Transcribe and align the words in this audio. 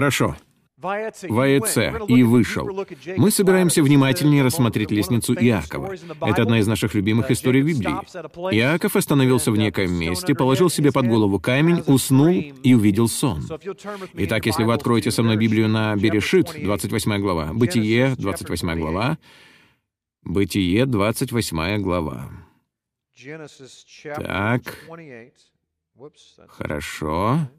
Хорошо. 0.00 0.34
Ваеце 0.78 1.92
и 2.08 2.22
вышел. 2.22 2.86
Мы 3.18 3.30
собираемся 3.30 3.82
внимательнее 3.82 4.42
рассмотреть 4.42 4.90
лестницу 4.90 5.34
Иакова. 5.34 5.94
Это 6.22 6.40
одна 6.40 6.58
из 6.58 6.66
наших 6.66 6.94
любимых 6.94 7.30
историй 7.30 7.60
Библии. 7.60 7.92
Иаков 8.56 8.96
остановился 8.96 9.52
в 9.52 9.58
некоем 9.58 9.92
месте, 9.92 10.34
положил 10.34 10.70
себе 10.70 10.90
под 10.90 11.06
голову 11.06 11.38
камень, 11.38 11.82
уснул 11.86 12.32
и 12.32 12.72
увидел 12.72 13.08
сон. 13.08 13.46
Итак, 14.14 14.46
если 14.46 14.64
вы 14.64 14.72
откроете 14.72 15.10
со 15.10 15.22
мной 15.22 15.36
Библию 15.36 15.68
на 15.68 15.94
Берешит, 15.96 16.50
28 16.58 17.18
глава, 17.18 17.52
Бытие, 17.52 18.14
28 18.16 18.78
глава, 18.78 19.18
Бытие, 20.22 20.86
28 20.86 21.82
глава. 21.82 22.30
Так, 24.16 24.62
хорошо. 26.48 27.50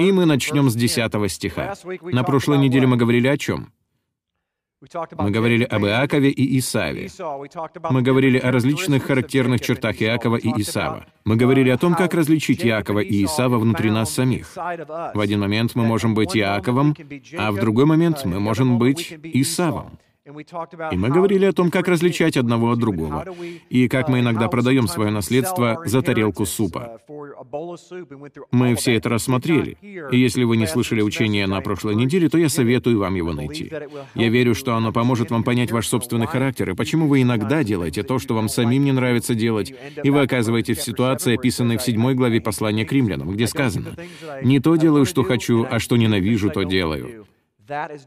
И 0.00 0.12
мы 0.12 0.24
начнем 0.24 0.68
с 0.68 0.74
10 0.74 1.32
стиха. 1.32 1.74
На 2.02 2.24
прошлой 2.24 2.58
неделе 2.58 2.86
мы 2.88 2.96
говорили 2.96 3.28
о 3.28 3.36
чем? 3.36 3.72
Мы 5.18 5.30
говорили 5.30 5.62
об 5.64 5.84
Иакове 5.84 6.30
и 6.30 6.58
Исаве. 6.58 7.08
Мы 7.90 8.00
говорили 8.00 8.38
о 8.38 8.50
различных 8.50 9.04
характерных 9.04 9.60
чертах 9.60 10.00
Иакова 10.00 10.36
и 10.36 10.48
Исава. 10.62 11.06
Мы 11.24 11.36
говорили 11.36 11.68
о 11.68 11.76
том, 11.76 11.94
как 11.94 12.14
различить 12.14 12.64
Иакова 12.64 13.00
и 13.00 13.24
Исава 13.24 13.58
внутри 13.58 13.90
нас 13.90 14.10
самих. 14.12 14.56
В 14.56 15.20
один 15.20 15.40
момент 15.40 15.72
мы 15.74 15.84
можем 15.84 16.14
быть 16.14 16.34
Иаковом, 16.34 16.96
а 17.36 17.52
в 17.52 17.60
другой 17.60 17.84
момент 17.84 18.24
мы 18.24 18.40
можем 18.40 18.78
быть 18.78 19.14
Исавом. 19.22 19.98
И 20.92 20.96
мы 20.96 21.08
говорили 21.08 21.44
о 21.46 21.52
том, 21.52 21.70
как 21.70 21.88
различать 21.88 22.36
одного 22.36 22.70
от 22.70 22.78
другого, 22.78 23.24
и 23.68 23.88
как 23.88 24.08
мы 24.08 24.20
иногда 24.20 24.48
продаем 24.48 24.88
свое 24.88 25.10
наследство 25.10 25.82
за 25.84 26.02
тарелку 26.02 26.46
супа. 26.46 27.00
Мы 28.50 28.74
все 28.74 28.96
это 28.96 29.08
рассмотрели, 29.08 29.76
и 29.82 30.18
если 30.18 30.44
вы 30.44 30.56
не 30.56 30.66
слышали 30.66 31.02
учения 31.02 31.46
на 31.46 31.60
прошлой 31.60 31.94
неделе, 31.94 32.28
то 32.28 32.38
я 32.38 32.48
советую 32.48 32.98
вам 32.98 33.14
его 33.14 33.32
найти. 33.32 33.72
Я 34.14 34.28
верю, 34.28 34.54
что 34.54 34.74
оно 34.74 34.92
поможет 34.92 35.30
вам 35.30 35.42
понять 35.42 35.70
ваш 35.70 35.88
собственный 35.88 36.26
характер 36.26 36.70
и 36.70 36.74
почему 36.74 37.08
вы 37.08 37.22
иногда 37.22 37.64
делаете 37.64 38.02
то, 38.02 38.18
что 38.18 38.34
вам 38.34 38.48
самим 38.48 38.84
не 38.84 38.92
нравится 38.92 39.34
делать, 39.34 39.72
и 40.02 40.10
вы 40.10 40.22
оказываетесь 40.22 40.78
в 40.78 40.82
ситуации, 40.82 41.34
описанной 41.34 41.78
в 41.78 41.82
седьмой 41.82 42.14
главе 42.14 42.40
послания 42.40 42.84
к 42.84 42.92
римлянам, 42.92 43.30
где 43.30 43.46
сказано 43.46 43.94
«Не 44.42 44.60
то 44.60 44.76
делаю, 44.76 45.04
что 45.04 45.22
хочу, 45.22 45.66
а 45.70 45.78
что 45.78 45.96
ненавижу, 45.96 46.50
то 46.50 46.62
делаю». 46.62 47.26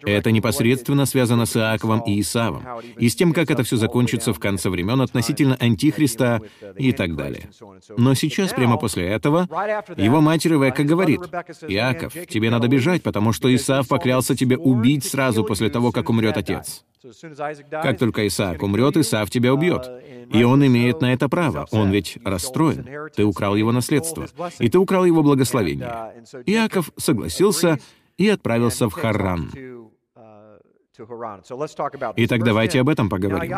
Это 0.05 0.31
непосредственно 0.31 1.05
связано 1.05 1.45
с 1.45 1.55
Иаковом 1.55 2.01
и 2.01 2.19
Исавом, 2.19 2.63
и 2.97 3.09
с 3.09 3.15
тем, 3.15 3.33
как 3.33 3.49
это 3.51 3.63
все 3.63 3.77
закончится 3.77 4.33
в 4.33 4.39
конце 4.39 4.69
времен 4.69 5.01
относительно 5.01 5.55
Антихриста 5.59 6.41
и 6.77 6.91
так 6.91 7.15
далее. 7.15 7.49
Но 7.97 8.13
сейчас, 8.13 8.53
прямо 8.53 8.77
после 8.77 9.07
этого, 9.07 9.47
его 9.97 10.21
мать 10.21 10.45
Ревекка 10.45 10.83
говорит, 10.83 11.21
«Иаков, 11.67 12.13
тебе 12.29 12.49
надо 12.49 12.67
бежать, 12.67 13.03
потому 13.03 13.33
что 13.33 13.53
Исав 13.53 13.87
поклялся 13.87 14.35
тебе 14.35 14.57
убить 14.57 15.05
сразу 15.05 15.43
после 15.43 15.69
того, 15.69 15.91
как 15.91 16.09
умрет 16.09 16.37
отец». 16.37 16.83
Как 17.69 17.97
только 17.99 18.25
Исаак 18.27 18.63
умрет, 18.63 18.95
Исав 18.97 19.29
тебя 19.29 19.53
убьет. 19.53 19.89
И 20.31 20.43
он 20.43 20.65
имеет 20.65 21.01
на 21.01 21.13
это 21.13 21.27
право. 21.27 21.67
Он 21.71 21.91
ведь 21.91 22.17
расстроен. 22.23 22.87
Ты 23.15 23.25
украл 23.25 23.55
его 23.55 23.71
наследство. 23.71 24.27
И 24.59 24.69
ты 24.69 24.77
украл 24.77 25.03
его 25.03 25.21
благословение. 25.21 26.13
Иаков 26.45 26.91
согласился, 26.97 27.79
и 28.17 28.29
отправился 28.29 28.89
в 28.89 28.93
Харран. 28.93 29.51
Итак, 32.17 32.43
давайте 32.43 32.79
об 32.79 32.89
этом 32.89 33.09
поговорим. 33.09 33.51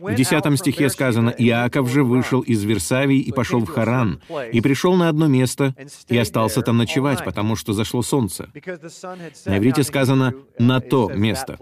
В 0.00 0.12
10 0.12 0.58
стихе 0.58 0.90
сказано, 0.90 1.30
«Иаков 1.30 1.88
же 1.88 2.02
вышел 2.02 2.40
из 2.40 2.64
Версавии 2.64 3.20
и 3.20 3.30
пошел 3.30 3.60
в 3.60 3.68
Харан, 3.68 4.20
и 4.52 4.60
пришел 4.60 4.96
на 4.96 5.08
одно 5.08 5.28
место, 5.28 5.74
и 6.08 6.18
остался 6.18 6.62
там 6.62 6.78
ночевать, 6.78 7.24
потому 7.24 7.54
что 7.54 7.72
зашло 7.72 8.02
солнце». 8.02 8.50
На 9.46 9.58
иврите 9.58 9.84
сказано 9.84 10.34
«на 10.58 10.80
то 10.80 11.10
место». 11.10 11.58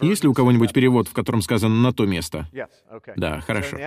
Есть 0.00 0.22
ли 0.22 0.28
у 0.28 0.34
кого-нибудь 0.34 0.72
перевод, 0.72 1.08
в 1.08 1.12
котором 1.12 1.42
сказано 1.42 1.74
«на 1.74 1.92
то 1.92 2.04
место»? 2.06 2.48
Да, 3.16 3.40
хорошо. 3.40 3.78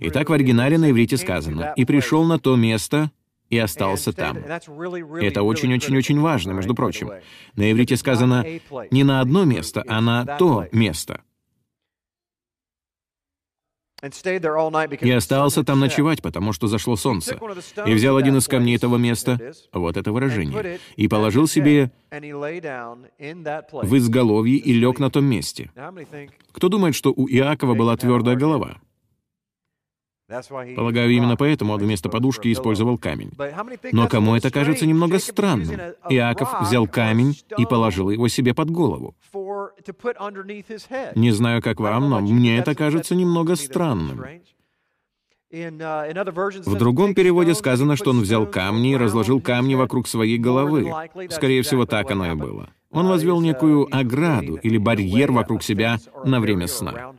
Итак, 0.00 0.28
в 0.30 0.32
оригинале 0.32 0.78
на 0.78 0.90
иврите 0.90 1.18
сказано 1.18 1.72
«и 1.76 1.84
пришел 1.84 2.24
на 2.24 2.38
то 2.38 2.56
место, 2.56 3.10
и 3.50 3.58
остался 3.58 4.12
там. 4.12 4.38
Это 4.38 5.42
очень-очень-очень 5.42 6.20
важно, 6.20 6.52
между 6.52 6.74
прочим. 6.74 7.10
На 7.56 7.70
иврите 7.70 7.96
сказано 7.96 8.44
не 8.90 9.04
на 9.04 9.20
одно 9.20 9.44
место, 9.44 9.84
а 9.86 10.00
на 10.00 10.24
то 10.38 10.66
место. 10.72 11.22
И 15.00 15.10
остался 15.10 15.64
там 15.64 15.80
ночевать, 15.80 16.22
потому 16.22 16.52
что 16.52 16.68
зашло 16.68 16.94
солнце. 16.94 17.40
И 17.84 17.92
взял 17.94 18.16
один 18.16 18.36
из 18.36 18.46
камней 18.46 18.76
этого 18.76 18.96
места, 18.96 19.52
вот 19.72 19.96
это 19.96 20.12
выражение, 20.12 20.78
и 20.94 21.08
положил 21.08 21.48
себе 21.48 21.90
в 22.10 23.96
изголовье 23.96 24.56
и 24.56 24.72
лег 24.72 25.00
на 25.00 25.10
том 25.10 25.24
месте. 25.24 25.72
Кто 26.52 26.68
думает, 26.68 26.94
что 26.94 27.12
у 27.14 27.28
Иакова 27.28 27.74
была 27.74 27.96
твердая 27.96 28.36
голова? 28.36 28.78
Полагаю, 30.28 31.10
именно 31.10 31.36
поэтому 31.36 31.72
он 31.72 31.80
вместо 31.80 32.10
подушки 32.10 32.52
использовал 32.52 32.98
камень. 32.98 33.32
Но 33.92 34.08
кому 34.08 34.36
это 34.36 34.50
кажется 34.50 34.86
немного 34.86 35.18
странным? 35.18 35.80
Иаков 36.10 36.60
взял 36.60 36.86
камень 36.86 37.38
и 37.56 37.64
положил 37.64 38.10
его 38.10 38.28
себе 38.28 38.52
под 38.52 38.70
голову. 38.70 39.14
Не 41.14 41.30
знаю, 41.30 41.62
как 41.62 41.80
вам, 41.80 42.10
но 42.10 42.20
мне 42.20 42.58
это 42.58 42.74
кажется 42.74 43.14
немного 43.14 43.56
странным. 43.56 44.22
В 45.50 46.76
другом 46.76 47.14
переводе 47.14 47.54
сказано, 47.54 47.96
что 47.96 48.10
он 48.10 48.20
взял 48.20 48.46
камни 48.46 48.92
и 48.92 48.96
разложил 48.96 49.40
камни 49.40 49.74
вокруг 49.76 50.06
своей 50.06 50.36
головы. 50.36 50.92
Скорее 51.30 51.62
всего, 51.62 51.86
так 51.86 52.10
оно 52.10 52.30
и 52.30 52.34
было. 52.34 52.68
Он 52.90 53.08
возвел 53.08 53.40
некую 53.40 53.88
ограду 53.90 54.56
или 54.56 54.76
барьер 54.76 55.32
вокруг 55.32 55.62
себя 55.62 55.98
на 56.24 56.40
время 56.40 56.66
сна. 56.66 57.14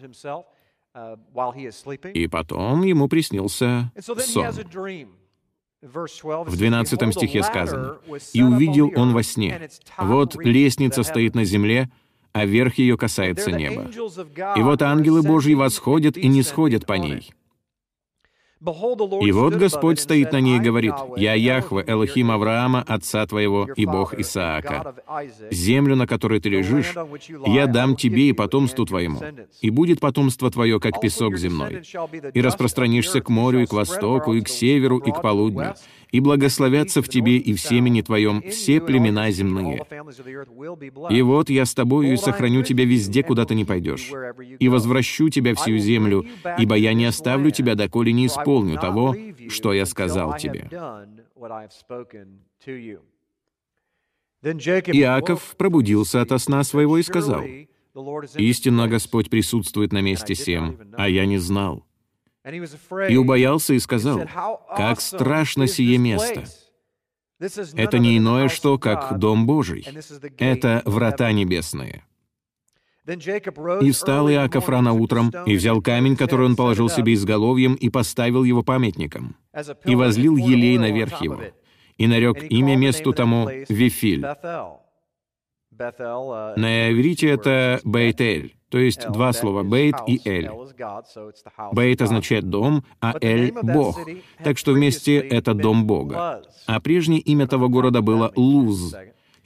И 2.14 2.28
потом 2.28 2.84
ему 2.84 3.08
приснился 3.08 3.92
сон. 4.00 4.54
В 5.82 6.58
12 6.58 7.14
стихе 7.14 7.44
сказано, 7.44 8.00
«И 8.34 8.44
увидел 8.44 8.92
он 8.96 9.14
во 9.14 9.24
сне, 9.24 9.70
вот 9.98 10.36
лестница 10.36 11.04
стоит 11.04 11.36
на 11.36 11.46
земле, 11.46 11.90
а 12.34 12.46
верх 12.46 12.78
ее 12.78 12.98
касается 12.98 13.52
неба. 13.52 13.90
И 14.58 14.62
вот 14.62 14.82
ангелы 14.82 15.22
Божьи 15.24 15.54
восходят 15.54 16.18
и 16.18 16.28
не 16.28 16.44
сходят 16.44 16.86
по 16.86 16.94
ней. 16.94 17.32
И 18.62 19.32
вот 19.32 19.56
Господь 19.56 20.00
стоит 20.02 20.34
на 20.34 20.42
ней 20.42 20.58
и 20.58 20.62
говорит, 20.62 20.94
«Я 21.16 21.34
Яхве, 21.34 21.84
Элохим 21.88 22.30
Авраама, 22.30 22.84
отца 22.86 23.26
твоего 23.26 23.70
и 23.74 23.86
Бог 23.86 24.14
Исаака. 24.14 24.96
Землю, 25.50 25.96
на 25.96 26.06
которой 26.06 26.42
ты 26.42 26.50
лежишь, 26.50 26.94
я 27.46 27.68
дам 27.68 27.96
тебе 27.96 28.30
и 28.30 28.34
потомству 28.34 28.86
твоему, 28.86 29.22
и 29.62 29.70
будет 29.70 30.02
потомство 30.02 30.52
твое, 30.52 30.80
как 30.82 31.00
песок 31.00 31.38
земной. 31.38 31.84
И 32.34 32.42
распространишься 32.42 33.22
к 33.22 33.30
морю, 33.30 33.64
и 33.64 33.66
к 33.66 33.72
востоку, 33.72 34.34
и 34.34 34.42
к 34.42 34.50
северу, 34.50 34.98
и 34.98 35.12
к 35.12 35.22
полудню, 35.22 35.76
и 36.12 36.20
благословятся 36.20 37.02
в 37.02 37.10
тебе 37.10 37.38
и 37.38 37.54
в 37.54 37.62
семени 37.62 38.02
твоем 38.02 38.42
все 38.50 38.82
племена 38.82 39.32
земные. 39.32 39.86
И 41.10 41.22
вот 41.22 41.50
я 41.50 41.66
с 41.66 41.74
тобою 41.74 42.14
и 42.14 42.18
сохраню 42.18 42.64
тебя 42.64 42.86
везде, 42.86 43.24
куда 43.24 43.46
ты 43.46 43.56
не 43.56 43.66
пойдешь, 43.66 44.12
и 44.60 44.70
возвращу 44.70 45.30
тебя 45.30 45.56
всю 45.56 45.78
землю, 45.78 46.26
ибо 46.58 46.76
я 46.76 46.94
не 46.94 47.06
оставлю 47.06 47.52
тебя, 47.52 47.76
доколе 47.76 48.14
не 48.14 48.28
исполню 48.28 48.80
того, 48.80 49.16
что 49.50 49.74
я 49.74 49.86
сказал 49.86 50.38
тебе». 50.38 50.70
Иаков 54.42 55.56
пробудился 55.58 56.22
ото 56.22 56.38
сна 56.38 56.64
своего 56.64 56.98
и 56.98 57.04
сказал, 57.04 57.44
«Истинно 58.36 58.88
Господь 58.88 59.30
присутствует 59.30 59.92
на 59.92 60.02
месте 60.02 60.34
сем, 60.34 60.80
а 60.94 61.10
я 61.10 61.26
не 61.26 61.38
знал». 61.38 61.89
И 63.10 63.18
убоялся 63.18 63.74
и 63.74 63.80
сказал, 63.80 64.22
«Как 64.76 65.02
страшно 65.02 65.68
сие 65.68 65.98
место! 65.98 66.44
Это 67.76 68.00
не 68.00 68.18
иное 68.18 68.50
что, 68.50 68.78
как 68.78 69.18
Дом 69.18 69.46
Божий. 69.46 69.88
Это 70.38 70.82
врата 70.86 71.32
небесные». 71.32 72.04
И 73.82 73.92
встал 73.92 74.30
Иаков 74.30 74.70
рано 74.70 74.94
утром, 74.94 75.34
и 75.46 75.56
взял 75.56 75.82
камень, 75.82 76.16
который 76.16 76.46
он 76.46 76.56
положил 76.56 76.90
себе 76.90 77.14
изголовьем, 77.14 77.74
и 77.74 77.90
поставил 77.90 78.44
его 78.44 78.62
памятником, 78.62 79.36
и 79.86 79.96
возлил 79.96 80.36
елей 80.36 80.78
наверх 80.78 81.22
его, 81.22 81.42
и 81.98 82.08
нарек 82.08 82.44
имя 82.52 82.76
месту 82.76 83.14
тому 83.14 83.50
Вифиль. 83.68 84.26
На 85.72 86.92
иврите 86.92 87.30
это 87.30 87.80
Бейтель, 87.84 88.59
то 88.70 88.78
есть 88.78 89.08
два 89.10 89.34
слова 89.34 89.64
«бейт» 89.64 89.96
и 90.08 90.22
«эль». 90.26 90.50
«Бейт» 91.72 92.02
означает 92.02 92.50
«дом», 92.50 92.84
а 93.02 93.16
«эль»— 93.20 93.52
«бог». 93.64 94.00
Так 94.44 94.58
что 94.58 94.74
вместе 94.74 95.18
это 95.18 95.54
«дом 95.54 95.86
Бога». 95.86 96.44
А 96.68 96.80
прежнее 96.80 97.20
имя 97.20 97.48
того 97.48 97.68
города 97.68 98.02
было 98.02 98.32
Луз. 98.36 98.96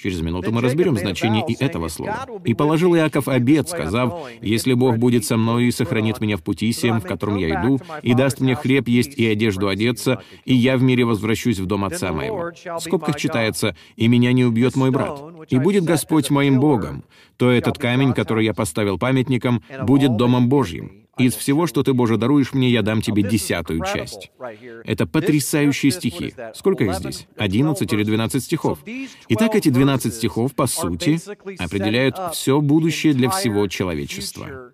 Через 0.04 0.20
минуту 0.20 0.52
мы 0.52 0.60
разберем 0.60 0.98
значение 0.98 1.46
и 1.48 1.56
этого 1.64 1.88
слова. 1.88 2.28
«И 2.44 2.54
положил 2.54 2.94
Иаков 2.94 3.30
обед, 3.30 3.70
сказав, 3.70 4.14
«Если 4.42 4.74
Бог 4.74 4.98
будет 4.98 5.24
со 5.24 5.38
мной 5.38 5.68
и 5.68 5.72
сохранит 5.72 6.20
меня 6.20 6.36
в 6.36 6.44
пути 6.44 6.74
сем, 6.74 7.00
в 7.00 7.06
котором 7.06 7.38
я 7.38 7.62
иду, 7.62 7.80
и 8.02 8.14
даст 8.14 8.42
мне 8.42 8.54
хлеб 8.54 8.90
есть 8.90 9.18
и 9.18 9.26
одежду 9.26 9.70
одеться, 9.70 10.22
и 10.44 10.54
я 10.54 10.76
в 10.76 10.84
мире 10.84 11.06
возвращусь 11.06 11.60
в 11.60 11.68
дом 11.68 11.86
отца 11.86 12.12
моего». 12.12 12.52
В 12.52 12.82
скобках 12.82 13.16
читается 13.16 13.78
«И 13.96 14.10
меня 14.10 14.34
не 14.34 14.44
убьет 14.44 14.76
мой 14.76 14.92
брат». 14.92 15.22
«И 15.50 15.58
будет 15.58 15.86
Господь 15.86 16.30
моим 16.30 16.60
Богом, 16.60 17.06
то 17.38 17.50
этот 17.50 17.78
камень, 17.78 18.12
который 18.12 18.44
я 18.44 18.54
поставил 18.54 19.00
памятником, 19.00 19.64
будет 19.84 20.18
домом 20.18 20.50
Божьим». 20.50 21.03
Из 21.18 21.36
всего, 21.36 21.68
что 21.68 21.84
ты, 21.84 21.94
Боже, 21.94 22.18
даруешь 22.18 22.54
мне, 22.54 22.70
я 22.70 22.82
дам 22.82 23.02
тебе 23.02 23.22
десятую 23.24 23.84
часть. 23.86 24.32
Это 24.84 25.06
потрясающие 25.06 25.92
стихи. 25.92 26.34
Сколько 26.56 26.86
их 26.86 26.96
здесь? 26.96 27.28
11 27.38 27.94
или 27.94 28.04
12 28.04 28.44
стихов. 28.44 28.80
Итак, 29.30 29.56
эти 29.56 29.70
12 29.70 30.14
стихов, 30.14 30.56
по 30.56 30.66
сути, 30.66 31.20
определяют 31.62 32.18
все 32.34 32.62
будущее 32.62 33.14
для 33.14 33.30
всего 33.30 33.68
человечества 33.68 34.74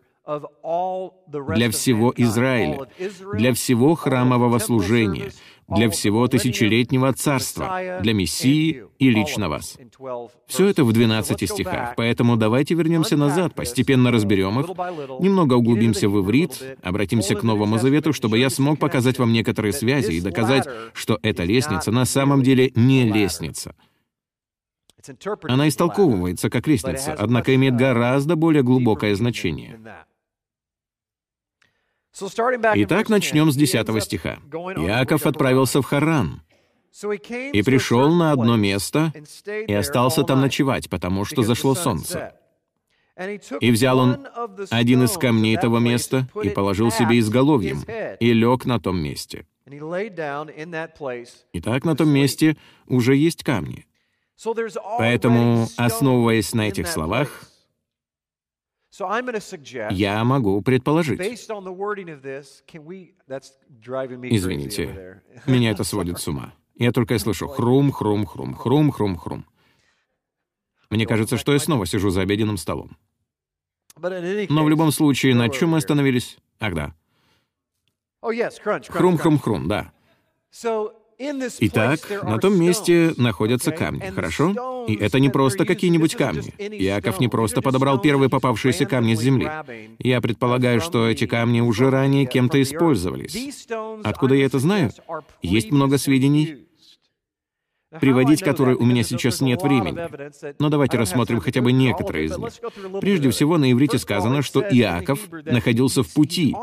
для 1.56 1.72
всего 1.72 2.14
Израиля, 2.16 2.88
для 3.34 3.54
всего 3.54 3.96
храмового 3.96 4.60
служения, 4.60 5.32
для 5.70 5.90
всего 5.90 6.28
тысячелетнего 6.28 7.14
царства, 7.14 8.00
для 8.02 8.14
Мессии 8.14 8.84
и 8.98 9.10
лично 9.10 9.50
вас. 9.50 9.78
Все 10.48 10.68
это 10.68 10.84
в 10.84 10.92
12 10.94 11.50
стихах, 11.50 11.94
поэтому 11.96 12.38
давайте 12.38 12.76
вернемся 12.76 13.18
назад, 13.18 13.54
постепенно 13.54 14.12
разберем 14.12 14.60
их, 14.60 14.68
немного 15.20 15.56
углубимся 15.56 16.10
в 16.10 16.20
иврит, 16.20 16.78
обратимся 16.82 17.36
к 17.36 17.44
Новому 17.44 17.78
Завету, 17.78 18.14
чтобы 18.14 18.38
я 18.38 18.50
смог 18.50 18.80
показать 18.80 19.20
вам 19.20 19.32
некоторые 19.32 19.74
связи 19.74 20.14
и 20.14 20.22
доказать, 20.22 20.68
что 20.94 21.20
эта 21.22 21.44
лестница 21.44 21.92
на 21.92 22.06
самом 22.06 22.44
деле 22.44 22.72
не 22.76 23.06
лестница. 23.06 23.76
Она 25.44 25.68
истолковывается 25.68 26.50
как 26.50 26.68
лестница, 26.68 27.14
однако 27.14 27.56
имеет 27.56 27.76
гораздо 27.76 28.36
более 28.36 28.64
глубокое 28.64 29.16
значение. 29.16 29.80
Итак, 32.76 33.10
начнем 33.10 33.52
с 33.52 33.56
10 33.56 34.04
стиха. 34.04 34.40
Иаков 34.52 35.26
отправился 35.26 35.82
в 35.82 35.86
Харан 35.86 36.42
и 37.54 37.62
пришел 37.62 38.14
на 38.14 38.32
одно 38.32 38.58
место 38.58 39.14
и 39.68 39.74
остался 39.74 40.24
там 40.24 40.42
ночевать, 40.42 40.90
потому 40.90 41.26
что 41.26 41.44
зашло 41.44 41.76
солнце. 41.76 42.34
И 43.60 43.72
взял 43.72 44.00
он 44.00 44.28
один 44.70 45.04
из 45.04 45.18
камней 45.18 45.58
того 45.58 45.80
места 45.80 46.28
и 46.42 46.50
положил 46.50 46.90
себе 46.92 47.20
изголовьем, 47.20 47.84
и 48.20 48.34
лег 48.34 48.66
на 48.66 48.80
том 48.80 49.00
месте. 49.02 49.46
Итак, 51.54 51.84
на 51.86 51.96
том 51.96 52.10
месте 52.10 52.58
уже 52.88 53.16
есть 53.16 53.44
камни. 53.44 53.86
Поэтому, 54.98 55.68
основываясь 55.76 56.54
на 56.54 56.70
этих 56.70 56.88
словах, 56.88 57.44
я 59.92 60.24
могу 60.24 60.62
предположить. 60.62 61.18
Извините, 64.36 65.22
меня 65.46 65.72
это 65.72 65.84
сводит 65.84 66.20
с 66.20 66.28
ума. 66.28 66.54
Я 66.76 66.92
только 66.92 67.20
слышу 67.20 67.48
хрум, 67.48 67.92
хрум, 67.92 68.26
хрум, 68.26 68.56
хрум, 68.56 68.92
хрум, 68.92 69.18
хрум. 69.18 69.46
Мне 70.90 71.06
кажется, 71.06 71.38
что 71.38 71.54
я 71.54 71.60
снова 71.60 71.86
сижу 71.86 72.10
за 72.10 72.22
обеденным 72.22 72.58
столом. 72.58 72.98
Но 74.50 74.64
в 74.64 74.70
любом 74.70 74.92
случае, 74.92 75.36
на 75.36 75.50
чем 75.50 75.70
мы 75.70 75.78
остановились? 75.78 76.38
Ах, 76.60 76.74
да. 76.74 76.96
Хрум-хрум-хрум, 78.98 79.68
да. 79.68 79.92
Итак, 81.20 82.00
на 82.24 82.38
том 82.38 82.58
месте 82.58 83.14
находятся 83.18 83.72
камни, 83.72 84.10
хорошо? 84.10 84.86
И 84.88 84.96
это 84.96 85.20
не 85.20 85.30
просто 85.30 85.66
какие-нибудь 85.66 86.16
камни. 86.16 86.54
Яков 86.82 87.20
не 87.20 87.28
просто 87.28 87.62
подобрал 87.62 88.00
первые 88.00 88.30
попавшиеся 88.30 88.86
камни 88.86 89.16
с 89.16 89.22
земли. 89.22 89.52
Я 90.00 90.22
предполагаю, 90.22 90.80
что 90.80 91.10
эти 91.10 91.28
камни 91.28 91.60
уже 91.60 91.90
ранее 91.90 92.26
кем-то 92.26 92.62
использовались. 92.62 93.68
Откуда 94.04 94.36
я 94.36 94.46
это 94.46 94.60
знаю? 94.60 94.92
Есть 95.42 95.72
много 95.72 95.98
сведений, 95.98 96.68
приводить 98.00 98.42
которые 98.42 98.78
у 98.78 98.86
меня 98.86 99.04
сейчас 99.04 99.42
нет 99.42 99.62
времени. 99.62 100.00
Но 100.58 100.70
давайте 100.70 100.98
рассмотрим 100.98 101.42
хотя 101.42 101.62
бы 101.62 101.74
некоторые 101.74 102.28
из 102.28 102.38
них. 102.38 102.54
Прежде 103.02 103.30
всего, 103.32 103.58
на 103.58 103.70
иврите 103.70 103.98
сказано, 103.98 104.42
что 104.42 104.62
Иаков 104.62 105.20
находился 105.46 106.02
в 106.02 106.14
пути 106.14 106.56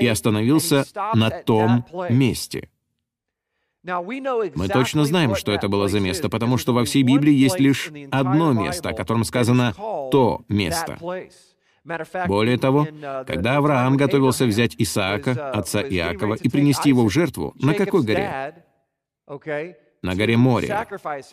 и 0.00 0.06
остановился 0.06 0.86
на 1.14 1.28
том 1.28 1.84
месте. 2.08 2.70
Мы 3.84 4.68
точно 4.68 5.04
знаем, 5.04 5.34
что 5.34 5.52
это 5.52 5.68
было 5.68 5.88
за 5.88 6.00
место, 6.00 6.28
потому 6.28 6.58
что 6.58 6.72
во 6.72 6.84
всей 6.84 7.02
Библии 7.02 7.32
есть 7.32 7.60
лишь 7.60 7.90
одно 8.10 8.52
место, 8.52 8.90
о 8.90 8.94
котором 8.94 9.24
сказано 9.24 9.74
«то 10.10 10.42
место». 10.48 10.98
Более 12.26 12.58
того, 12.58 12.84
uh, 12.84 13.24
когда 13.24 13.56
Авраам 13.56 13.96
готовился 13.96 14.44
взять 14.44 14.74
Исаака, 14.76 15.30
uh, 15.30 15.50
отца 15.52 15.80
Иакова, 15.80 16.34
и 16.34 16.50
принести 16.50 16.90
его 16.90 17.06
в 17.06 17.10
жертву, 17.10 17.54
на 17.56 17.72
какой 17.72 18.02
горе? 18.02 18.62
На 20.02 20.14
горе 20.14 20.36
Море. 20.36 20.68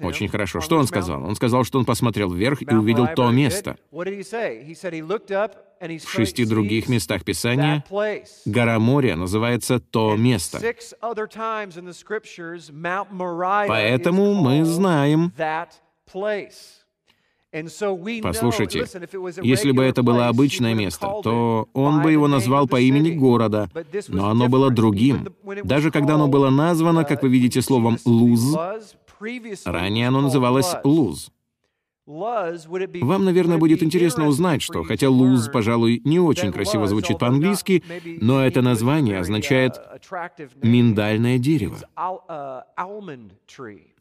Очень 0.02 0.28
хорошо. 0.28 0.62
Что 0.62 0.78
он 0.78 0.88
сказал? 0.88 1.24
Он 1.24 1.36
сказал, 1.36 1.64
что 1.64 1.80
он 1.80 1.86
посмотрел 1.86 2.32
вверх 2.32 2.62
и 2.62 2.74
увидел 2.74 3.08
то 3.16 3.32
место. 3.32 3.78
В 3.92 4.04
шести 6.10 6.46
других 6.46 6.90
местах 6.90 7.24
Писания 7.24 7.84
гора 8.46 8.80
Мория 8.80 9.16
называется 9.16 9.80
то 9.80 10.16
место. 10.16 10.60
Поэтому 13.68 14.34
мы 14.34 14.66
знаем, 14.66 15.32
Послушайте, 18.22 18.86
если 19.42 19.72
бы 19.72 19.84
это 19.84 20.04
было 20.04 20.28
обычное 20.28 20.74
место, 20.74 21.08
то 21.24 21.70
он 21.74 22.02
бы 22.02 22.12
его 22.12 22.28
назвал 22.28 22.68
по 22.68 22.80
имени 22.80 23.12
города, 23.12 23.70
но 24.08 24.30
оно 24.30 24.50
было 24.50 24.70
другим. 24.72 25.28
Даже 25.64 25.92
когда 25.92 26.16
оно 26.16 26.28
было 26.28 26.50
названо, 26.50 27.04
как 27.04 27.24
вы 27.24 27.30
видите, 27.30 27.62
словом 27.62 27.98
«луз», 28.06 28.56
ранее 29.66 30.08
оно 30.08 30.22
называлось 30.22 30.76
«луз». 30.84 31.32
Вам, 32.08 33.26
наверное, 33.26 33.58
будет 33.58 33.82
интересно 33.82 34.28
узнать, 34.28 34.62
что 34.62 34.84
хотя 34.84 35.10
«луз», 35.10 35.50
пожалуй, 35.50 36.02
не 36.06 36.20
очень 36.20 36.52
красиво 36.52 36.88
звучит 36.88 37.18
по-английски, 37.18 37.84
но 38.22 38.46
это 38.46 38.62
название 38.62 39.20
означает 39.20 39.80
«миндальное 40.62 41.40
дерево». 41.40 41.78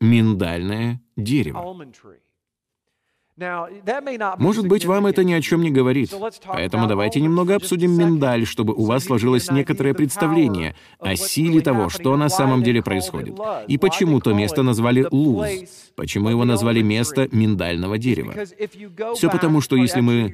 Миндальное 0.00 1.00
дерево. 1.16 1.86
Может 3.36 4.68
быть, 4.68 4.84
вам 4.84 5.06
это 5.06 5.24
ни 5.24 5.32
о 5.32 5.40
чем 5.40 5.62
не 5.62 5.70
говорит. 5.70 6.14
Поэтому 6.46 6.86
давайте 6.86 7.20
немного 7.20 7.56
обсудим 7.56 7.92
миндаль, 7.98 8.46
чтобы 8.46 8.74
у 8.74 8.84
вас 8.84 9.04
сложилось 9.04 9.50
некоторое 9.50 9.92
представление 9.92 10.76
о 11.00 11.16
силе 11.16 11.60
того, 11.60 11.88
что 11.88 12.16
на 12.16 12.28
самом 12.28 12.62
деле 12.62 12.82
происходит. 12.82 13.36
И 13.66 13.76
почему 13.76 14.20
то 14.20 14.32
место 14.32 14.62
назвали 14.62 15.06
Луз. 15.10 15.48
Почему 15.96 16.28
его 16.28 16.44
назвали 16.44 16.82
место 16.82 17.28
миндального 17.30 17.98
дерева? 17.98 18.34
Все 19.14 19.30
потому, 19.30 19.60
что 19.60 19.76
если 19.76 20.00
мы 20.00 20.28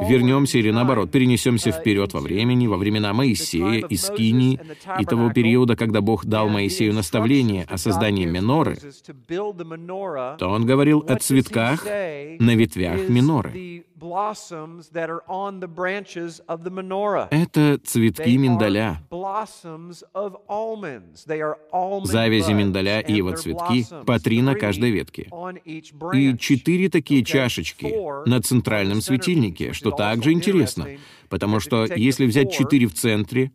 вернемся 0.00 0.58
или 0.58 0.70
наоборот 0.70 1.10
перенесемся 1.10 1.68
uh, 1.68 1.78
вперед 1.78 2.14
во 2.14 2.20
времени, 2.20 2.66
во 2.66 2.78
времена 2.78 3.12
Моисея 3.12 3.86
и 3.86 3.96
Скинии, 3.96 4.58
и 4.98 5.04
того 5.04 5.30
периода, 5.30 5.76
когда 5.76 6.00
Бог 6.00 6.24
дал 6.24 6.48
Моисею 6.48 6.94
наставление 6.94 7.64
о 7.64 7.76
создании 7.76 8.24
Меноры, 8.24 8.78
то 9.28 10.48
он 10.48 10.64
говорил 10.64 11.04
о 11.06 11.16
цветках 11.16 11.84
на 12.42 12.56
ветвях 12.56 13.08
миноры. 13.08 13.84
Это 17.30 17.78
цветки 17.84 18.36
миндаля. 18.36 19.00
Завязи 22.04 22.52
миндаля 22.52 23.00
и 23.00 23.12
его 23.12 23.36
цветки 23.36 23.86
по 24.04 24.18
три 24.18 24.42
на 24.42 24.54
каждой 24.56 24.90
ветке. 24.90 25.30
И 26.12 26.36
четыре 26.36 26.88
такие 26.88 27.24
чашечки 27.24 27.94
на 28.28 28.42
центральном 28.42 29.00
светильнике, 29.00 29.72
что 29.72 29.92
также 29.92 30.32
интересно, 30.32 30.88
потому 31.28 31.60
что 31.60 31.86
если 31.86 32.26
взять 32.26 32.52
четыре 32.52 32.88
в 32.88 32.94
центре, 32.94 33.52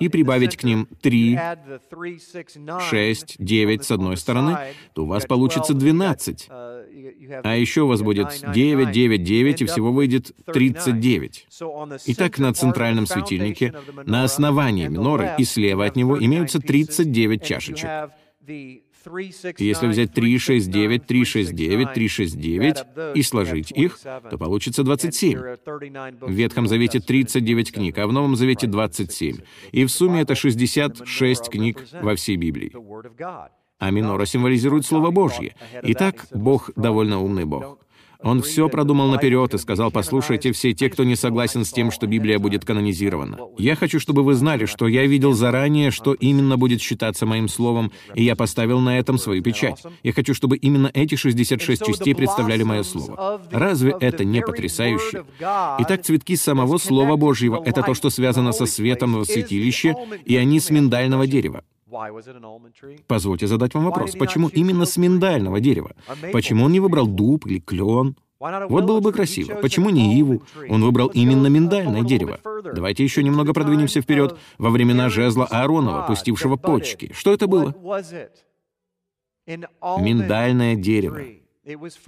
и 0.00 0.08
прибавить 0.08 0.56
к 0.56 0.64
ним 0.64 0.88
3, 1.00 1.38
6, 2.90 3.36
9 3.38 3.84
с 3.84 3.90
одной 3.90 4.16
стороны, 4.16 4.58
то 4.94 5.04
у 5.04 5.06
вас 5.06 5.26
получится 5.26 5.74
12. 5.74 6.48
А 6.50 7.56
еще 7.56 7.82
у 7.82 7.88
вас 7.88 8.02
будет 8.02 8.28
9, 8.52 8.90
9, 8.90 9.22
9, 9.22 9.62
и 9.62 9.64
всего 9.66 9.92
выйдет 9.92 10.32
39. 10.46 11.46
Итак, 12.06 12.38
на 12.38 12.52
центральном 12.52 13.06
светильнике, 13.06 13.74
на 14.04 14.24
основании 14.24 14.88
миноры 14.88 15.34
и 15.38 15.44
слева 15.44 15.86
от 15.86 15.96
него 15.96 16.18
имеются 16.18 16.60
39 16.60 17.44
чашечек. 17.44 18.10
Если 19.58 19.86
взять 19.86 20.12
3, 20.12 20.38
6, 20.38 20.70
9, 20.70 21.06
3, 21.06 21.24
6, 21.24 21.54
9, 21.54 21.92
3, 21.92 22.08
6, 22.08 22.38
9 22.38 22.76
и 23.14 23.22
сложить 23.22 23.70
их, 23.70 23.98
то 24.30 24.38
получится 24.38 24.82
27. 24.82 25.38
В 25.38 26.30
Ветхом 26.30 26.66
Завете 26.66 27.00
39 27.00 27.72
книг, 27.72 27.98
а 27.98 28.06
в 28.06 28.12
Новом 28.12 28.36
Завете 28.36 28.66
27. 28.66 29.38
И 29.72 29.84
в 29.84 29.90
сумме 29.90 30.22
это 30.22 30.34
66 30.34 31.48
книг 31.48 31.84
во 32.02 32.14
всей 32.16 32.36
Библии. 32.36 32.72
а 33.78 33.90
минора 33.90 34.24
символизирует 34.24 34.86
Слово 34.86 35.10
Божье. 35.10 35.54
Итак, 35.82 36.26
Бог 36.32 36.70
довольно 36.76 37.20
умный 37.20 37.44
Бог. 37.44 37.78
Он 38.22 38.42
все 38.42 38.68
продумал 38.68 39.08
наперед 39.08 39.54
и 39.54 39.58
сказал, 39.58 39.90
послушайте, 39.90 40.52
все 40.52 40.72
те, 40.72 40.88
кто 40.90 41.04
не 41.04 41.16
согласен 41.16 41.64
с 41.64 41.72
тем, 41.72 41.90
что 41.90 42.06
Библия 42.06 42.38
будет 42.38 42.64
канонизирована. 42.64 43.38
Я 43.58 43.76
хочу, 43.76 44.00
чтобы 44.00 44.22
вы 44.22 44.34
знали, 44.34 44.66
что 44.66 44.88
я 44.88 45.06
видел 45.06 45.32
заранее, 45.32 45.90
что 45.90 46.14
именно 46.14 46.56
будет 46.56 46.80
считаться 46.80 47.26
моим 47.26 47.48
словом, 47.48 47.92
и 48.14 48.24
я 48.24 48.36
поставил 48.36 48.80
на 48.80 48.98
этом 48.98 49.18
свою 49.18 49.42
печать. 49.42 49.82
Я 50.02 50.12
хочу, 50.12 50.34
чтобы 50.34 50.56
именно 50.56 50.90
эти 50.94 51.14
66 51.14 51.84
частей 51.84 52.14
представляли 52.14 52.62
мое 52.62 52.82
слово. 52.82 53.40
Разве 53.50 53.94
это 54.00 54.24
не 54.24 54.40
потрясающе? 54.40 55.24
Итак, 55.40 56.02
цветки 56.02 56.36
самого 56.36 56.78
Слова 56.78 57.16
Божьего— 57.16 57.62
это 57.64 57.82
то, 57.82 57.94
что 57.94 58.10
связано 58.10 58.52
со 58.52 58.66
светом 58.66 59.14
в 59.14 59.24
святилище, 59.24 59.94
и 60.24 60.36
они 60.36 60.60
с 60.60 60.70
миндального 60.70 61.26
дерева. 61.26 61.62
Позвольте 63.06 63.46
задать 63.46 63.74
вам 63.74 63.84
вопрос. 63.84 64.12
Почему 64.16 64.48
именно 64.48 64.84
с 64.86 64.96
миндального 64.96 65.60
дерева? 65.60 65.92
Почему 66.32 66.64
он 66.64 66.72
не 66.72 66.80
выбрал 66.80 67.06
дуб 67.06 67.46
или 67.46 67.60
клен? 67.60 68.16
Вот 68.38 68.84
было 68.84 69.00
бы 69.00 69.12
красиво. 69.12 69.54
Почему 69.56 69.90
не 69.90 70.18
иву? 70.18 70.42
Он 70.68 70.82
выбрал 70.82 71.08
именно 71.08 71.46
миндальное 71.46 72.02
дерево. 72.02 72.38
Давайте 72.74 73.02
еще 73.02 73.22
немного 73.22 73.52
продвинемся 73.54 74.02
вперед. 74.02 74.38
Во 74.58 74.70
времена 74.70 75.08
жезла 75.08 75.46
Ааронова, 75.46 76.06
пустившего 76.06 76.56
почки. 76.56 77.12
Что 77.14 77.32
это 77.32 77.46
было? 77.46 77.74
Миндальное 79.46 80.76
дерево. 80.76 81.20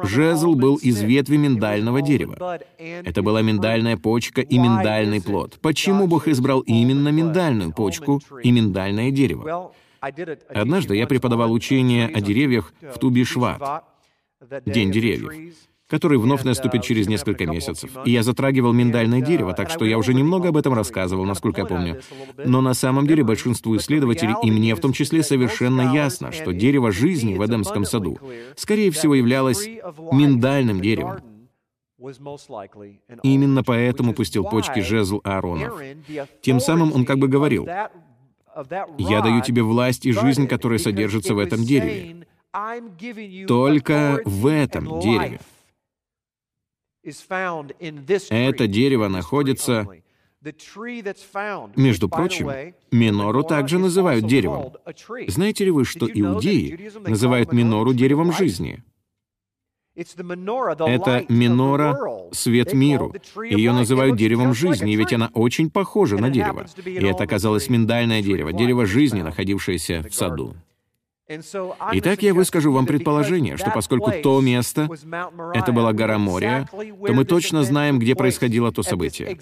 Жезл 0.04 0.54
был 0.54 0.76
из 0.76 1.02
ветви 1.02 1.36
миндального 1.36 2.00
дерева. 2.00 2.60
Это 2.78 3.22
была 3.22 3.42
миндальная 3.42 3.96
почка 3.96 4.40
и 4.40 4.58
миндальный 4.58 5.20
плод. 5.20 5.58
Почему 5.60 6.06
Бог 6.06 6.28
избрал 6.28 6.60
именно 6.60 7.08
миндальную 7.08 7.72
почку 7.72 8.20
и 8.42 8.52
миндальное 8.52 9.10
дерево? 9.10 9.72
Однажды 10.00 10.96
я 10.96 11.06
преподавал 11.06 11.52
учение 11.52 12.06
о 12.06 12.20
деревьях 12.20 12.72
в 12.80 12.98
Тубишват, 12.98 13.84
День 14.64 14.92
деревьев 14.92 15.32
который 15.88 16.18
вновь 16.18 16.44
наступит 16.44 16.82
через 16.82 17.08
несколько 17.08 17.46
месяцев. 17.46 17.90
И 18.04 18.10
я 18.12 18.22
затрагивал 18.22 18.72
миндальное 18.72 19.20
дерево, 19.20 19.54
так 19.54 19.70
что 19.70 19.84
я 19.84 19.98
уже 19.98 20.14
немного 20.14 20.50
об 20.50 20.56
этом 20.56 20.74
рассказывал, 20.74 21.24
насколько 21.24 21.62
я 21.62 21.66
помню. 21.66 22.00
Но 22.36 22.60
на 22.60 22.74
самом 22.74 23.06
деле 23.06 23.24
большинству 23.24 23.76
исследователей, 23.76 24.34
и 24.42 24.50
мне 24.50 24.74
в 24.74 24.80
том 24.80 24.92
числе, 24.92 25.22
совершенно 25.22 25.94
ясно, 25.94 26.30
что 26.30 26.52
дерево 26.52 26.92
жизни 26.92 27.34
в 27.34 27.44
Эдемском 27.44 27.84
саду, 27.84 28.18
скорее 28.56 28.90
всего, 28.90 29.14
являлось 29.14 29.66
миндальным 30.12 30.80
деревом. 30.80 31.20
Именно 33.22 33.64
поэтому 33.64 34.14
пустил 34.14 34.44
почки 34.44 34.80
жезл 34.80 35.20
Ааронов. 35.24 35.80
Тем 36.42 36.60
самым 36.60 36.92
он 36.92 37.04
как 37.04 37.18
бы 37.18 37.28
говорил, 37.28 37.66
«Я 37.66 39.20
даю 39.20 39.42
тебе 39.42 39.62
власть 39.62 40.06
и 40.06 40.12
жизнь, 40.12 40.46
которая 40.46 40.78
содержится 40.78 41.34
в 41.34 41.38
этом 41.38 41.62
дереве. 41.64 42.26
Только 43.46 44.20
в 44.24 44.46
этом 44.46 45.00
дереве. 45.00 45.40
Это 48.30 48.66
дерево 48.66 49.08
находится... 49.08 49.88
Между 51.76 52.08
прочим, 52.08 52.48
минору 52.92 53.42
также 53.42 53.78
называют 53.78 54.26
деревом. 54.26 54.72
Знаете 55.26 55.64
ли 55.64 55.70
вы, 55.72 55.84
что 55.84 56.06
иудеи 56.06 56.90
называют 57.08 57.52
минору 57.52 57.92
деревом 57.92 58.32
жизни? 58.32 58.82
Это 59.96 61.24
минора— 61.28 61.98
свет 62.32 62.72
миру. 62.72 63.12
Ее 63.50 63.72
называют 63.72 64.16
деревом 64.16 64.54
жизни, 64.54 64.94
ведь 64.94 65.12
она 65.12 65.28
очень 65.34 65.70
похожа 65.70 66.16
на 66.18 66.30
дерево. 66.30 66.66
И 66.84 67.04
это 67.04 67.24
оказалось 67.24 67.68
миндальное 67.68 68.22
дерево, 68.22 68.52
дерево 68.52 68.86
жизни, 68.86 69.22
находившееся 69.22 70.04
в 70.08 70.14
саду. 70.14 70.54
Итак, 71.92 72.22
я 72.22 72.32
выскажу 72.32 72.72
вам 72.72 72.86
предположение, 72.86 73.58
что 73.58 73.70
поскольку 73.70 74.10
то 74.22 74.40
место— 74.40 74.88
это 75.54 75.72
была 75.72 75.92
гора 75.92 76.18
Мория, 76.18 76.66
то 76.72 77.12
мы 77.12 77.24
точно 77.26 77.64
знаем, 77.64 77.98
где 77.98 78.14
происходило 78.14 78.72
то 78.72 78.82
событие. 78.82 79.38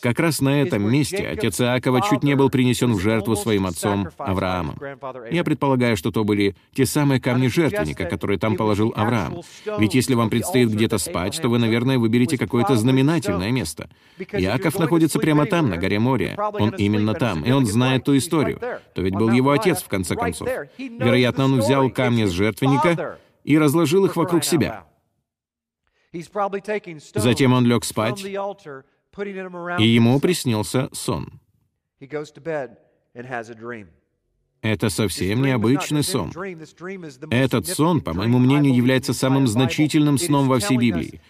Как 0.00 0.18
раз 0.18 0.40
на 0.40 0.62
этом 0.62 0.90
месте 0.90 1.26
отец 1.26 1.60
Иакова 1.60 2.00
чуть 2.00 2.22
не 2.22 2.34
был 2.34 2.50
принесен 2.50 2.92
в 2.92 3.00
жертву 3.00 3.36
своим 3.36 3.66
отцом 3.66 4.08
Авраамом. 4.18 4.78
Я 5.30 5.44
предполагаю, 5.44 5.96
что 5.96 6.10
то 6.10 6.24
были 6.24 6.56
те 6.74 6.86
самые 6.86 7.20
камни 7.20 7.48
жертвенника, 7.48 8.04
которые 8.04 8.38
там 8.38 8.56
положил 8.56 8.92
Авраам. 8.96 9.40
Ведь 9.78 9.94
если 9.94 10.14
вам 10.14 10.30
предстоит 10.30 10.70
где-то 10.70 10.98
спать, 10.98 11.40
то 11.40 11.48
вы, 11.48 11.58
наверное, 11.58 11.98
выберете 11.98 12.38
какое-то 12.38 12.76
знаменательное 12.76 13.50
место. 13.50 13.88
Иаков 14.32 14.78
находится 14.78 15.18
прямо 15.18 15.46
там, 15.46 15.68
на 15.68 15.76
горе 15.76 15.98
Мория. 15.98 16.36
Он 16.36 16.70
именно 16.70 17.14
там, 17.14 17.44
и 17.44 17.50
он 17.50 17.66
знает 17.66 18.04
ту 18.04 18.16
историю. 18.16 18.60
То 18.94 19.02
ведь 19.02 19.14
был 19.14 19.30
его 19.30 19.50
отец, 19.50 19.82
в 19.82 19.88
конце 19.88 20.14
концов. 20.14 20.48
Вероятно, 20.78 21.44
он 21.44 21.60
взял 21.60 21.90
камни 21.90 22.24
с 22.24 22.30
жертвенника 22.30 23.18
и 23.44 23.58
разложил 23.58 24.04
их 24.06 24.16
вокруг 24.16 24.44
себя. 24.44 24.84
Затем 27.14 27.52
он 27.52 27.66
лег 27.66 27.84
спать, 27.84 28.24
и 29.78 29.84
ему 29.86 30.20
приснился 30.20 30.88
сон. 30.92 31.40
Это 34.62 34.88
совсем 34.88 35.42
необычный 35.42 36.02
сон. 36.02 36.32
Этот 37.30 37.66
сон, 37.66 38.00
по 38.00 38.14
моему 38.14 38.38
мнению, 38.38 38.74
является 38.74 39.12
самым 39.12 39.46
значительным 39.46 40.18
сном 40.18 40.48
во 40.48 40.58
всей 40.58 40.78
Библии. 40.78 41.20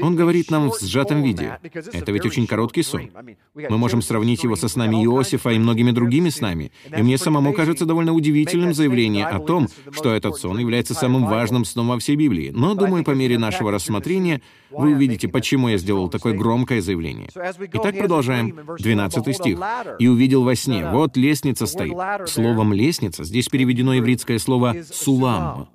Он 0.00 0.16
говорит 0.16 0.50
нам 0.50 0.70
в 0.70 0.80
сжатом 0.80 1.22
виде. 1.22 1.58
Это 1.92 2.12
ведь 2.12 2.26
очень 2.26 2.46
короткий 2.46 2.82
сон. 2.82 3.10
Мы 3.54 3.78
можем 3.78 4.02
сравнить 4.02 4.42
его 4.42 4.56
со 4.56 4.68
снами 4.68 5.04
Иосифа 5.04 5.50
и 5.50 5.58
многими 5.58 5.90
другими 5.90 6.28
снами. 6.28 6.72
И 6.96 7.02
мне 7.02 7.18
самому 7.18 7.52
кажется 7.52 7.84
довольно 7.84 8.12
удивительным 8.12 8.74
заявление 8.74 9.26
о 9.26 9.40
том, 9.40 9.68
что 9.92 10.12
этот 10.12 10.36
сон 10.36 10.58
является 10.58 10.94
самым 10.94 11.26
важным 11.26 11.64
сном 11.64 11.88
во 11.88 11.98
всей 11.98 12.16
Библии. 12.16 12.50
Но, 12.54 12.74
думаю, 12.74 13.04
по 13.04 13.12
мере 13.12 13.38
нашего 13.38 13.70
рассмотрения 13.72 14.42
вы 14.70 14.92
увидите, 14.92 15.28
почему 15.28 15.68
я 15.68 15.78
сделал 15.78 16.08
такое 16.08 16.34
громкое 16.34 16.80
заявление. 16.80 17.30
Итак, 17.72 17.98
продолжаем. 17.98 18.58
12 18.78 19.36
стих. 19.36 19.58
«И 19.98 20.06
увидел 20.08 20.44
во 20.44 20.54
сне, 20.54 20.88
вот 20.90 21.16
лестница 21.16 21.66
стоит». 21.66 21.96
Словом 22.28 22.72
«лестница» 22.72 23.24
здесь 23.24 23.48
переведено 23.48 23.96
ивритское 23.98 24.38
слово 24.38 24.76
«сулам». 24.90 25.68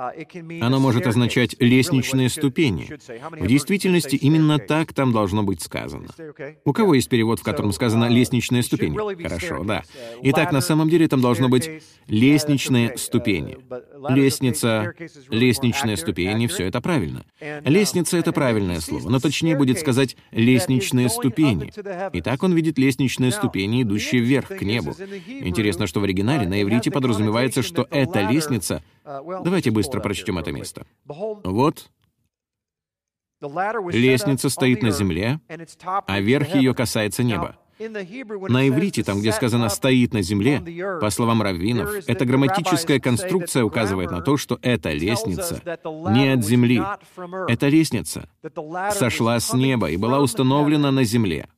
Uh, 0.00 0.60
Оно 0.62 0.80
может 0.80 1.06
означать 1.06 1.56
«лестничные 1.58 2.30
ступени». 2.30 2.88
В 3.32 3.46
действительности 3.46 4.16
именно 4.16 4.58
так 4.58 4.94
там 4.94 5.12
должно 5.12 5.42
быть 5.42 5.60
сказано. 5.60 6.06
У 6.64 6.72
кого 6.72 6.94
есть 6.94 7.10
перевод, 7.10 7.40
в 7.40 7.42
котором 7.42 7.72
сказано 7.72 8.06
uh, 8.06 8.08
«лестничные 8.08 8.62
ступени»? 8.62 8.96
Хорошо, 9.22 9.62
да. 9.62 9.80
Uh, 9.80 10.20
Итак, 10.22 10.52
на 10.52 10.62
самом 10.62 10.88
деле 10.88 11.06
там 11.06 11.20
должно 11.20 11.50
быть 11.50 11.82
«лестничные 12.06 12.96
ступени». 12.96 13.58
Лестница, 14.08 14.94
лестничные 15.28 15.98
ступени— 15.98 16.46
все 16.48 16.64
это 16.64 16.80
правильно. 16.80 17.26
Лестница— 17.64 18.16
это 18.18 18.32
правильное 18.32 18.80
слово, 18.80 19.10
но 19.10 19.20
точнее 19.20 19.54
будет 19.54 19.78
сказать 19.78 20.16
«лестничные 20.30 21.10
ступени». 21.10 21.72
Итак, 22.14 22.42
он 22.42 22.54
видит 22.54 22.78
лестничные 22.78 23.32
ступени, 23.32 23.82
идущие 23.82 24.22
вверх, 24.22 24.48
к 24.48 24.62
небу. 24.62 24.96
Интересно, 25.26 25.86
что 25.86 26.00
в 26.00 26.04
оригинале 26.04 26.48
на 26.48 26.62
иврите 26.62 26.90
подразумевается, 26.90 27.62
что 27.62 27.86
эта 27.90 28.22
лестница— 28.22 28.82
Давайте 29.04 29.70
быстро 29.70 30.00
прочтем 30.00 30.38
это 30.38 30.52
место. 30.52 30.86
Вот 31.04 31.90
лестница 33.40 34.50
стоит 34.50 34.82
на 34.82 34.90
земле, 34.90 35.40
а 36.06 36.20
верх 36.20 36.54
ее 36.54 36.74
касается 36.74 37.22
неба. 37.22 37.56
На 37.78 38.68
иврите, 38.68 39.02
там, 39.02 39.20
где 39.20 39.32
сказано 39.32 39.70
«стоит 39.70 40.12
на 40.12 40.20
земле», 40.20 40.62
по 41.00 41.08
словам 41.08 41.40
раввинов, 41.40 41.90
эта 42.06 42.26
грамматическая 42.26 43.00
конструкция 43.00 43.64
указывает 43.64 44.10
на 44.10 44.20
то, 44.20 44.36
что 44.36 44.58
эта 44.60 44.92
лестница 44.92 45.62
не 46.10 46.28
от 46.28 46.44
земли. 46.44 46.82
Эта 47.48 47.68
лестница 47.68 48.28
сошла 48.92 49.40
с 49.40 49.54
неба 49.54 49.90
и 49.90 49.96
была 49.96 50.20
установлена 50.20 50.90
на 50.90 51.04
земле. 51.04 51.48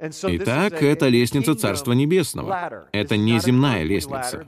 Итак, 0.00 0.82
это 0.82 1.08
лестница 1.08 1.54
Царства 1.54 1.92
Небесного. 1.92 2.88
Это 2.92 3.16
не 3.18 3.38
земная 3.38 3.82
лестница. 3.82 4.46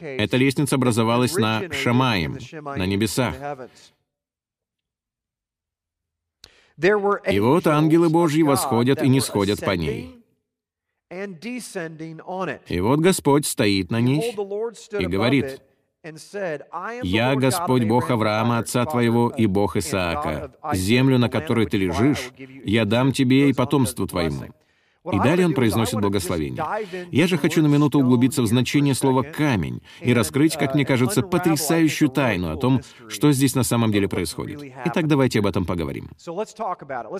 Эта 0.00 0.36
лестница 0.36 0.76
образовалась 0.76 1.34
на 1.34 1.72
Шамаем, 1.72 2.38
на 2.62 2.86
небесах. 2.86 3.34
И 6.78 7.40
вот 7.40 7.66
ангелы 7.66 8.08
Божьи 8.08 8.42
восходят 8.42 9.02
и 9.02 9.08
не 9.08 9.20
сходят 9.20 9.60
по 9.60 9.72
ней. 9.72 10.22
И 11.10 12.80
вот 12.80 13.00
Господь 13.00 13.46
стоит 13.46 13.90
на 13.90 14.00
ней 14.00 14.32
и 14.98 15.06
говорит, 15.06 15.60
«Я 17.02 17.34
Господь 17.34 17.84
Бог 17.84 18.10
Авраама, 18.10 18.58
отца 18.58 18.84
твоего, 18.84 19.28
и 19.28 19.46
Бог 19.46 19.76
Исаака. 19.76 20.52
Землю, 20.72 21.18
на 21.18 21.28
которой 21.28 21.66
ты 21.66 21.76
лежишь, 21.76 22.30
я 22.64 22.84
дам 22.84 23.12
тебе 23.12 23.50
и 23.50 23.52
потомству 23.52 24.06
твоему». 24.06 24.44
И 25.12 25.18
далее 25.18 25.46
он 25.46 25.54
произносит 25.54 26.00
благословение. 26.00 26.64
Я 27.10 27.26
же 27.26 27.38
хочу 27.38 27.62
на 27.62 27.66
минуту 27.66 28.00
углубиться 28.00 28.42
в 28.42 28.46
значение 28.46 28.94
слова 28.94 29.22
«камень» 29.22 29.82
и 30.00 30.12
раскрыть, 30.12 30.56
как 30.56 30.74
мне 30.74 30.84
кажется, 30.84 31.22
потрясающую 31.22 32.08
тайну 32.08 32.50
о 32.50 32.56
том, 32.56 32.80
что 33.08 33.32
здесь 33.32 33.54
на 33.54 33.62
самом 33.62 33.92
деле 33.92 34.08
происходит. 34.08 34.62
Итак, 34.86 35.06
давайте 35.06 35.38
об 35.40 35.46
этом 35.46 35.64
поговорим. 35.64 36.10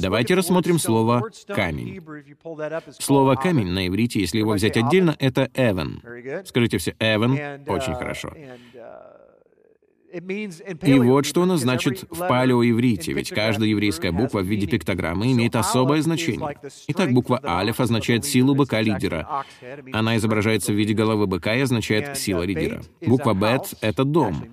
Давайте 0.01 0.35
рассмотрим 0.35 0.79
слово 0.79 1.23
«камень». 1.49 2.01
Слово 2.99 3.35
«камень» 3.37 3.69
на 3.69 3.87
иврите, 3.87 4.21
если 4.21 4.39
его 4.39 4.53
взять 4.53 4.77
отдельно, 4.77 5.17
это 5.19 5.51
«эвен». 5.55 6.03
Скажите 6.45 6.79
все 6.79 6.95
«эвен»— 6.99 7.63
очень 7.69 7.95
хорошо. 7.95 8.33
И 10.83 10.99
вот 10.99 11.27
что 11.27 11.43
оно 11.43 11.57
значит 11.57 12.05
в 12.11 12.27
палеоиврите, 12.27 13.13
ведь 13.13 13.31
каждая 13.31 13.69
еврейская 13.69 14.13
буква 14.13 14.41
в 14.41 14.47
виде 14.47 14.67
пиктограммы 14.67 15.33
имеет 15.33 15.57
особое 15.57 16.03
значение. 16.03 16.57
Итак, 16.89 17.13
буква 17.13 17.41
«алеф» 17.43 17.81
означает 17.81 18.25
силу 18.25 18.55
быка-лидера. 18.55 19.45
Она 19.93 20.17
изображается 20.17 20.73
в 20.73 20.77
виде 20.77 20.95
головы 20.95 21.27
быка 21.27 21.55
и 21.55 21.61
означает 21.61 22.17
«сила 22.17 22.43
лидера». 22.43 22.83
Буква 23.07 23.35
«бет»— 23.35 23.75
это 23.81 24.05
«дом». 24.05 24.45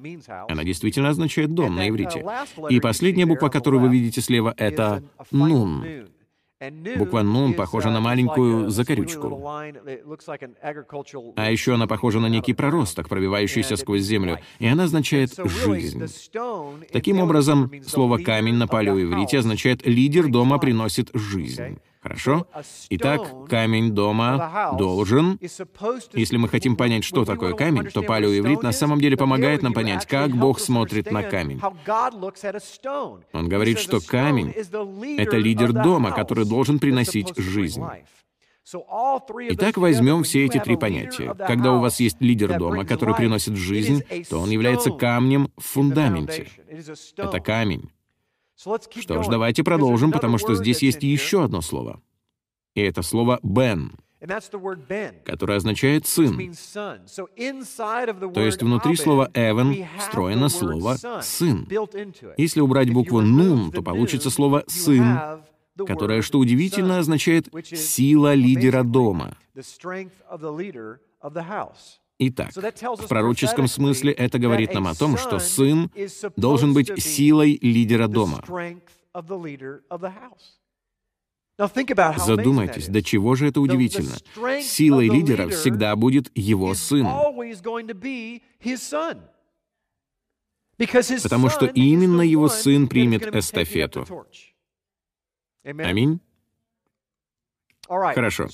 Она 0.49 0.63
действительно 0.63 1.09
означает 1.09 1.53
«дом» 1.53 1.75
на 1.75 1.87
иврите. 1.89 2.25
И 2.69 2.79
последняя 2.79 3.25
буква, 3.25 3.49
которую 3.49 3.81
вы 3.81 3.89
видите 3.89 4.21
слева, 4.21 4.53
это 4.57 5.03
«нун». 5.31 5.85
Буква 6.97 7.21
«нун» 7.21 7.53
похожа 7.53 7.89
на 7.89 7.99
маленькую 7.99 8.69
закорючку. 8.69 9.41
А 11.35 11.51
еще 11.51 11.73
она 11.73 11.87
похожа 11.87 12.19
на 12.19 12.27
некий 12.27 12.53
проросток, 12.53 13.09
пробивающийся 13.09 13.75
сквозь 13.75 14.01
землю, 14.01 14.39
и 14.59 14.67
она 14.67 14.83
означает 14.83 15.31
«жизнь». 15.37 16.05
Таким 16.91 17.19
образом, 17.19 17.71
слово 17.85 18.17
«камень» 18.17 18.55
на 18.55 18.67
палеоиврите 18.67 19.39
означает 19.39 19.85
«лидер 19.85 20.27
дома 20.27 20.57
приносит 20.57 21.09
жизнь». 21.13 21.79
Хорошо? 22.03 22.45
Итак, 22.89 23.47
камень 23.49 23.91
дома 23.91 24.75
должен... 24.77 25.39
Если 26.13 26.35
мы 26.35 26.49
хотим 26.49 26.75
понять, 26.75 27.05
что 27.05 27.23
такое 27.23 27.53
камень, 27.53 27.85
то 27.85 28.01
палеоиврит 28.01 28.61
на 28.61 28.73
самом 28.73 28.99
деле 28.99 29.15
помогает 29.15 29.61
нам 29.61 29.73
понять, 29.73 30.05
как 30.05 30.31
Бог 30.31 30.59
смотрит 30.59 31.09
на 31.11 31.23
камень. 31.23 31.61
Он 33.31 33.47
говорит, 33.47 33.79
что 33.79 34.01
камень— 34.01 34.49
это 35.17 35.37
лидер 35.37 35.71
дома, 35.71 36.11
который 36.11 36.45
должен 36.45 36.79
приносить 36.79 37.31
жизнь. 37.37 37.83
Итак, 39.49 39.77
возьмем 39.77 40.23
все 40.23 40.45
эти 40.45 40.57
три 40.59 40.75
понятия. 40.75 41.33
Когда 41.33 41.73
у 41.73 41.79
вас 41.79 42.01
есть 42.01 42.17
лидер 42.19 42.57
дома, 42.57 42.85
который 42.85 43.15
приносит 43.15 43.55
жизнь, 43.55 44.03
то 44.29 44.39
он 44.39 44.49
является 44.49 44.91
камнем 44.91 45.49
в 45.57 45.63
фундаменте. 45.63 46.47
Это 47.17 47.39
камень. 47.39 47.89
Что 48.63 49.23
ж, 49.23 49.27
давайте 49.27 49.63
продолжим, 49.63 50.11
потому 50.11 50.37
что 50.37 50.55
здесь 50.55 50.81
есть 50.81 51.03
еще 51.03 51.43
одно 51.43 51.61
слово. 51.61 52.01
И 52.75 52.81
это 52.81 53.01
слово 53.01 53.39
«бен», 53.43 53.91
которое 55.25 55.57
означает 55.57 56.07
«сын». 56.07 56.37
То 58.33 58.39
есть 58.39 58.63
внутри 58.63 58.95
слова 58.95 59.29
«эвен» 59.33 59.85
встроено 59.99 60.49
слово 60.49 60.95
«сын». 61.21 61.67
Если 62.37 62.61
убрать 62.61 62.91
букву 62.91 63.21
«нун», 63.21 63.71
то 63.71 63.81
получится 63.81 64.29
слово 64.29 64.63
«сын», 64.67 65.43
которое, 65.75 66.21
что 66.21 66.39
удивительно, 66.39 66.99
означает 66.99 67.49
«сила 67.65 68.33
лидера 68.33 68.83
дома». 68.83 69.37
Итак, 72.29 72.51
в 72.53 73.07
пророческом 73.07 73.67
смысле 73.67 74.13
это 74.13 74.39
говорит 74.39 74.73
нам 74.73 74.87
о 74.87 74.95
том, 74.95 75.17
что 75.17 75.39
сын 75.39 75.91
должен 76.35 76.73
быть 76.73 77.01
силой 77.01 77.57
лидера 77.61 78.07
дома. 78.07 78.43
Задумайтесь, 82.17 82.87
до 82.87 83.03
чего 83.03 83.35
же 83.35 83.47
это 83.47 83.61
удивительно. 83.61 84.15
Силой 84.61 85.09
лидера 85.09 85.49
всегда 85.49 85.95
будет 85.95 86.31
его 86.35 86.73
сын. 86.73 87.05
Потому 91.23 91.49
что 91.49 91.65
именно 91.65 92.21
его 92.21 92.47
сын 92.47 92.87
примет 92.87 93.35
эстафету. 93.35 94.07
Аминь. 95.63 96.19
Хорошо. 98.13 98.47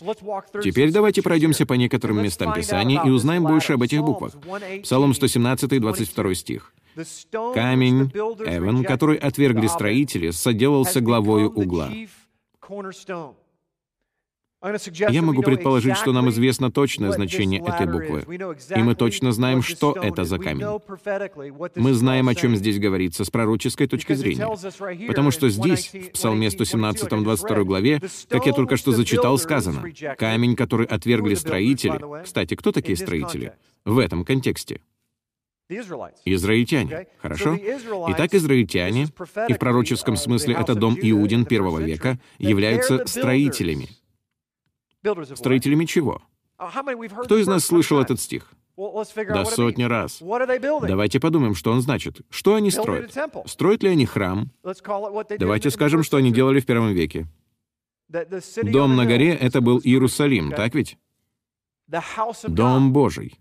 Теперь 0.63 0.91
давайте 0.91 1.22
пройдемся 1.22 1.65
по 1.65 1.74
некоторым 1.74 2.24
местам 2.24 2.53
Писания 2.53 3.02
и 3.04 3.10
узнаем 3.10 3.43
больше 3.43 3.73
об 3.73 3.84
этих 3.84 4.02
буквах. 4.02 4.34
Псалом 4.84 5.13
117, 5.13 5.80
22 5.80 6.36
стих. 6.36 6.73
«Камень, 7.54 8.12
Эван, 8.45 8.84
который 8.84 9.17
отвергли 9.17 9.67
строители, 9.67 10.32
соделался 10.32 11.02
главою 11.02 11.49
угла». 11.52 11.89
Я 14.62 15.22
могу 15.22 15.41
предположить, 15.41 15.95
что 15.95 16.12
нам 16.12 16.30
известно 16.30 16.69
точное 16.69 17.12
значение 17.12 17.62
этой 17.62 17.88
буквы, 17.88 18.26
и 18.76 18.80
мы 18.80 18.93
точно 18.93 19.32
знаем, 19.32 19.62
что 19.62 19.93
это 19.93 20.26
за 20.26 20.38
камень. 20.38 20.65
Мы 21.76 21.93
знаем, 21.93 22.28
о 22.28 22.36
чем 22.36 22.56
здесь 22.58 22.78
говорится 22.78 23.24
с 23.24 23.30
пророческой 23.30 23.88
точки 23.88 24.13
зрения, 24.13 24.48
потому 25.08 25.32
что 25.32 25.50
здесь, 25.50 25.91
в 25.93 26.12
Псалме 26.12 26.52
117, 26.52 27.10
22 27.10 27.63
главе, 27.63 28.02
как 28.28 28.45
я 28.45 28.54
только 28.54 28.76
что 28.76 28.91
зачитал, 28.91 29.38
сказано, 29.38 29.84
«Камень, 30.17 30.56
который 30.56 30.86
отвергли 30.86 31.36
строители». 31.36 32.24
Кстати, 32.24 32.56
кто 32.56 32.72
такие 32.72 32.98
строители? 32.98 33.54
В 33.86 33.98
этом 33.98 34.26
контексте. 34.26 34.82
Израильтяне. 36.26 37.08
Хорошо? 37.22 37.58
Итак, 38.10 38.34
израильтяне, 38.34 39.08
и 39.48 39.54
в 39.54 39.60
пророческом 39.60 40.17
смысле 40.17 40.56
это 40.56 40.76
дом 40.76 40.98
Иудин 41.00 41.45
первого 41.45 41.80
века, 41.80 42.19
являются 42.39 43.06
строителями. 43.06 43.89
Строителями 45.35 45.85
чего? 45.85 46.21
Uh, 46.59 47.23
Кто 47.23 47.38
из 47.38 47.47
нас 47.47 47.65
слышал 47.65 47.99
этот 47.99 48.19
стих? 48.19 48.51
Да 49.27 49.45
сотни 49.45 49.83
раз. 49.83 50.21
Давайте 50.21 51.19
подумаем, 51.19 51.55
что 51.55 51.71
он 51.71 51.81
значит. 51.81 52.21
Что 52.29 52.55
они 52.55 52.71
строят? 52.71 53.13
Строят 53.45 53.83
ли 53.83 53.89
они 53.89 54.05
храм? 54.05 54.51
Давайте 55.38 55.69
скажем, 55.69 56.03
что 56.03 56.17
они 56.17 56.31
делали 56.31 56.59
в 56.59 56.65
первом 56.65 56.93
веке. 56.93 57.27
Дом 58.63 58.95
на 58.95 59.05
горе— 59.05 59.35
это 59.41 59.62
был 59.62 59.79
Иерусалим, 59.83 60.51
так 60.51 60.73
ведь? 60.75 60.97
Дом 62.47 62.93
Божий. 62.93 63.35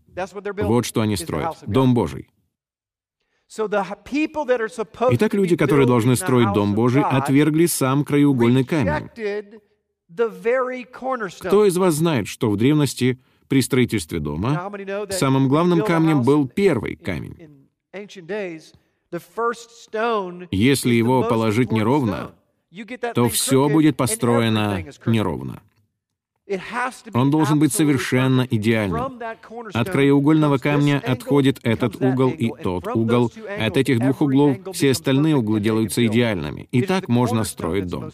Вот 0.63 0.85
что 0.85 1.01
они 1.03 1.17
строят. 1.17 1.57
Дом 1.67 1.95
Божий. 1.95 2.29
Итак, 5.11 5.35
люди, 5.35 5.57
которые 5.57 5.87
должны 5.87 6.17
строить 6.17 6.53
Дом 6.53 6.75
Божий, 6.75 7.03
отвергли 7.03 7.67
сам 7.67 8.05
краеугольный 8.05 8.65
камень. 8.65 9.09
Кто 10.11 11.67
из 11.67 11.77
вас 11.77 11.95
знает, 11.95 12.27
что 12.29 12.51
в 12.51 12.57
древности 12.57 13.19
при 13.49 13.63
строительстве 13.63 14.21
дома 14.21 14.71
самым 15.11 15.49
главным 15.49 15.83
камнем 15.83 16.23
был 16.23 16.49
первый 16.49 16.97
камень? 16.97 17.69
Если 20.51 20.95
его 20.95 21.23
положить 21.25 21.73
неровно, 21.73 22.33
то 23.15 23.29
все 23.29 23.69
будет 23.69 23.97
построено 23.97 24.85
неровно. 25.07 25.63
Он 27.13 27.31
должен 27.31 27.59
быть 27.59 27.73
совершенно 27.73 28.47
идеальным. 28.51 29.21
От 29.75 29.91
краеугольного 29.91 30.59
камня 30.59 31.03
отходит 31.05 31.61
этот 31.63 32.01
угол 32.01 32.31
и 32.31 32.51
тот 32.63 32.87
угол. 32.87 33.31
От 33.59 33.77
этих 33.77 33.99
двух 33.99 34.23
углов 34.23 34.57
все 34.73 34.93
остальные 34.93 35.37
углы 35.37 35.61
делаются 35.61 36.05
идеальными. 36.07 36.69
И 36.73 36.83
так 36.83 37.09
можно 37.09 37.45
строить 37.45 37.87
дом. 37.87 38.11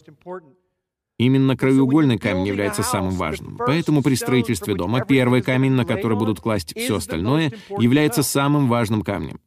Именно 1.17 1.57
краеугольный 1.57 2.19
камень 2.19 2.47
является 2.47 2.83
самым 2.83 3.13
важным. 3.13 3.57
Поэтому 3.57 4.03
при 4.03 4.15
строительстве 4.15 4.75
дома 4.75 5.05
первый 5.05 5.43
камень, 5.43 5.73
на 5.73 5.85
который 5.85 6.17
будут 6.17 6.41
класть 6.41 6.77
все 6.77 6.97
остальное, 6.97 7.53
является 7.79 8.23
самым 8.23 8.69
важным 8.69 9.03
камнем. 9.03 9.41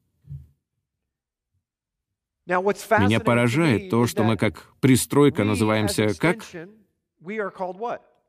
Меня 2.46 3.20
поражает 3.20 3.90
то, 3.90 4.08
что 4.08 4.24
мы 4.24 4.38
как 4.38 4.72
пристройка 4.80 5.44
называемся 5.44 6.18
как? 6.18 6.46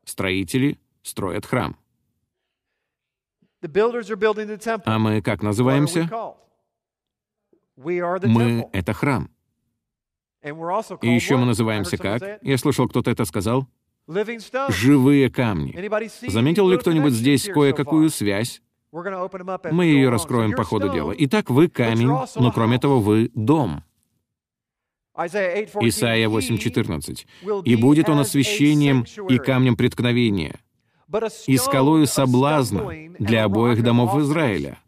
Строители 0.05 0.79
строят 1.03 1.47
храм. 1.47 1.77
А 4.85 4.99
мы 4.99 5.23
как 5.23 5.43
называемся? 5.43 6.11
Мы— 7.77 8.69
это 8.73 8.93
храм. 8.93 9.31
И 10.43 11.09
еще 11.09 11.37
мы 11.37 11.47
называемся 11.47 11.97
как? 11.97 12.23
Я 12.43 12.59
слышал, 12.59 12.89
кто-то 12.89 13.11
это 13.11 13.25
сказал. 13.25 13.67
Живые 14.69 15.31
камни. 15.31 15.75
Заметил 16.29 16.69
ли 16.69 16.79
кто-нибудь 16.79 17.13
здесь 17.13 17.45
кое-какую 17.45 18.11
связь? 18.11 18.63
Мы 18.91 19.85
ее 19.85 20.09
раскроем 20.09 20.53
по 20.53 20.65
ходу 20.65 20.91
дела. 20.91 21.13
Итак, 21.19 21.51
вы 21.51 21.69
камень, 21.69 22.09
но 22.37 22.53
кроме 22.53 22.79
того, 22.79 23.01
вы 23.01 23.31
дом. 23.35 23.83
Исайя 25.15 26.29
8.14. 26.29 27.27
«И 27.65 27.77
будет 27.77 28.09
он 28.09 28.21
освящением 28.21 29.05
и 29.29 29.39
камнем 29.39 29.77
преткновения, 29.77 30.61
и 31.47 31.57
скалою 31.57 32.07
соблазна 32.07 32.89
для 33.19 33.45
обоих 33.45 33.83
домов 33.83 34.17
Израиля» 34.17 34.79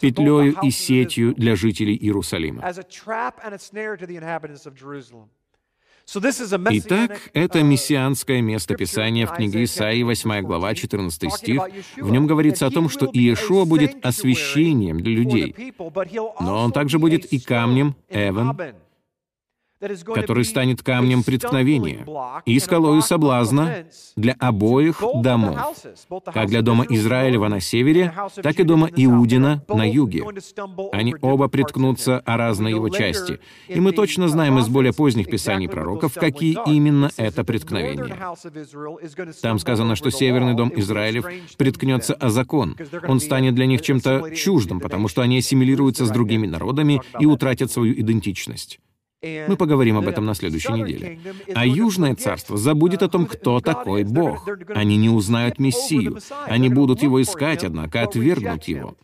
петлею 0.00 0.56
и 0.62 0.70
сетью 0.70 1.34
для 1.34 1.56
жителей 1.56 1.96
Иерусалима. 1.96 2.62
Итак, 6.04 7.30
это 7.32 7.62
мессианское 7.62 8.40
местописание 8.42 9.26
в 9.26 9.32
книге 9.32 9.64
Исаии, 9.64 10.02
8 10.02 10.42
глава, 10.42 10.74
14 10.74 11.32
стих. 11.32 11.62
В 11.96 12.10
нем 12.10 12.26
говорится 12.26 12.66
о 12.66 12.70
том, 12.70 12.88
что 12.88 13.06
Иешуа 13.12 13.64
будет 13.64 14.04
освящением 14.04 15.00
для 15.00 15.12
людей, 15.12 15.74
но 16.40 16.64
он 16.64 16.72
также 16.72 16.98
будет 16.98 17.26
и 17.26 17.38
камнем, 17.38 17.94
Эван, 18.08 18.58
который 20.14 20.44
станет 20.44 20.82
камнем 20.82 21.22
преткновения 21.22 22.06
и 22.46 22.58
скалою 22.58 23.02
соблазна 23.02 23.84
для 24.16 24.34
обоих 24.38 25.02
домов, 25.22 25.58
как 26.32 26.48
для 26.48 26.62
дома 26.62 26.86
Израилева 26.88 27.48
на 27.48 27.60
севере, 27.60 28.14
так 28.42 28.60
и 28.60 28.62
дома 28.62 28.88
Иудина 28.94 29.64
на 29.68 29.88
юге. 29.88 30.24
Они 30.92 31.14
оба 31.20 31.48
приткнутся 31.48 32.20
о 32.20 32.36
разные 32.36 32.74
его 32.74 32.88
части, 32.88 33.40
и 33.68 33.80
мы 33.80 33.92
точно 33.92 34.28
знаем 34.28 34.58
из 34.58 34.68
более 34.68 34.92
поздних 34.92 35.26
писаний 35.28 35.68
пророков, 35.68 36.14
какие 36.14 36.58
именно 36.66 37.10
это 37.16 37.44
преткновения. 37.44 38.16
Там 39.40 39.58
сказано, 39.58 39.96
что 39.96 40.10
северный 40.10 40.54
дом 40.54 40.72
Израилев 40.76 41.26
приткнется 41.56 42.14
о 42.14 42.30
закон. 42.30 42.76
Он 43.08 43.20
станет 43.20 43.54
для 43.54 43.66
них 43.66 43.82
чем-то 43.82 44.30
чуждым, 44.34 44.80
потому 44.80 45.08
что 45.08 45.22
они 45.22 45.38
ассимилируются 45.38 46.06
с 46.06 46.10
другими 46.10 46.46
народами 46.46 47.00
и 47.18 47.26
утратят 47.26 47.70
свою 47.70 47.94
идентичность. 47.94 48.78
Мы 49.22 49.56
поговорим 49.56 49.98
об 49.98 50.08
этом 50.08 50.26
на 50.26 50.34
следующей 50.34 50.72
неделе. 50.72 51.20
А 51.54 51.64
Южное 51.64 52.14
царство 52.16 52.56
забудет 52.56 53.02
о 53.02 53.08
том, 53.08 53.26
кто 53.26 53.60
такой 53.60 54.02
Бог. 54.04 54.48
Они 54.74 54.96
не 54.96 55.08
узнают 55.08 55.58
Мессию. 55.60 56.18
Они 56.46 56.68
будут 56.68 57.02
его 57.02 57.22
искать, 57.22 57.62
однако 57.62 58.02
отвергнут 58.02 58.64
его. 58.64 58.96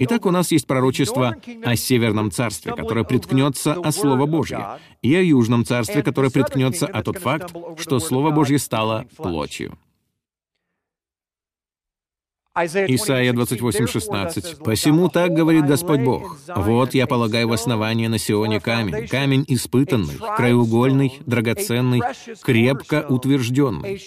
Итак, 0.00 0.26
у 0.26 0.30
нас 0.30 0.52
есть 0.52 0.66
пророчество 0.68 1.36
о 1.64 1.74
Северном 1.74 2.30
Царстве, 2.30 2.72
которое 2.72 3.04
приткнется 3.04 3.72
о 3.72 3.90
Слово 3.90 4.26
Божье, 4.26 4.78
и 5.02 5.12
о 5.14 5.20
Южном 5.20 5.64
Царстве, 5.64 6.04
которое 6.04 6.30
приткнется 6.30 6.86
о 6.86 7.02
тот 7.02 7.18
факт, 7.18 7.52
что 7.78 7.98
Слово 7.98 8.30
Божье 8.30 8.60
стало 8.60 9.06
плотью. 9.16 9.76
Исайя 12.64 13.32
28:16. 13.32 14.62
«Посему 14.64 15.08
так 15.08 15.32
говорит 15.32 15.66
Господь 15.66 16.00
Бог, 16.00 16.36
вот 16.54 16.94
я 16.94 17.06
полагаю 17.06 17.48
в 17.48 17.52
основание 17.52 18.08
на 18.08 18.18
Сионе 18.18 18.60
камень, 18.60 19.06
камень 19.06 19.44
испытанный, 19.48 20.18
краеугольный, 20.36 21.20
драгоценный, 21.26 22.00
крепко 22.42 23.06
утвержденный». 23.08 24.00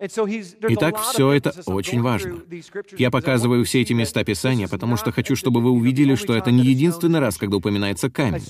Итак, 0.00 0.98
все 0.98 1.32
это 1.32 1.54
очень 1.66 2.02
важно. 2.02 2.42
Я 2.98 3.10
показываю 3.10 3.64
все 3.64 3.80
эти 3.82 3.92
места 3.92 4.24
Писания, 4.24 4.66
потому 4.68 4.96
что 4.96 5.12
хочу, 5.12 5.36
чтобы 5.36 5.60
вы 5.60 5.70
увидели, 5.70 6.16
что 6.16 6.34
это 6.34 6.50
не 6.50 6.64
единственный 6.64 7.20
раз, 7.20 7.36
когда 7.36 7.56
упоминается 7.58 8.10
камень. 8.10 8.42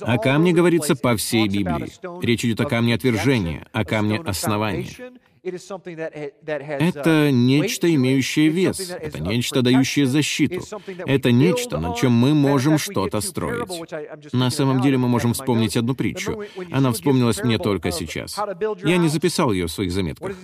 О 0.00 0.18
камне 0.18 0.52
говорится 0.52 0.96
по 0.96 1.14
всей 1.16 1.48
Библии. 1.48 1.92
Речь 2.24 2.44
идет 2.44 2.60
о 2.60 2.64
камне 2.64 2.94
отвержения, 2.94 3.66
о 3.72 3.84
камне 3.84 4.20
основания. 4.20 4.88
Это 5.46 7.30
нечто, 7.30 7.94
имеющее 7.94 8.48
вес, 8.48 8.90
это 8.90 9.20
нечто, 9.20 9.62
дающее 9.62 10.06
защиту, 10.06 10.62
это 11.06 11.30
нечто, 11.32 11.78
на 11.78 11.94
чем 11.94 12.12
мы 12.12 12.34
можем 12.34 12.78
что-то 12.78 13.20
строить. 13.20 13.68
На 14.32 14.50
самом 14.50 14.80
деле 14.80 14.98
мы 14.98 15.08
можем 15.08 15.32
вспомнить 15.32 15.76
одну 15.76 15.94
притчу. 15.94 16.42
Она 16.72 16.92
вспомнилась 16.92 17.42
мне 17.42 17.58
только 17.58 17.92
сейчас. 17.92 18.36
Я 18.84 18.96
не 18.96 19.08
записал 19.08 19.52
ее 19.52 19.66
в 19.66 19.70
своих 19.70 19.92
заметках. 19.92 20.34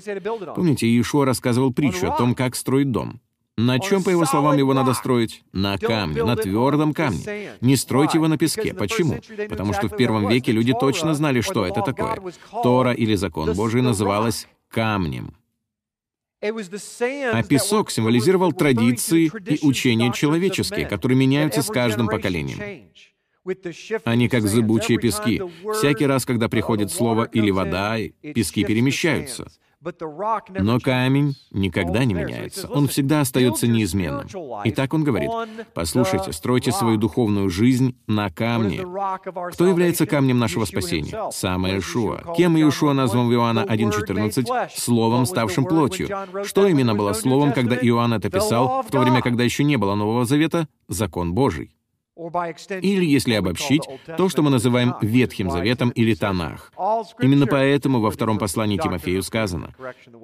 Помните, 0.54 0.86
Иешуа 0.86 1.24
рассказывал 1.24 1.72
притчу 1.72 2.06
о 2.08 2.16
том, 2.16 2.34
как 2.34 2.54
строить 2.54 2.90
дом. 2.90 3.20
На 3.58 3.78
чем, 3.78 4.02
по 4.02 4.08
его 4.08 4.24
словам, 4.24 4.56
его 4.56 4.72
надо 4.72 4.94
строить? 4.94 5.42
На 5.52 5.76
камне, 5.76 6.24
на 6.24 6.36
твердом 6.36 6.94
камне. 6.94 7.50
Не 7.60 7.76
стройте 7.76 8.16
его 8.18 8.26
на 8.26 8.38
песке. 8.38 8.72
Почему? 8.72 9.18
Потому 9.48 9.74
что 9.74 9.88
в 9.88 9.96
первом 9.96 10.28
веке 10.28 10.52
люди 10.52 10.72
точно 10.78 11.14
знали, 11.14 11.42
что 11.42 11.66
это 11.66 11.82
такое. 11.82 12.18
Тора 12.62 12.92
или 12.92 13.14
закон 13.14 13.52
Божий 13.52 13.82
называлось 13.82 14.48
камнем. 14.72 15.34
А 16.40 17.42
песок 17.44 17.92
символизировал 17.92 18.52
традиции 18.52 19.30
и 19.46 19.64
учения 19.64 20.12
человеческие, 20.12 20.86
которые 20.86 21.16
меняются 21.16 21.62
с 21.62 21.68
каждым 21.68 22.08
поколением. 22.08 22.88
Они 24.04 24.28
как 24.28 24.42
зыбучие 24.42 24.98
пески. 24.98 25.40
Всякий 25.74 26.06
раз, 26.06 26.24
когда 26.24 26.48
приходит 26.48 26.90
слово 26.90 27.24
или 27.24 27.50
вода, 27.50 27.96
пески 28.34 28.64
перемещаются. 28.64 29.50
Но 30.60 30.78
камень 30.80 31.34
никогда 31.50 32.04
не 32.04 32.14
меняется. 32.14 32.68
Он 32.68 32.86
всегда 32.88 33.20
остается 33.20 33.66
неизменным. 33.66 34.26
И 34.64 34.70
так 34.70 34.94
он 34.94 35.04
говорит, 35.04 35.30
«Послушайте, 35.74 36.32
стройте 36.32 36.72
свою 36.72 36.98
духовную 36.98 37.50
жизнь 37.50 37.96
на 38.06 38.30
камне». 38.30 38.84
Кто 39.52 39.66
является 39.66 40.06
камнем 40.06 40.38
нашего 40.38 40.64
спасения? 40.64 41.30
Сам 41.32 41.66
Иешуа. 41.66 42.34
Кем 42.36 42.56
Иешуа 42.56 42.92
назван 42.92 43.28
в 43.28 43.32
Иоанна 43.32 43.66
1.14? 43.68 44.70
Словом, 44.74 45.26
ставшим 45.26 45.64
плотью. 45.64 46.08
Что 46.44 46.66
именно 46.66 46.94
было 46.94 47.12
словом, 47.12 47.52
когда 47.52 47.76
Иоанн 47.76 48.14
это 48.14 48.30
писал, 48.30 48.82
в 48.82 48.90
то 48.90 49.00
время, 49.00 49.20
когда 49.22 49.42
еще 49.42 49.64
не 49.64 49.76
было 49.76 49.94
Нового 49.94 50.24
Завета? 50.24 50.68
Закон 50.88 51.34
Божий. 51.34 51.74
Или, 52.82 53.06
если 53.06 53.34
обобщить, 53.34 53.82
то, 54.16 54.28
что 54.28 54.42
мы 54.42 54.50
называем 54.50 54.94
Ветхим 55.00 55.50
Заветом 55.50 55.90
или 55.90 56.14
Танах. 56.14 56.72
Именно 57.20 57.46
поэтому 57.46 58.00
во 58.00 58.10
втором 58.10 58.38
послании 58.38 58.78
Тимофею 58.78 59.22
сказано, 59.22 59.74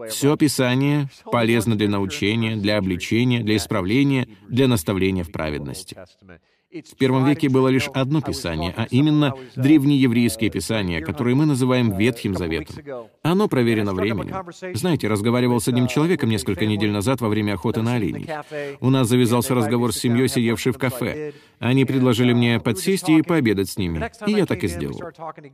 «Все 0.08 0.36
Писание 0.36 1.08
полезно 1.30 1.76
для 1.76 1.88
научения, 1.88 2.56
для 2.56 2.78
обличения, 2.78 3.42
для 3.42 3.56
исправления, 3.56 4.28
для 4.48 4.68
наставления 4.68 5.24
в 5.24 5.32
праведности». 5.32 5.96
В 6.70 6.96
первом 6.96 7.24
веке 7.24 7.48
было 7.48 7.68
лишь 7.68 7.88
одно 7.94 8.20
писание, 8.20 8.74
а 8.76 8.86
именно 8.90 9.32
древнееврейские 9.56 10.50
писания, 10.50 11.00
которые 11.00 11.34
мы 11.34 11.46
называем 11.46 11.96
Ветхим 11.96 12.36
Заветом. 12.36 12.76
Оно 13.22 13.48
проверено 13.48 13.94
временем. 13.94 14.34
Знаете, 14.76 15.08
разговаривал 15.08 15.60
с 15.62 15.68
одним 15.68 15.86
человеком 15.86 16.28
несколько 16.28 16.66
недель 16.66 16.90
назад 16.90 17.22
во 17.22 17.28
время 17.28 17.54
охоты 17.54 17.80
на 17.80 17.94
оленей. 17.94 18.28
У 18.80 18.90
нас 18.90 19.08
завязался 19.08 19.54
разговор 19.54 19.94
с 19.94 19.98
семьей, 19.98 20.28
сидевшей 20.28 20.72
в 20.72 20.78
кафе. 20.78 21.32
Они 21.58 21.86
предложили 21.86 22.34
мне 22.34 22.60
подсесть 22.60 23.08
и 23.08 23.22
пообедать 23.22 23.70
с 23.70 23.78
ними. 23.78 24.10
И 24.26 24.32
я 24.32 24.44
так 24.44 24.62
и 24.62 24.68
сделал. 24.68 25.00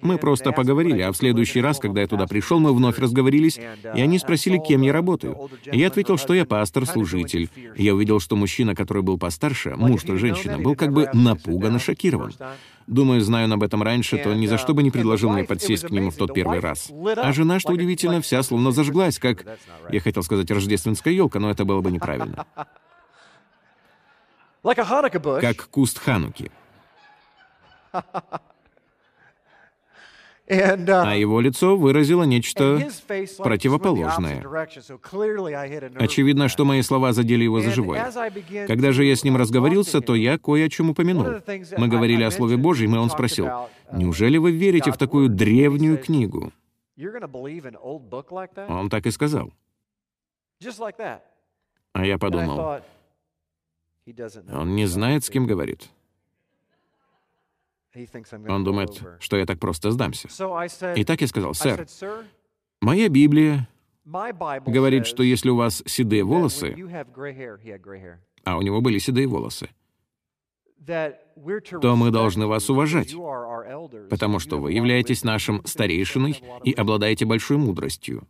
Мы 0.02 0.18
просто 0.18 0.50
поговорили, 0.50 1.00
а 1.00 1.12
в 1.12 1.16
следующий 1.16 1.60
раз, 1.60 1.78
когда 1.78 2.00
я 2.00 2.08
туда 2.08 2.26
пришел, 2.26 2.58
мы 2.58 2.74
вновь 2.74 2.98
разговорились, 2.98 3.60
и 3.94 4.00
они 4.00 4.18
спросили, 4.18 4.58
кем 4.58 4.82
я 4.82 4.92
работаю. 4.92 5.48
Я 5.70 5.86
ответил, 5.86 6.18
что 6.18 6.34
я 6.34 6.44
пастор-служитель. 6.44 7.48
Я 7.76 7.94
увидел, 7.94 8.18
что 8.18 8.34
мужчина, 8.34 8.74
который 8.74 9.04
был 9.04 9.16
постарше, 9.16 9.76
муж-то 9.76 10.16
женщина, 10.16 10.58
был 10.58 10.74
как 10.74 10.92
бы 10.92 11.03
напуган 11.12 11.76
и 11.76 11.78
шокирован. 11.78 12.32
Думаю, 12.86 13.20
знаю 13.20 13.46
он 13.46 13.54
об 13.54 13.62
этом 13.62 13.82
раньше, 13.82 14.18
то 14.18 14.34
ни 14.34 14.46
за 14.46 14.58
что 14.58 14.74
бы 14.74 14.82
не 14.82 14.90
предложил 14.90 15.30
мне 15.30 15.44
подсесть 15.44 15.86
к 15.86 15.90
нему 15.90 16.10
в 16.10 16.16
тот 16.16 16.32
первый 16.34 16.60
раз. 16.60 16.90
А 17.16 17.32
жена, 17.32 17.58
что 17.58 17.72
удивительно, 17.72 18.20
вся 18.20 18.42
словно 18.42 18.72
зажглась, 18.72 19.18
как, 19.18 19.44
я 19.90 20.00
хотел 20.00 20.22
сказать, 20.22 20.50
рождественская 20.50 21.12
елка, 21.12 21.38
но 21.38 21.50
это 21.50 21.64
было 21.64 21.80
бы 21.80 21.90
неправильно. 21.90 22.46
Как 25.42 25.68
куст 25.68 25.98
Хануки. 25.98 26.50
Uh, 30.46 30.86
а 30.90 31.16
его 31.16 31.40
лицо 31.40 31.74
выразило 31.74 32.24
нечто 32.24 32.86
противоположное. 33.38 34.44
Очевидно, 35.96 36.48
что 36.48 36.66
мои 36.66 36.82
слова 36.82 37.14
задели 37.14 37.44
его 37.44 37.62
за 37.62 37.70
живое. 37.70 38.12
Когда 38.66 38.92
же 38.92 39.06
я 39.06 39.16
с 39.16 39.24
ним 39.24 39.38
разговорился, 39.38 40.02
то 40.02 40.14
я 40.14 40.36
кое 40.36 40.66
о 40.66 40.68
чем 40.68 40.90
упомянул. 40.90 41.40
Мы 41.78 41.88
говорили 41.88 42.22
о 42.24 42.30
Слове 42.30 42.58
Божьем, 42.58 42.94
и 42.94 42.98
он 42.98 43.08
спросил, 43.08 43.46
uh, 43.46 43.68
«Неужели 43.92 44.36
вы 44.36 44.52
верите 44.52 44.92
в 44.92 44.98
такую 44.98 45.30
древнюю 45.30 45.96
книгу?» 45.96 46.52
Он 48.68 48.90
так 48.90 49.06
и 49.06 49.10
сказал. 49.10 49.50
А 51.92 52.04
я 52.04 52.18
подумал, 52.18 52.80
он 54.52 54.74
не 54.74 54.86
знает, 54.86 55.24
с 55.24 55.30
кем 55.30 55.46
говорит. 55.46 55.88
Он 58.48 58.64
думает, 58.64 59.02
что 59.20 59.36
я 59.36 59.46
так 59.46 59.58
просто 59.58 59.90
сдамся. 59.90 60.28
И 60.96 61.04
так 61.04 61.20
я 61.20 61.26
сказал, 61.26 61.54
сэр, 61.54 61.86
моя 62.80 63.08
Библия 63.08 63.68
говорит, 64.04 65.06
что 65.06 65.22
если 65.22 65.50
у 65.50 65.56
вас 65.56 65.82
седые 65.86 66.24
волосы, 66.24 66.74
а 68.44 68.56
у 68.58 68.62
него 68.62 68.80
были 68.80 68.98
седые 68.98 69.26
волосы, 69.26 69.70
то 70.86 71.96
мы 71.96 72.10
должны 72.10 72.46
вас 72.46 72.68
уважать, 72.68 73.14
потому 74.10 74.38
что 74.38 74.58
вы 74.58 74.72
являетесь 74.72 75.24
нашим 75.24 75.64
старейшиной 75.64 76.42
и 76.62 76.72
обладаете 76.72 77.24
большой 77.24 77.56
мудростью. 77.56 78.26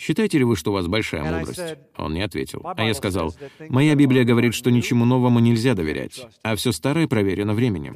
Считаете 0.00 0.38
ли 0.38 0.44
вы, 0.44 0.56
что 0.56 0.70
у 0.70 0.72
вас 0.72 0.86
большая 0.86 1.22
мудрость? 1.22 1.76
Он 1.98 2.14
не 2.14 2.22
ответил. 2.22 2.62
А 2.64 2.84
я 2.84 2.94
сказал, 2.94 3.34
моя 3.68 3.94
Библия 3.94 4.24
говорит, 4.24 4.54
что 4.54 4.70
ничему 4.70 5.04
новому 5.04 5.40
нельзя 5.40 5.74
доверять, 5.74 6.26
а 6.42 6.56
все 6.56 6.72
старое 6.72 7.06
проверено 7.06 7.52
временем. 7.52 7.94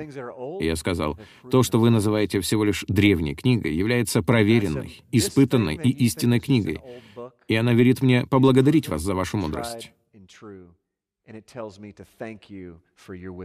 И 0.60 0.66
я 0.66 0.76
сказал, 0.76 1.18
то, 1.50 1.62
что 1.62 1.80
вы 1.80 1.88
называете 1.88 2.40
всего 2.40 2.64
лишь 2.64 2.84
древней 2.88 3.34
книгой, 3.34 3.74
является 3.74 4.22
проверенной, 4.22 5.02
испытанной 5.12 5.76
и 5.76 5.88
истинной 6.04 6.40
книгой. 6.40 6.82
И 7.48 7.54
она 7.54 7.72
верит 7.72 8.02
мне 8.02 8.26
поблагодарить 8.26 8.86
вас 8.86 9.00
за 9.00 9.14
вашу 9.14 9.38
мудрость. 9.38 9.90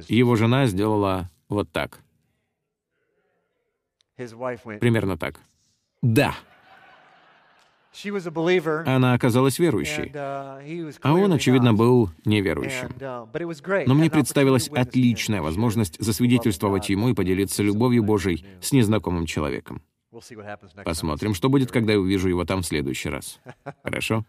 Его 0.09 0.35
жена 0.35 0.65
сделала 0.65 1.31
вот 1.47 1.71
так. 1.71 2.01
Примерно 4.17 5.17
так. 5.17 5.39
Да. 6.01 6.35
Она 8.85 9.13
оказалась 9.13 9.57
верующей, 9.57 10.11
uh, 10.13 10.95
а 11.01 11.13
он, 11.13 11.33
очевидно, 11.33 11.73
был 11.73 12.09
неверующим. 12.23 12.89
uh, 12.99 13.83
Но 13.87 13.95
мне 13.95 14.09
представилась 14.09 14.69
отличная 14.69 15.41
возможность 15.41 15.97
засвидетельствовать 15.99 16.89
ему 16.89 17.09
и 17.09 17.13
поделиться 17.13 17.63
любовью 17.63 18.03
Божией 18.03 18.45
с 18.61 18.71
незнакомым 18.71 19.25
человеком. 19.25 19.81
Посмотрим, 20.83 21.33
что 21.33 21.49
будет, 21.49 21.71
когда 21.71 21.93
я 21.93 21.99
увижу 21.99 22.29
его 22.29 22.45
там 22.45 22.61
в 22.61 22.65
следующий 22.65 23.09
раз. 23.09 23.39
Хорошо? 23.83 24.25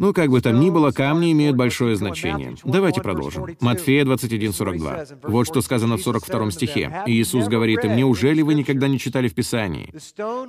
Ну, 0.00 0.12
как 0.12 0.30
бы 0.30 0.40
там 0.40 0.60
ни 0.60 0.70
было, 0.70 0.92
камни 0.92 1.32
имеют 1.32 1.56
большое 1.56 1.96
значение. 1.96 2.54
Давайте 2.62 3.00
продолжим. 3.00 3.48
Матфея 3.60 4.04
21:42. 4.04 5.18
Вот 5.24 5.48
что 5.48 5.60
сказано 5.60 5.96
в 5.96 6.02
42 6.02 6.52
стихе. 6.52 7.02
Иисус 7.06 7.48
говорит 7.48 7.84
им, 7.84 7.96
«Неужели 7.96 8.42
вы 8.42 8.54
никогда 8.54 8.86
не 8.86 9.00
читали 9.00 9.26
в 9.26 9.34
Писании? 9.34 9.92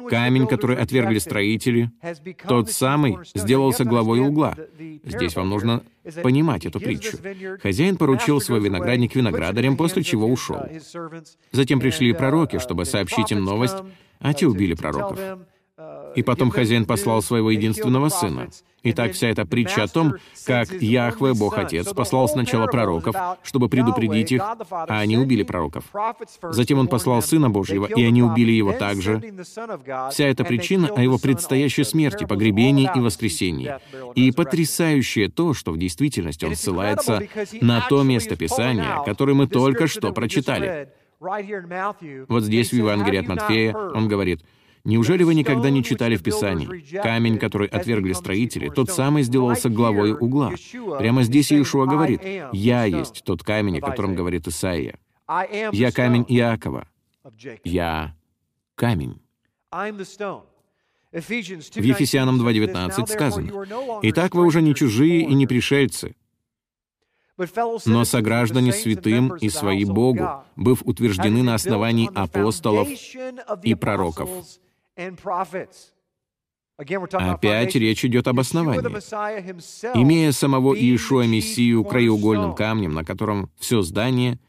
Камень, 0.07 0.45
который 0.45 0.75
отвергли 0.77 1.17
строители, 1.17 1.91
тот 2.47 2.69
самый 2.69 3.17
сделался 3.33 3.85
главой 3.85 4.19
угла». 4.19 4.55
Здесь 5.03 5.35
вам 5.35 5.49
нужно 5.49 5.81
понимать 6.21 6.67
эту 6.67 6.79
притчу. 6.79 7.17
Хозяин 7.61 7.97
поручил 7.97 8.39
свой 8.41 8.59
виноградник 8.59 9.15
виноградарям, 9.15 9.77
после 9.77 10.03
чего 10.03 10.27
ушел. 10.27 10.61
Затем 11.51 11.79
пришли 11.79 12.13
пророки, 12.13 12.59
чтобы 12.59 12.85
сообщить 12.85 13.31
им 13.31 13.43
новость, 13.43 13.77
а 14.19 14.33
те 14.35 14.45
убили 14.45 14.75
пророков. 14.75 15.19
И 16.15 16.23
потом 16.23 16.51
хозяин 16.51 16.85
послал 16.85 17.21
своего 17.21 17.51
единственного 17.51 18.09
сына. 18.09 18.49
Итак, 18.81 19.11
вся 19.11 19.27
эта 19.27 19.45
притча 19.45 19.83
о 19.83 19.87
том, 19.87 20.15
как 20.45 20.71
Яхве, 20.71 21.33
Бог 21.33 21.57
Отец, 21.57 21.91
послал 21.93 22.29
сначала 22.29 22.67
пророков, 22.67 23.15
чтобы 23.43 23.67
предупредить 23.67 24.31
их, 24.31 24.41
а 24.41 24.99
они 24.99 25.17
убили 25.17 25.43
пророков. 25.43 25.83
Затем 26.41 26.79
Он 26.79 26.87
послал 26.87 27.21
Сына 27.21 27.49
Божьего, 27.49 27.85
и 27.85 28.03
они 28.03 28.23
убили 28.23 28.51
Его 28.51 28.73
также. 28.73 29.21
Вся 30.11 30.27
эта 30.27 30.45
причина 30.45 30.87
о 30.87 31.01
Его 31.01 31.17
предстоящей 31.17 31.83
смерти, 31.83 32.25
погребении 32.25 32.89
и 32.93 32.99
воскресении. 32.99 33.75
И 34.15 34.31
потрясающее 34.31 35.29
то, 35.29 35.53
что 35.53 35.71
в 35.71 35.77
действительности 35.77 36.45
Он 36.45 36.55
ссылается 36.55 37.21
на 37.61 37.81
то 37.81 38.03
место 38.03 38.35
Писания, 38.35 39.03
которое 39.05 39.33
мы 39.33 39.47
только 39.47 39.87
что 39.87 40.13
прочитали. 40.13 40.89
Вот 42.29 42.43
здесь, 42.43 42.69
в 42.69 42.73
Евангелии 42.73 43.19
от 43.19 43.27
Матфея, 43.27 43.75
Он 43.75 44.07
говорит— 44.07 44.41
Неужели 44.83 45.23
вы 45.23 45.35
никогда 45.35 45.69
не 45.69 45.83
читали 45.83 46.15
в 46.15 46.23
Писании? 46.23 46.99
Камень, 47.01 47.37
который 47.37 47.67
отвергли 47.67 48.13
строители, 48.13 48.69
тот 48.69 48.89
самый 48.89 49.23
сделался 49.23 49.69
главой 49.69 50.13
угла. 50.13 50.53
Прямо 50.97 51.23
здесь 51.23 51.51
Иешуа 51.51 51.85
говорит, 51.85 52.21
«Я 52.53 52.85
есть 52.85 53.23
тот 53.23 53.43
камень, 53.43 53.79
о 53.79 53.81
котором 53.81 54.15
говорит 54.15 54.47
Исаия. 54.47 54.99
Я 55.71 55.91
камень 55.91 56.25
Иакова. 56.27 56.87
Я 57.63 58.15
камень». 58.75 59.21
В 61.11 61.31
Ефесянам 61.31 62.39
2.19 62.39 63.07
сказано, 63.07 63.99
«Итак, 64.03 64.35
вы 64.35 64.45
уже 64.45 64.61
не 64.61 64.75
чужие 64.75 65.21
и 65.21 65.33
не 65.33 65.47
пришельцы, 65.47 66.15
но 67.85 68.05
сограждане 68.05 68.73
святым 68.73 69.35
и 69.35 69.49
свои 69.49 69.85
Богу, 69.85 70.43
быв 70.55 70.81
утверждены 70.83 71.41
на 71.41 71.55
основании 71.55 72.09
апостолов 72.13 72.87
и 73.63 73.75
пророков». 73.75 74.29
Опять 76.77 77.75
речь 77.75 78.05
идет 78.05 78.27
об 78.27 78.39
основании. 78.39 78.79
Имея 79.95 80.31
самого 80.31 80.73
Иешуа 80.73 81.25
Мессию 81.25 81.83
краеугольным 81.83 82.55
камнем, 82.55 82.93
на 82.93 83.03
котором 83.03 83.51
все 83.57 83.81
здание, 83.81 84.39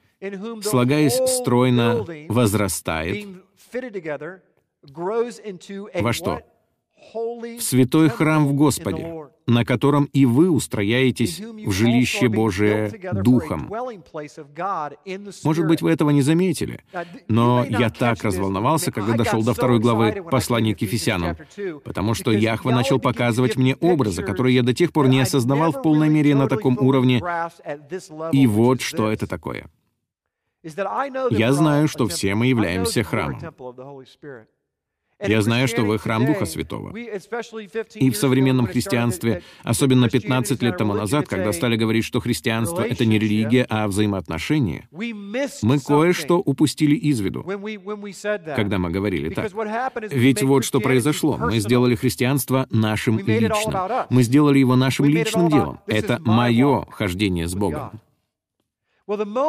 слагаясь 0.63 1.17
стройно, 1.29 2.07
возрастает 2.29 3.27
во 6.01 6.13
что? 6.13 6.41
в 7.13 7.61
святой 7.61 8.09
храм 8.09 8.47
в 8.47 8.53
Господе, 8.55 9.29
на 9.51 9.65
котором 9.65 10.05
и 10.13 10.25
вы 10.27 10.49
устрояетесь 10.49 11.41
в 11.41 11.73
жилище 11.73 12.29
Божие 12.29 12.93
Духом. 13.13 13.69
Может 15.45 15.67
быть, 15.67 15.83
вы 15.83 15.91
этого 15.91 16.11
не 16.11 16.23
заметили, 16.23 16.85
но 17.29 17.65
я 17.69 17.91
так 17.91 18.23
разволновался, 18.23 18.93
когда 18.93 19.15
дошел 19.15 19.43
до 19.43 19.53
второй 19.53 19.81
главы 19.81 20.23
послания 20.31 20.75
к 20.75 20.83
Ефесянам, 20.83 21.37
потому 21.85 22.15
что 22.15 22.31
Яхва 22.31 22.71
начал 22.71 23.01
показывать 23.01 23.57
мне 23.57 23.75
образы, 23.77 24.23
которые 24.23 24.55
я 24.55 24.63
до 24.63 24.73
тех 24.73 24.93
пор 24.93 25.09
не 25.09 25.21
осознавал 25.21 25.73
в 25.73 25.83
полной 25.83 26.09
мере 26.09 26.35
на 26.35 26.49
таком 26.49 26.79
уровне. 26.79 27.21
И 28.33 28.47
вот 28.47 28.81
что 28.81 29.11
это 29.11 29.27
такое. 29.27 29.67
Я 31.31 31.53
знаю, 31.53 31.89
что 31.89 32.07
все 32.07 32.35
мы 32.35 32.47
являемся 32.47 33.03
храмом. 33.03 33.41
Я 35.23 35.43
знаю, 35.43 35.69
что 35.69 35.83
вы 35.83 35.99
храм 35.99 36.25
Духа 36.27 36.47
Святого. 36.47 36.97
И 36.97 38.11
в 38.11 38.17
современном 38.17 38.67
христианстве, 38.67 39.43
особенно 39.63 40.09
15 40.09 40.63
лет 40.63 40.77
тому 40.77 40.95
назад, 40.95 41.29
когда 41.29 41.53
стали 41.53 41.77
говорить, 41.77 42.05
что 42.05 42.21
христианство— 42.21 42.83
это 42.89 43.05
не 43.05 43.19
религия, 43.19 43.67
а 43.69 43.87
взаимоотношения, 43.89 44.89
мы 44.91 45.79
кое-что 45.81 46.39
упустили 46.39 46.95
из 46.97 47.21
виду, 47.21 47.45
когда 48.57 48.79
мы 48.79 48.91
говорили 48.91 49.31
так. 49.31 49.51
Ведь 50.11 50.43
вот 50.43 50.65
что 50.65 50.81
произошло. 50.81 51.37
Мы 51.39 51.59
сделали 51.59 51.95
христианство 51.95 52.67
нашим 52.71 53.19
личным. 53.19 54.07
Мы 54.11 54.23
сделали 54.23 54.59
его 54.59 54.77
нашим 54.77 55.07
личным 55.07 55.49
делом. 55.49 55.81
Это 55.87 56.21
мое 56.21 56.87
хождение 56.91 57.47
с 57.47 57.55
Богом. 57.55 58.01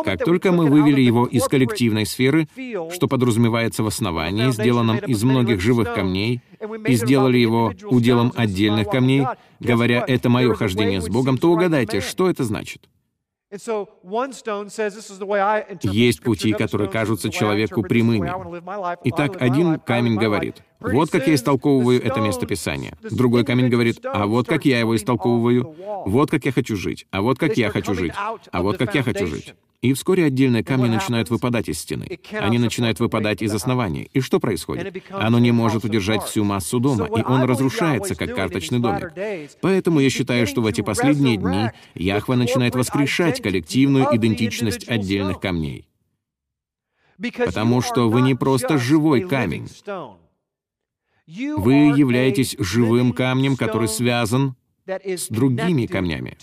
Как 0.06 0.24
только 0.24 0.52
мы 0.52 0.68
вывели 0.68 1.02
его 1.02 1.26
из 1.26 1.48
коллективной 1.48 2.06
сферы, 2.06 2.48
что 2.94 3.08
подразумевается 3.08 3.84
в 3.84 3.88
основании, 3.88 4.52
сделанном 4.52 4.98
из 4.98 5.24
многих 5.24 5.62
живых 5.62 5.94
камней, 5.94 6.42
и 6.88 6.96
сделали 6.96 7.38
его 7.38 7.74
уделом 7.86 8.34
отдельных 8.36 8.90
камней, 8.90 9.26
говоря 9.60 10.04
«это 10.08 10.30
мое 10.30 10.54
хождение 10.54 11.02
с 11.02 11.10
Богом», 11.10 11.38
то 11.38 11.52
угадайте, 11.52 12.02
что 12.02 12.30
это 12.30 12.44
значит? 12.44 12.88
Есть 15.84 16.22
пути, 16.22 16.54
которые 16.54 16.90
кажутся 16.90 17.30
человеку 17.30 17.84
прямыми. 17.84 18.32
Итак, 19.04 19.42
один 19.42 19.78
камень 19.80 20.16
говорит, 20.16 20.64
вот 20.82 21.10
как 21.12 21.28
я 21.28 21.36
истолковываю 21.36 22.04
это 22.04 22.20
место 22.20 22.46
Писания. 22.46 22.98
Другой 23.10 23.46
камень 23.46 23.70
говорит, 23.70 24.00
а 24.04 24.26
вот 24.26 24.48
как 24.48 24.66
я 24.66 24.80
его 24.80 24.96
истолковываю, 24.96 25.76
вот 26.06 26.32
как 26.32 26.46
я 26.46 26.52
хочу 26.52 26.76
жить, 26.76 27.06
а 27.12 27.22
вот 27.22 27.38
как 27.40 27.58
я 27.58 27.70
хочу 27.70 27.94
жить, 27.94 28.14
а 28.52 28.62
вот 28.62 28.78
как 28.78 28.94
я 28.96 29.04
хочу 29.04 29.28
жить. 29.28 29.54
И 29.82 29.94
вскоре 29.94 30.26
отдельные 30.26 30.64
камни 30.64 30.88
начинают 30.88 31.32
выпадать 31.32 31.68
из 31.68 31.80
стены. 31.80 32.20
Они 32.34 32.60
начинают 32.60 33.00
выпадать 33.00 33.42
из 33.42 33.52
основания. 33.54 34.04
И 34.14 34.20
что 34.20 34.40
происходит? 34.40 35.04
Оно 35.10 35.40
не 35.40 35.52
может 35.52 35.84
удержать 35.84 36.24
всю 36.24 36.44
массу 36.44 36.80
дома, 36.80 37.08
и 37.08 37.24
он 37.24 37.44
разрушается, 37.44 38.14
как 38.14 38.36
карточный 38.36 38.80
домик. 38.80 39.12
Поэтому 39.60 40.00
я 40.00 40.10
считаю, 40.12 40.46
что 40.46 40.62
в 40.62 40.68
эти 40.68 40.82
последние 40.82 41.38
дни 41.38 41.72
Яхва 41.96 42.36
начинает 42.36 42.76
воскрешать 42.76 43.42
коллективную 43.42 44.16
идентичность 44.16 44.88
отдельных 44.88 45.40
камней. 45.40 45.88
Потому 47.18 47.82
что 47.82 48.10
вы 48.10 48.22
не 48.22 48.36
просто 48.36 48.78
живой 48.78 49.22
камень. 49.22 49.68
Вы 51.58 51.74
являетесь 51.98 52.56
живым 52.60 53.14
камнем, 53.14 53.56
который 53.56 53.88
связан 53.88 54.56
с 54.88 55.28
другими 55.30 55.86
камнями. 55.86 56.38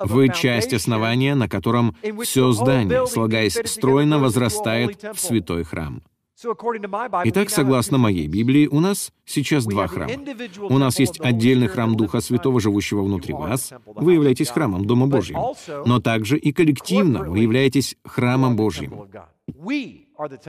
Вы 0.00 0.28
часть 0.28 0.72
основания, 0.72 1.34
на 1.34 1.48
котором 1.48 1.96
все 2.22 2.52
здание, 2.52 3.06
слагаясь 3.06 3.58
стройно, 3.64 4.18
возрастает 4.18 5.02
в 5.14 5.18
святой 5.18 5.64
храм. 5.64 6.02
Итак, 7.24 7.48
согласно 7.48 7.96
моей 7.96 8.28
Библии, 8.28 8.66
у 8.66 8.80
нас 8.80 9.10
сейчас 9.24 9.64
два 9.64 9.86
храма. 9.86 10.12
У 10.68 10.76
нас 10.76 10.98
есть 10.98 11.18
отдельный 11.18 11.66
храм 11.66 11.96
Духа 11.96 12.20
Святого, 12.20 12.60
живущего 12.60 13.02
внутри 13.02 13.32
вас. 13.32 13.72
Вы 13.86 14.14
являетесь 14.14 14.50
храмом 14.50 14.84
Дома 14.84 15.06
Божьим. 15.06 15.38
Но 15.86 15.98
также 15.98 16.38
и 16.38 16.52
коллективно 16.52 17.24
вы 17.24 17.38
являетесь 17.38 17.96
храмом 18.04 18.54
Божьим. 18.54 19.08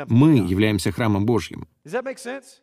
Мы 0.08 0.38
являемся 0.38 0.91
храмом 0.91 1.25
Божьим. 1.25 1.67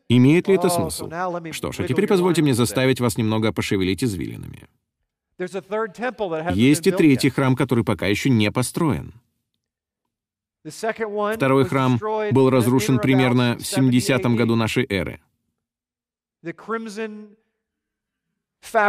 Имеет 0.08 0.48
ли 0.48 0.54
это 0.54 0.68
Oh, 0.68 0.90
смысл? 0.90 1.52
Что 1.52 1.72
ж, 1.72 1.80
а 1.80 1.88
теперь 1.88 2.06
позвольте 2.06 2.42
мне 2.42 2.54
заставить 2.54 3.00
вас 3.00 3.16
немного 3.18 3.52
пошевелить 3.52 4.02
извилинами. 4.02 4.68
Есть 6.54 6.86
и 6.86 6.90
третий 6.90 7.30
храм, 7.30 7.56
который 7.56 7.84
пока 7.84 8.06
еще 8.06 8.30
не 8.30 8.50
построен. 8.50 9.14
Второй 10.64 11.64
храм 11.66 11.98
был 12.32 12.50
разрушен 12.50 12.98
примерно 12.98 13.56
в 13.58 13.66
70 13.66 14.22
году 14.36 14.56
нашей 14.56 14.86
эры. 14.88 15.20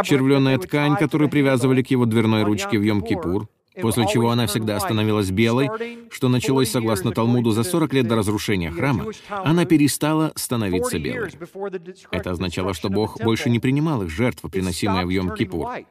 Червленая 0.04 0.58
ткань, 0.58 0.96
которую 0.96 1.28
привязывали 1.28 1.82
к 1.82 1.90
его 1.90 2.06
дверной 2.06 2.44
ручке 2.44 2.78
в 2.78 2.82
Йом-Кипур, 2.82 3.46
после 3.80 4.06
чего 4.06 4.30
она 4.30 4.46
всегда 4.46 4.78
становилась 4.80 5.30
белой, 5.30 5.70
что 6.10 6.28
началось 6.28 6.70
согласно 6.70 7.12
Талмуду 7.12 7.50
за 7.50 7.62
40 7.62 7.92
лет 7.94 8.08
до 8.08 8.16
разрушения 8.16 8.70
храма, 8.70 9.06
она 9.28 9.64
перестала 9.64 10.32
становиться 10.34 10.98
белой. 10.98 11.30
Это 12.10 12.30
означало, 12.30 12.74
что 12.74 12.88
Бог 12.88 13.20
больше 13.22 13.50
не 13.50 13.58
принимал 13.58 14.02
их 14.02 14.10
жертвы, 14.10 14.48
приносимые 14.50 15.06
в 15.06 15.10
Йом-Кипур. 15.10 15.84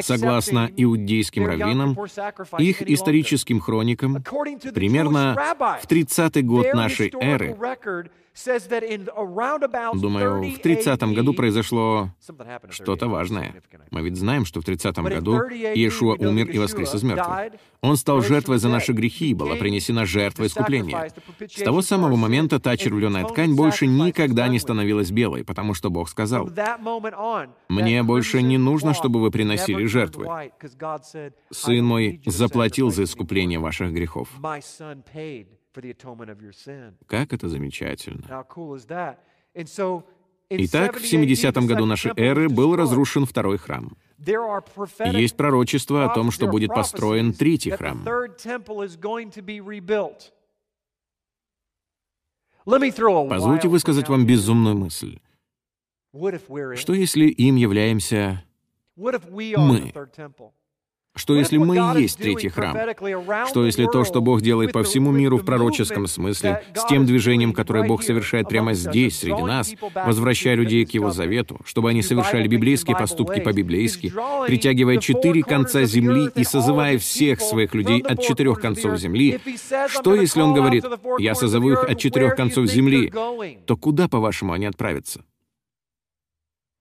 Согласно 0.00 0.70
иудейским 0.76 1.46
раввинам, 1.46 1.96
их 2.58 2.82
историческим 2.82 3.60
хроникам, 3.60 4.22
примерно 4.74 5.36
в 5.80 5.86
30-й 5.86 6.42
год 6.42 6.74
нашей 6.74 7.12
эры, 7.20 7.56
Думаю, 9.94 10.42
в 10.50 10.60
30-м 10.60 11.14
году 11.14 11.34
произошло 11.34 12.10
что-то 12.70 13.08
важное. 13.08 13.62
Мы 13.90 14.02
ведь 14.02 14.16
знаем, 14.16 14.44
что 14.44 14.60
в 14.60 14.64
30-м 14.64 15.04
году 15.04 15.42
Иешуа 15.48 16.14
умер 16.14 16.50
и 16.50 16.58
воскрес 16.58 16.94
из 16.94 17.02
мертвых. 17.04 17.52
Он 17.80 17.96
стал 17.96 18.22
жертвой 18.22 18.58
за 18.58 18.68
наши 18.68 18.92
грехи, 18.92 19.30
и 19.30 19.34
была 19.34 19.54
принесена 19.54 20.04
жертва 20.04 20.46
искупления. 20.46 21.12
С 21.48 21.62
того 21.62 21.80
самого 21.80 22.16
момента 22.16 22.58
та 22.58 22.76
червленая 22.76 23.24
ткань 23.24 23.54
больше 23.54 23.86
никогда 23.86 24.48
не 24.48 24.58
становилась 24.58 25.10
белой, 25.10 25.44
потому 25.44 25.74
что 25.74 25.90
Бог 25.90 26.08
сказал, 26.08 26.50
«Мне 27.68 28.02
больше 28.02 28.42
не 28.42 28.58
нужно, 28.58 28.94
чтобы 28.94 29.20
вы 29.20 29.30
приносили 29.30 29.86
жертвы. 29.86 30.28
Сын 31.50 31.84
мой 31.84 32.20
заплатил 32.26 32.90
за 32.90 33.04
искупление 33.04 33.60
ваших 33.60 33.92
грехов». 33.92 34.28
Как 37.06 37.32
это 37.32 37.48
замечательно. 37.48 38.44
Итак, 40.50 40.96
в 40.96 41.02
70-м 41.02 41.66
году 41.66 41.86
нашей 41.86 42.12
эры 42.16 42.48
был 42.48 42.76
разрушен 42.76 43.24
второй 43.26 43.58
храм. 43.58 43.96
Есть 44.18 45.36
пророчество 45.36 46.04
о 46.04 46.14
том, 46.14 46.30
что 46.30 46.46
будет 46.46 46.70
построен 46.74 47.32
третий 47.32 47.70
храм. 47.70 48.04
Позвольте 52.66 53.68
высказать 53.68 54.08
вам 54.08 54.26
безумную 54.26 54.76
мысль. 54.76 55.18
Что 56.76 56.94
если 56.94 57.26
им 57.26 57.56
являемся 57.56 58.44
мы? 58.96 59.92
Что 61.16 61.36
если 61.36 61.58
мы 61.58 61.76
и 61.76 62.02
есть 62.02 62.18
третий 62.18 62.48
храм? 62.48 62.76
Что 63.46 63.64
если 63.64 63.86
то, 63.86 64.04
что 64.04 64.20
Бог 64.20 64.42
делает 64.42 64.72
по 64.72 64.82
всему 64.82 65.12
миру 65.12 65.38
в 65.38 65.44
пророческом 65.44 66.08
смысле, 66.08 66.64
с 66.74 66.84
тем 66.86 67.06
движением, 67.06 67.52
которое 67.52 67.86
Бог 67.86 68.02
совершает 68.02 68.48
прямо 68.48 68.74
здесь, 68.74 69.20
среди 69.20 69.40
нас, 69.42 69.74
возвращая 69.94 70.56
людей 70.56 70.84
к 70.84 70.90
Его 70.90 71.12
завету, 71.12 71.60
чтобы 71.64 71.90
они 71.90 72.02
совершали 72.02 72.48
библейские 72.48 72.96
поступки 72.96 73.40
по-библейски, 73.40 74.12
притягивая 74.46 74.98
четыре 74.98 75.42
конца 75.42 75.84
земли 75.84 76.30
и 76.34 76.42
созывая 76.42 76.98
всех 76.98 77.40
своих 77.40 77.74
людей 77.74 78.00
от 78.00 78.20
четырех 78.20 78.60
концов 78.60 78.98
земли, 78.98 79.40
что 79.88 80.16
если 80.16 80.40
Он 80.40 80.52
говорит, 80.52 80.84
«Я 81.18 81.36
созову 81.36 81.70
их 81.70 81.84
от 81.84 81.98
четырех 81.98 82.34
концов 82.34 82.66
земли», 82.66 83.12
то 83.66 83.76
куда, 83.76 84.08
по-вашему, 84.08 84.52
они 84.52 84.66
отправятся? 84.66 85.24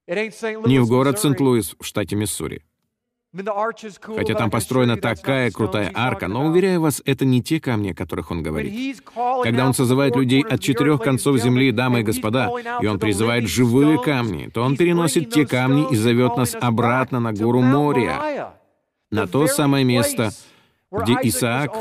Не 0.07 0.79
в 0.79 0.87
город 0.87 1.19
Сент-Луис 1.19 1.75
в 1.79 1.85
штате 1.85 2.15
Миссури, 2.15 2.63
Хотя 4.15 4.35
там 4.35 4.51
построена 4.51 4.95
такая 4.95 5.49
крутая 5.49 5.91
арка, 5.93 6.27
но, 6.27 6.45
уверяю 6.45 6.81
вас, 6.81 7.01
это 7.03 7.25
не 7.25 7.41
те 7.41 7.59
камни, 7.59 7.91
о 7.91 7.95
которых 7.95 8.29
он 8.29 8.43
говорит. 8.43 9.03
Когда 9.43 9.65
он 9.65 9.73
созывает 9.73 10.15
людей 10.15 10.43
от 10.43 10.61
четырех 10.61 11.01
концов 11.01 11.37
земли, 11.39 11.71
дамы 11.71 12.01
и 12.01 12.03
господа, 12.03 12.51
и 12.81 12.85
он 12.85 12.99
призывает 12.99 13.47
живые 13.47 13.99
камни, 13.99 14.49
то 14.53 14.61
он 14.61 14.77
переносит 14.77 15.31
те 15.31 15.47
камни 15.47 15.87
и 15.91 15.95
зовет 15.95 16.37
нас 16.37 16.55
обратно 16.59 17.19
на 17.19 17.33
гору 17.33 17.61
Мория, 17.61 18.53
на 19.09 19.27
то 19.27 19.47
самое 19.47 19.83
место, 19.83 20.31
где 21.01 21.17
Исаак 21.23 21.75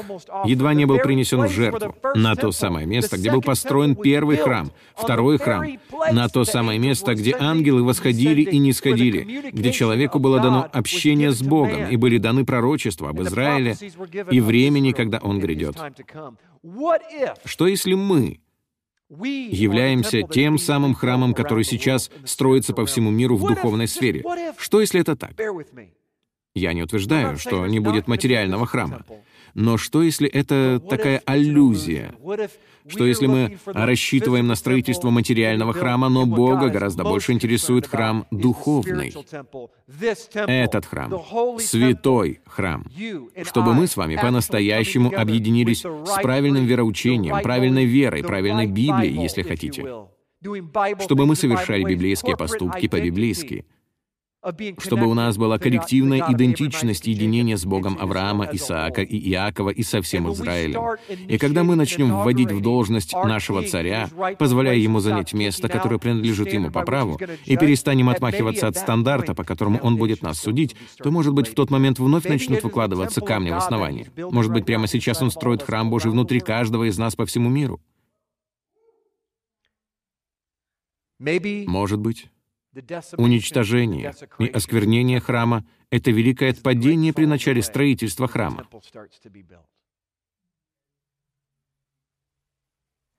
едва 0.44 0.74
не 0.74 0.86
был 0.86 0.98
принесен 0.98 1.42
в 1.42 1.50
жертву, 1.50 1.94
на 2.14 2.34
то 2.34 2.52
самое 2.52 2.86
место, 2.86 3.16
где 3.18 3.30
был 3.30 3.42
построен 3.42 3.94
первый 3.94 4.36
храм, 4.36 4.70
второй 4.94 5.38
храм, 5.38 5.64
на 6.12 6.28
то 6.28 6.44
самое 6.44 6.78
место, 6.78 7.14
где 7.14 7.36
ангелы 7.38 7.82
восходили 7.82 8.42
и 8.42 8.58
не 8.58 8.72
сходили, 8.72 9.50
где 9.52 9.72
человеку 9.72 10.18
было 10.18 10.40
дано 10.40 10.68
общение 10.72 11.32
с 11.32 11.42
Богом 11.42 11.88
и 11.88 11.96
были 11.96 12.18
даны 12.18 12.44
пророчества 12.44 13.10
об 13.10 13.20
Израиле 13.22 13.76
и 14.30 14.40
времени, 14.40 14.92
когда 14.92 15.18
он 15.18 15.40
грядет. 15.40 15.76
Что 17.44 17.66
если 17.66 17.94
мы 17.94 18.40
являемся 19.10 20.22
тем 20.22 20.58
самым 20.58 20.94
храмом, 20.94 21.34
который 21.34 21.64
сейчас 21.64 22.10
строится 22.24 22.72
по 22.72 22.86
всему 22.86 23.10
миру 23.10 23.36
в 23.36 23.46
духовной 23.46 23.88
сфере? 23.88 24.24
Что 24.56 24.80
если 24.80 25.00
это 25.00 25.16
так? 25.16 25.32
Я 26.54 26.74
не 26.74 26.82
утверждаю, 26.82 27.38
что 27.38 27.66
не 27.66 27.80
будет 27.80 28.08
материального 28.08 28.66
храма. 28.66 29.04
Но 29.54 29.76
что, 29.76 30.02
если 30.02 30.28
это 30.28 30.80
такая 30.80 31.22
аллюзия? 31.24 32.14
Что 32.88 33.06
если 33.06 33.26
мы 33.26 33.58
рассчитываем 33.66 34.46
на 34.46 34.54
строительство 34.54 35.10
материального 35.10 35.72
храма, 35.72 36.08
но 36.08 36.26
Бога 36.26 36.68
гораздо 36.68 37.04
больше 37.04 37.32
интересует 37.32 37.86
храм 37.86 38.26
духовный? 38.30 39.14
Этот 40.34 40.86
храм, 40.86 41.20
святой 41.58 42.40
храм, 42.46 42.84
чтобы 43.44 43.74
мы 43.74 43.86
с 43.86 43.96
вами 43.96 44.16
по-настоящему 44.16 45.12
объединились 45.14 45.80
с 45.80 46.22
правильным 46.22 46.66
вероучением, 46.66 47.40
правильной 47.42 47.84
верой, 47.84 48.22
правильной 48.22 48.66
Библией, 48.66 49.22
если 49.22 49.42
хотите, 49.42 49.86
чтобы 51.00 51.26
мы 51.26 51.36
совершали 51.36 51.84
библейские 51.84 52.36
поступки 52.36 52.88
по-библейски, 52.88 53.64
чтобы 54.78 55.06
у 55.06 55.14
нас 55.14 55.36
была 55.36 55.58
коллективная 55.58 56.24
идентичность 56.28 57.06
единения 57.06 57.56
с 57.56 57.64
Богом 57.64 57.96
Авраама, 58.00 58.48
Исаака 58.52 59.02
и 59.02 59.16
Иакова 59.30 59.70
и 59.70 59.82
со 59.82 60.02
всем 60.02 60.32
Израилем. 60.32 60.96
И 61.28 61.38
когда 61.38 61.62
мы 61.62 61.76
начнем 61.76 62.10
вводить 62.10 62.50
в 62.50 62.60
должность 62.60 63.12
нашего 63.12 63.62
царя, 63.62 64.08
позволяя 64.38 64.76
ему 64.76 64.98
занять 64.98 65.32
место, 65.32 65.68
которое 65.68 65.98
принадлежит 65.98 66.52
ему 66.52 66.70
по 66.70 66.82
праву, 66.82 67.20
и 67.44 67.56
перестанем 67.56 68.08
отмахиваться 68.08 68.66
от 68.66 68.76
стандарта, 68.76 69.34
по 69.34 69.44
которому 69.44 69.78
он 69.78 69.96
будет 69.96 70.22
нас 70.22 70.40
судить, 70.40 70.74
то, 70.98 71.10
может 71.10 71.32
быть, 71.32 71.46
в 71.46 71.54
тот 71.54 71.70
момент 71.70 71.98
вновь 71.98 72.24
начнут 72.24 72.64
выкладываться 72.64 73.20
камни 73.20 73.50
в 73.50 73.56
основании. 73.56 74.10
Может 74.16 74.52
быть, 74.52 74.66
прямо 74.66 74.88
сейчас 74.88 75.22
он 75.22 75.30
строит 75.30 75.62
храм 75.62 75.88
Божий 75.88 76.10
внутри 76.10 76.40
каждого 76.40 76.88
из 76.88 76.98
нас 76.98 77.14
по 77.14 77.26
всему 77.26 77.48
миру. 77.48 77.80
Может 81.20 82.00
быть. 82.00 82.28
Уничтожение 83.18 84.14
и 84.38 84.46
осквернение 84.46 85.20
храма— 85.20 85.64
это 85.90 86.10
великое 86.10 86.50
отпадение 86.50 87.12
при 87.12 87.26
начале 87.26 87.62
строительства 87.62 88.26
храма. 88.26 88.66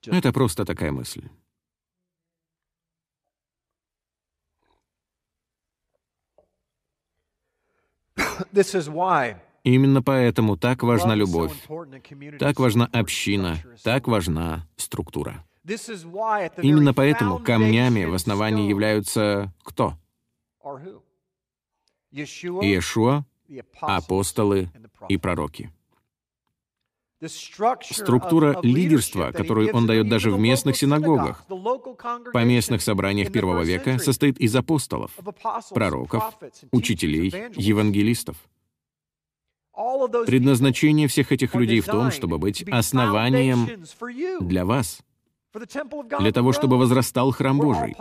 Это 0.05 0.33
просто 0.33 0.65
такая 0.65 0.91
мысль. 0.91 1.29
Именно 9.63 10.01
поэтому 10.01 10.57
так 10.57 10.83
важна 10.83 11.15
любовь, 11.15 11.53
так 12.39 12.59
важна 12.59 12.89
община, 12.91 13.57
так 13.83 14.07
важна 14.07 14.67
структура. 14.75 15.45
Именно 15.65 16.93
поэтому 16.93 17.39
камнями 17.39 18.05
в 18.05 18.13
основании 18.13 18.67
являются 18.67 19.53
кто? 19.63 19.93
Иешуа, 22.11 23.25
апостолы 23.81 24.69
и 25.07 25.17
пророки. 25.17 25.71
Структура 27.25 28.59
лидерства, 28.61 29.31
которую 29.31 29.73
он 29.73 29.87
дает 29.87 30.09
даже 30.09 30.29
в 30.29 30.37
местных 30.37 30.75
синагогах, 30.75 31.45
по 31.47 32.43
местных 32.43 32.81
собраниях 32.81 33.31
первого 33.31 33.61
века, 33.63 33.97
состоит 33.99 34.37
из 34.39 34.53
апостолов, 34.55 35.11
пророков, 35.69 36.37
учителей, 36.71 37.33
евангелистов. 37.55 38.35
Предназначение 40.25 41.07
всех 41.07 41.31
этих 41.31 41.55
людей 41.55 41.79
в 41.79 41.85
том, 41.85 42.11
чтобы 42.11 42.37
быть 42.37 42.63
основанием 42.63 43.85
для 44.41 44.65
вас— 44.65 44.99
для 46.19 46.31
того, 46.31 46.51
чтобы 46.53 46.77
возрастал 46.77 47.31
храм 47.31 47.57
Божий. 47.57 47.95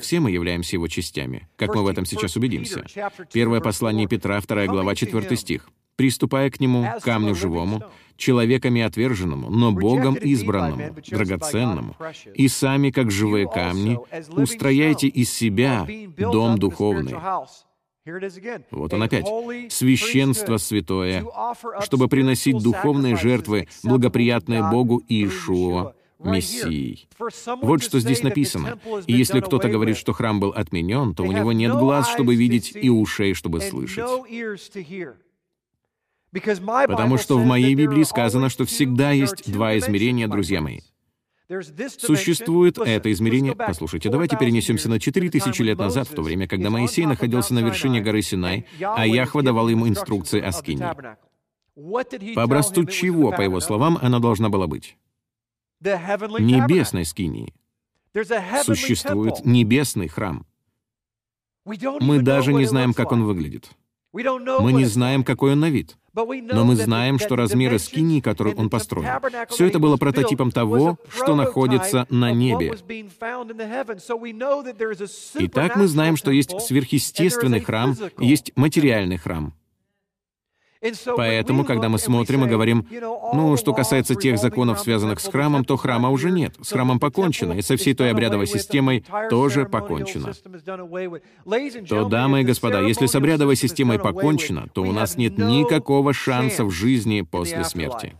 Все 0.00 0.20
мы 0.20 0.30
являемся 0.30 0.76
его 0.76 0.86
частями, 0.88 1.48
как 1.56 1.74
мы 1.74 1.82
в 1.82 1.86
этом 1.86 2.04
сейчас 2.04 2.36
убедимся. 2.36 2.84
Первое 3.32 3.60
послание 3.60 4.06
Петра, 4.06 4.40
2 4.40 4.66
глава, 4.66 4.94
4 4.94 5.36
стих. 5.36 5.68
«Приступая 5.96 6.50
к 6.50 6.58
нему, 6.58 6.84
камню 7.02 7.36
живому, 7.36 7.84
человеками 8.16 8.82
отверженному, 8.82 9.48
но 9.48 9.70
Богом 9.70 10.16
избранному, 10.16 10.96
драгоценному, 11.08 11.96
и 12.34 12.48
сами, 12.48 12.90
как 12.90 13.12
живые 13.12 13.48
камни, 13.48 14.00
устрояйте 14.32 15.06
из 15.06 15.32
себя 15.32 15.86
дом 16.18 16.58
духовный, 16.58 17.14
вот 18.70 18.92
он 18.92 19.02
опять. 19.02 19.26
Священство 19.72 20.58
святое, 20.58 21.24
чтобы 21.80 22.08
приносить 22.08 22.62
духовные 22.62 23.16
жертвы, 23.16 23.68
благоприятные 23.82 24.62
Богу 24.70 25.02
Иешуа, 25.08 25.94
Мессией. 26.18 27.08
Вот 27.62 27.82
что 27.82 28.00
здесь 28.00 28.22
написано. 28.22 28.78
И 29.06 29.14
если 29.14 29.40
кто-то 29.40 29.68
говорит, 29.68 29.96
что 29.96 30.12
храм 30.12 30.38
был 30.38 30.50
отменен, 30.50 31.14
то 31.14 31.22
у 31.22 31.32
него 31.32 31.52
нет 31.52 31.72
глаз, 31.72 32.10
чтобы 32.10 32.34
видеть, 32.34 32.72
и 32.74 32.90
ушей, 32.90 33.34
чтобы 33.34 33.60
слышать. 33.60 34.04
Потому 36.32 37.16
что 37.16 37.38
в 37.38 37.44
моей 37.44 37.74
Библии 37.74 38.02
сказано, 38.02 38.48
что 38.48 38.64
всегда 38.64 39.12
есть 39.12 39.50
два 39.50 39.78
измерения, 39.78 40.28
друзья 40.28 40.60
мои. 40.60 40.80
Существует 41.48 42.78
это 42.78 43.12
измерение. 43.12 43.54
Послушайте, 43.54 44.08
давайте 44.08 44.36
перенесемся 44.38 44.88
на 44.88 44.98
4000 44.98 45.60
лет 45.62 45.78
назад, 45.78 46.08
в 46.08 46.14
то 46.14 46.22
время, 46.22 46.48
когда 46.48 46.70
Моисей 46.70 47.06
находился 47.06 47.52
на 47.54 47.60
вершине 47.60 48.00
горы 48.00 48.22
Синай, 48.22 48.66
а 48.80 49.06
Яхва 49.06 49.42
давал 49.42 49.68
ему 49.68 49.86
инструкции 49.86 50.40
о 50.40 50.52
скине. 50.52 50.94
По 52.34 52.42
образцу 52.42 52.84
чего, 52.86 53.30
по 53.32 53.42
его 53.42 53.60
словам, 53.60 53.98
она 54.00 54.20
должна 54.20 54.48
была 54.48 54.66
быть? 54.66 54.96
Небесной 55.80 57.04
скинии. 57.04 57.52
Существует 58.62 59.44
небесный 59.44 60.08
храм. 60.08 60.46
Мы 61.64 62.20
даже 62.20 62.52
не 62.52 62.64
знаем, 62.64 62.94
как 62.94 63.12
он 63.12 63.24
выглядит. 63.24 63.70
Мы 64.14 64.72
не 64.72 64.84
знаем, 64.84 65.24
какой 65.24 65.52
он 65.52 65.60
на 65.60 65.70
вид. 65.70 65.96
Но 66.14 66.64
мы 66.64 66.76
знаем, 66.76 67.18
что 67.18 67.34
размеры 67.34 67.80
скинии, 67.80 68.20
которую 68.20 68.56
он 68.56 68.70
построил, 68.70 69.08
все 69.48 69.66
это 69.66 69.80
было 69.80 69.96
прототипом 69.96 70.52
того, 70.52 70.96
что 71.08 71.34
находится 71.34 72.06
на 72.08 72.30
небе. 72.30 72.72
Итак, 75.34 75.76
мы 75.76 75.88
знаем, 75.88 76.16
что 76.16 76.30
есть 76.30 76.60
сверхъестественный 76.60 77.60
храм, 77.60 77.96
есть 78.18 78.52
материальный 78.54 79.16
храм. 79.16 79.52
Поэтому, 81.16 81.64
когда 81.64 81.88
мы 81.88 81.98
смотрим 81.98 82.44
и 82.44 82.48
говорим, 82.48 82.86
ну, 83.32 83.56
что 83.56 83.72
касается 83.72 84.14
тех 84.14 84.38
законов, 84.38 84.80
связанных 84.80 85.20
с 85.20 85.28
храмом, 85.28 85.64
то 85.64 85.76
храма 85.76 86.10
уже 86.10 86.30
нет. 86.30 86.56
С 86.60 86.72
храмом 86.72 86.98
покончено, 86.98 87.52
и 87.52 87.62
со 87.62 87.76
всей 87.76 87.94
той 87.94 88.10
обрядовой 88.10 88.46
системой 88.46 89.04
тоже 89.30 89.64
покончено. 89.64 90.32
То, 91.88 92.08
дамы 92.08 92.42
и 92.42 92.44
господа, 92.44 92.80
если 92.80 93.06
с 93.06 93.14
обрядовой 93.14 93.56
системой 93.56 93.98
покончено, 93.98 94.68
то 94.72 94.82
у 94.82 94.92
нас 94.92 95.16
нет 95.16 95.38
никакого 95.38 96.12
шанса 96.12 96.64
в 96.64 96.70
жизни 96.70 97.22
после 97.22 97.64
смерти. 97.64 98.14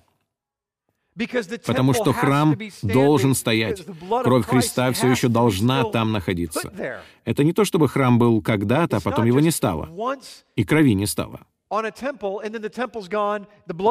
Потому 1.67 1.93
что 1.93 2.13
храм 2.13 2.59
должен 2.83 3.35
стоять. 3.35 3.85
Кровь 4.25 4.47
Христа 4.47 4.91
все 4.93 5.09
еще 5.09 5.29
должна 5.29 5.85
там 5.85 6.13
находиться. 6.13 6.73
Это 7.25 7.45
не 7.45 7.53
то, 7.53 7.65
чтобы 7.65 7.89
храм 7.89 8.19
был 8.19 8.43
когда-то, 8.43 8.97
а 8.97 9.01
потом 9.01 9.25
его 9.25 9.41
не 9.41 9.51
стало. 9.51 9.89
И 10.57 10.65
крови 10.65 10.95
не 10.95 11.07
стало. 11.07 11.41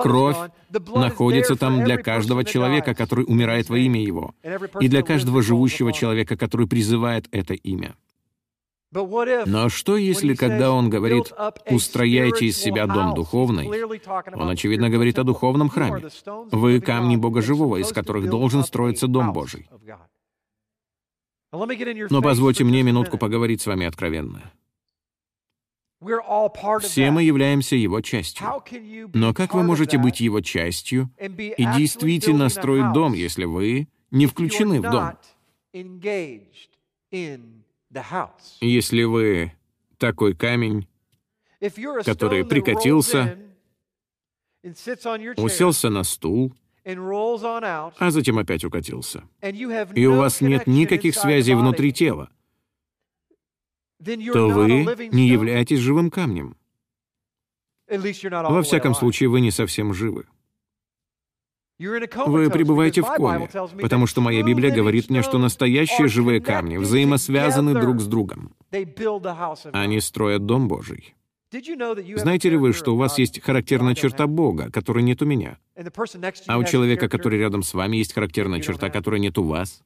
Кровь 0.03 0.37
находится 0.95 1.55
там 1.55 1.83
для 1.83 1.97
каждого 1.97 2.43
человека, 2.43 2.93
который 2.93 3.25
умирает 3.25 3.69
во 3.69 3.77
имя 3.77 4.01
Его, 4.01 4.35
и 4.79 4.87
для 4.87 5.01
каждого 5.01 5.41
живущего 5.41 5.91
человека, 5.91 6.37
который 6.37 6.67
призывает 6.67 7.27
это 7.31 7.53
имя. 7.53 7.95
Но 9.45 9.69
что 9.69 9.97
если, 9.97 10.35
когда 10.35 10.71
он 10.71 10.89
говорит 10.89 11.33
«устрояйте 11.69 12.45
из 12.45 12.57
себя 12.57 12.85
дом 12.85 13.15
духовный», 13.15 13.67
он, 14.33 14.49
очевидно, 14.49 14.89
говорит 14.89 15.17
о 15.17 15.23
духовном 15.23 15.69
храме. 15.69 16.09
Вы 16.51 16.79
камни 16.79 17.15
Бога 17.15 17.41
Живого, 17.41 17.77
из 17.77 17.91
которых 17.91 18.29
должен 18.29 18.63
строиться 18.63 19.07
Дом 19.07 19.33
Божий. 19.33 19.67
Но 21.51 22.21
позвольте 22.21 22.63
мне 22.63 22.83
минутку 22.83 23.17
поговорить 23.17 23.61
с 23.61 23.67
вами 23.67 23.85
откровенно. 23.85 24.51
Все 26.81 27.11
мы 27.11 27.23
являемся 27.23 27.75
его 27.75 28.01
частью. 28.01 28.45
Но 29.13 29.33
как 29.33 29.53
вы 29.53 29.63
можете 29.63 29.97
быть 29.97 30.19
его 30.19 30.41
частью 30.41 31.09
и 31.19 31.65
действительно 31.77 32.49
строить 32.49 32.91
дом, 32.93 33.13
если 33.13 33.45
вы 33.45 33.87
не 34.11 34.25
включены 34.27 34.81
в 34.81 34.83
дом? 34.83 35.13
Если 38.61 39.03
вы 39.03 39.53
такой 39.97 40.35
камень, 40.35 40.87
который 42.03 42.45
прикатился, 42.45 43.37
уселся 45.37 45.89
на 45.89 46.03
стул, 46.03 46.53
а 46.85 47.91
затем 48.09 48.37
опять 48.39 48.65
укатился, 48.65 49.23
и 49.41 50.05
у 50.05 50.15
вас 50.15 50.41
нет 50.41 50.67
никаких 50.67 51.15
связей 51.15 51.53
внутри 51.55 51.93
тела, 51.93 52.29
то 54.33 54.49
вы 54.49 55.09
не 55.11 55.27
являетесь 55.27 55.79
живым 55.79 56.09
камнем. 56.09 56.55
Во 57.89 58.61
всяком 58.61 58.95
случае, 58.95 59.29
вы 59.29 59.41
не 59.41 59.51
совсем 59.51 59.93
живы. 59.93 60.25
Вы 61.79 62.49
пребываете 62.49 63.01
в 63.01 63.07
коме, 63.15 63.49
потому 63.81 64.07
что 64.07 64.21
моя 64.21 64.43
Библия 64.43 64.73
говорит 64.73 65.09
мне, 65.09 65.21
что 65.21 65.37
настоящие 65.37 66.07
живые 66.07 66.39
камни 66.39 66.77
взаимосвязаны 66.77 67.73
друг 67.79 67.99
с 67.99 68.07
другом. 68.07 68.55
Они 69.71 69.99
строят 69.99 70.45
Дом 70.45 70.67
Божий. 70.67 71.15
Знаете 72.17 72.49
ли 72.49 72.57
вы, 72.57 72.73
что 72.73 72.93
у 72.93 72.97
вас 72.97 73.17
есть 73.19 73.41
характерная 73.41 73.95
черта 73.95 74.27
Бога, 74.27 74.71
которой 74.71 75.03
нет 75.03 75.21
у 75.21 75.25
меня? 75.25 75.59
А 76.47 76.57
у 76.57 76.63
человека, 76.63 77.07
который 77.07 77.37
рядом 77.39 77.61
с 77.61 77.73
вами, 77.73 77.97
есть 77.97 78.13
характерная 78.13 78.59
черта, 78.59 78.89
которой 78.89 79.19
нет 79.19 79.37
у 79.37 79.43
вас? 79.43 79.83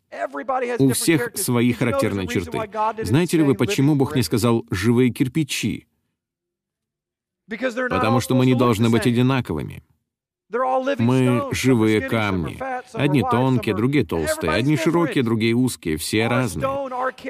У 0.79 0.89
всех 0.91 1.31
свои 1.35 1.73
характерные 1.73 2.27
черты. 2.27 2.59
Знаете 3.03 3.37
ли 3.37 3.43
вы, 3.43 3.55
почему 3.55 3.95
Бог 3.95 4.15
не 4.15 4.23
сказал 4.23 4.65
«живые 4.71 5.11
кирпичи»? 5.11 5.87
Потому 7.49 8.19
что 8.19 8.35
мы 8.35 8.45
не 8.45 8.55
должны 8.55 8.89
быть 8.89 9.07
одинаковыми. 9.07 9.83
Мы 10.49 11.49
живые 11.51 12.01
камни. 12.01 12.57
Одни 12.93 13.21
тонкие, 13.21 13.75
другие 13.75 14.05
толстые, 14.05 14.53
одни 14.53 14.77
широкие, 14.77 15.23
другие 15.23 15.53
узкие, 15.53 15.97
все 15.97 16.27
разные. 16.27 16.67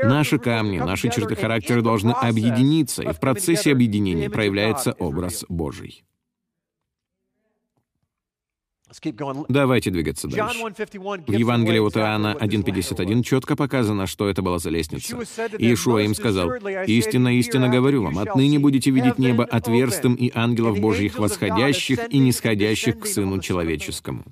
Наши 0.03 0.37
камни, 0.37 0.77
наши 0.77 1.09
черты 1.09 1.35
характера 1.35 1.81
должны 1.81 2.11
объединиться, 2.11 3.03
и 3.03 3.11
в 3.11 3.19
процессе 3.19 3.71
объединения 3.71 4.29
проявляется 4.29 4.93
образ 4.99 5.45
Божий. 5.49 6.03
Давайте 9.49 9.91
двигаться 9.91 10.27
дальше. 10.27 10.57
В 10.59 11.31
Евангелии 11.31 11.79
от 11.79 11.97
Иоанна 11.97 12.37
1.51 12.39 13.23
четко 13.23 13.55
показано, 13.55 14.07
что 14.07 14.29
это 14.29 14.41
была 14.41 14.59
за 14.59 14.69
лестница. 14.69 15.17
Иешуа 15.57 15.99
им 16.03 16.15
сказал, 16.15 16.53
«Истинно, 16.85 17.37
истинно 17.37 17.69
говорю 17.69 18.03
вам, 18.03 18.17
отныне 18.19 18.59
будете 18.59 18.91
видеть 18.91 19.19
небо 19.19 19.43
отверстым 19.43 20.15
и 20.15 20.31
ангелов 20.33 20.79
Божьих 20.79 21.19
восходящих 21.19 21.99
и 22.09 22.19
нисходящих 22.19 22.99
к 22.99 23.05
Сыну 23.05 23.41
Человеческому». 23.41 24.23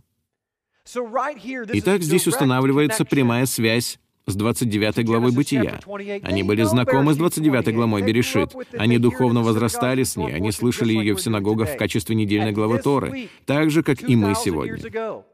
Итак, 0.94 2.04
здесь 2.04 2.28
устанавливается 2.28 3.06
прямая 3.06 3.46
связь 3.48 4.00
с 4.28 4.36
29 4.36 5.06
главой 5.06 5.32
Бытия. 5.32 5.80
Они 6.24 6.44
были 6.44 6.64
знакомы 6.64 7.14
с 7.14 7.18
29 7.18 7.74
главой 7.74 8.02
Берешит. 8.02 8.54
Они 8.78 8.98
духовно 8.98 9.42
возрастали 9.42 10.04
с 10.04 10.16
ней, 10.16 10.34
они 10.34 10.52
слышали 10.52 10.94
ее 10.94 11.16
в 11.16 11.22
синагогах 11.22 11.70
в 11.70 11.78
качестве 11.78 12.16
недельной 12.16 12.52
главы 12.52 12.80
Торы, 12.80 13.30
так 13.46 13.70
же, 13.72 13.84
как 13.84 14.08
и 14.08 14.16
мы 14.16 14.34
сегодня. 14.36 14.80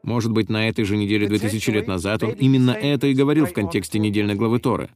Может 0.02 0.32
быть, 0.32 0.48
на 0.48 0.68
этой 0.68 0.84
же 0.84 0.96
неделе 0.96 1.26
2000 1.26 1.70
лет 1.70 1.86
назад 1.86 2.22
он 2.22 2.32
именно 2.32 2.72
это 2.72 3.06
и 3.06 3.14
говорил 3.14 3.46
в 3.46 3.52
контексте 3.52 3.98
недельной 3.98 4.34
главы 4.34 4.58
Торы. 4.58 4.90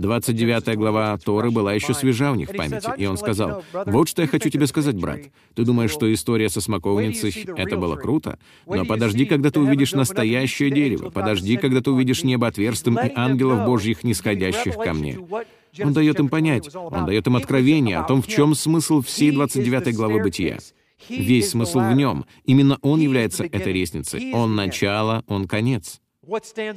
29 0.00 0.76
глава 0.76 1.18
Торы 1.18 1.50
была 1.50 1.74
еще 1.74 1.92
свежа 1.92 2.32
у 2.32 2.34
них 2.34 2.48
в 2.48 2.56
памяти, 2.56 2.90
и 2.96 3.06
он 3.06 3.18
сказал, 3.18 3.62
«Вот 3.86 4.08
что 4.08 4.22
я 4.22 4.28
хочу 4.28 4.48
тебе 4.48 4.66
сказать, 4.66 4.96
брат. 4.96 5.20
Ты 5.54 5.64
думаешь, 5.64 5.90
что 5.90 6.12
история 6.12 6.48
со 6.48 6.60
смоковницей— 6.60 7.32
это 7.56 7.76
было 7.76 7.96
круто? 7.96 8.38
Но 8.66 8.84
подожди, 8.86 9.26
когда 9.26 9.50
ты 9.50 9.60
увидишь 9.60 9.92
настоящее 9.92 10.70
дерево, 10.70 11.10
подожди, 11.10 11.56
когда 11.58 11.80
ты 11.82 11.90
увидишь 11.90 12.24
небо 12.24 12.46
отверстым 12.46 12.98
и 12.98 13.12
ангелов 13.14 13.66
Божьих, 13.66 14.02
нисходящих 14.02 14.76
ко 14.76 14.94
мне». 14.94 15.18
Он 15.82 15.92
дает 15.92 16.18
им 16.18 16.28
понять, 16.28 16.74
он 16.74 17.06
дает 17.06 17.26
им 17.26 17.36
откровение 17.36 17.98
о 17.98 18.04
том, 18.04 18.22
в 18.22 18.26
чем 18.26 18.54
смысл 18.54 19.02
всей 19.02 19.30
29 19.30 19.94
главы 19.94 20.22
Бытия. 20.22 20.58
Весь 21.08 21.50
смысл 21.50 21.80
в 21.80 21.92
нем. 21.94 22.26
Именно 22.44 22.78
он 22.82 23.00
является 23.00 23.44
этой 23.44 23.72
лестницей. 23.72 24.32
Он 24.32 24.54
начало, 24.54 25.24
он 25.26 25.46
конец. 25.46 26.00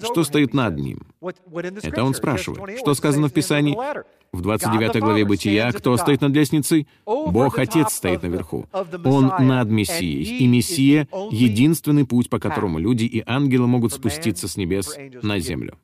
Что 0.02 0.24
стоит 0.24 0.54
над 0.54 0.78
ним? 0.78 1.02
Это 1.84 2.04
он 2.04 2.14
спрашивает. 2.14 2.80
Что 2.80 2.94
сказано 2.94 3.28
в 3.28 3.34
Писании? 3.34 3.78
В 4.32 4.42
29 4.42 5.00
главе 5.00 5.26
Бытия, 5.26 5.72
кто 5.72 5.96
стоит 5.98 6.22
над 6.22 6.34
лестницей? 6.34 6.88
Бог 7.06 7.60
Отец 7.60 7.94
стоит 7.94 8.24
наверху. 8.24 8.68
Он 9.06 9.32
над 9.40 9.70
Мессией. 9.70 10.40
И 10.40 10.48
Мессия— 10.48 11.08
единственный 11.32 12.06
путь, 12.06 12.30
по 12.30 12.40
которому 12.40 12.80
люди 12.80 13.06
и 13.06 13.24
ангелы 13.26 13.68
могут 13.68 13.94
спуститься 13.94 14.48
с 14.48 14.58
небес 14.58 14.98
на 15.22 15.40
землю. 15.40 15.78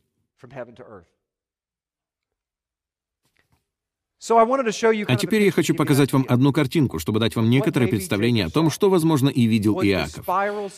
А 5.08 5.16
теперь 5.16 5.44
я 5.44 5.52
хочу 5.52 5.74
показать 5.74 6.12
вам 6.12 6.26
одну 6.28 6.52
картинку, 6.52 7.00
чтобы 7.00 7.20
дать 7.20 7.38
вам 7.38 7.50
некоторое 7.50 7.88
представление 7.88 8.46
о 8.46 8.50
том, 8.50 8.70
что, 8.70 8.90
возможно, 8.90 9.30
и 9.30 9.46
видел 9.46 9.82
Иаков. 9.82 10.28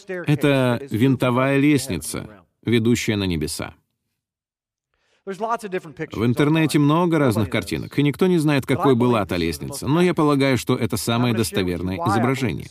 Это 0.07 0.79
винтовая 0.91 1.57
лестница, 1.57 2.40
ведущая 2.63 3.15
на 3.15 3.25
небеса. 3.25 3.75
В 5.23 6.25
интернете 6.25 6.79
много 6.79 7.19
разных 7.19 7.49
картинок, 7.49 7.97
и 7.99 8.03
никто 8.03 8.25
не 8.25 8.39
знает, 8.39 8.65
какой 8.65 8.95
была 8.95 9.23
та 9.25 9.37
лестница, 9.37 9.87
но 9.87 10.01
я 10.01 10.13
полагаю, 10.15 10.57
что 10.57 10.75
это 10.75 10.97
самое 10.97 11.35
достоверное 11.35 11.97
изображение. 11.97 12.69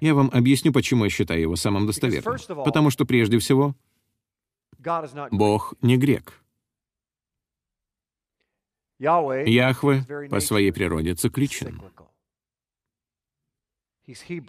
Я 0.00 0.14
вам 0.14 0.30
объясню, 0.32 0.72
почему 0.72 1.04
я 1.04 1.10
считаю 1.10 1.40
его 1.40 1.56
самым 1.56 1.86
достоверным. 1.86 2.36
Потому 2.64 2.90
что, 2.90 3.06
прежде 3.06 3.38
всего, 3.38 3.74
Бог 5.30 5.74
не 5.80 5.96
грек. 5.96 6.42
Яхве 8.98 10.04
по 10.28 10.40
своей 10.40 10.72
природе 10.72 11.14
цикличен. 11.14 11.80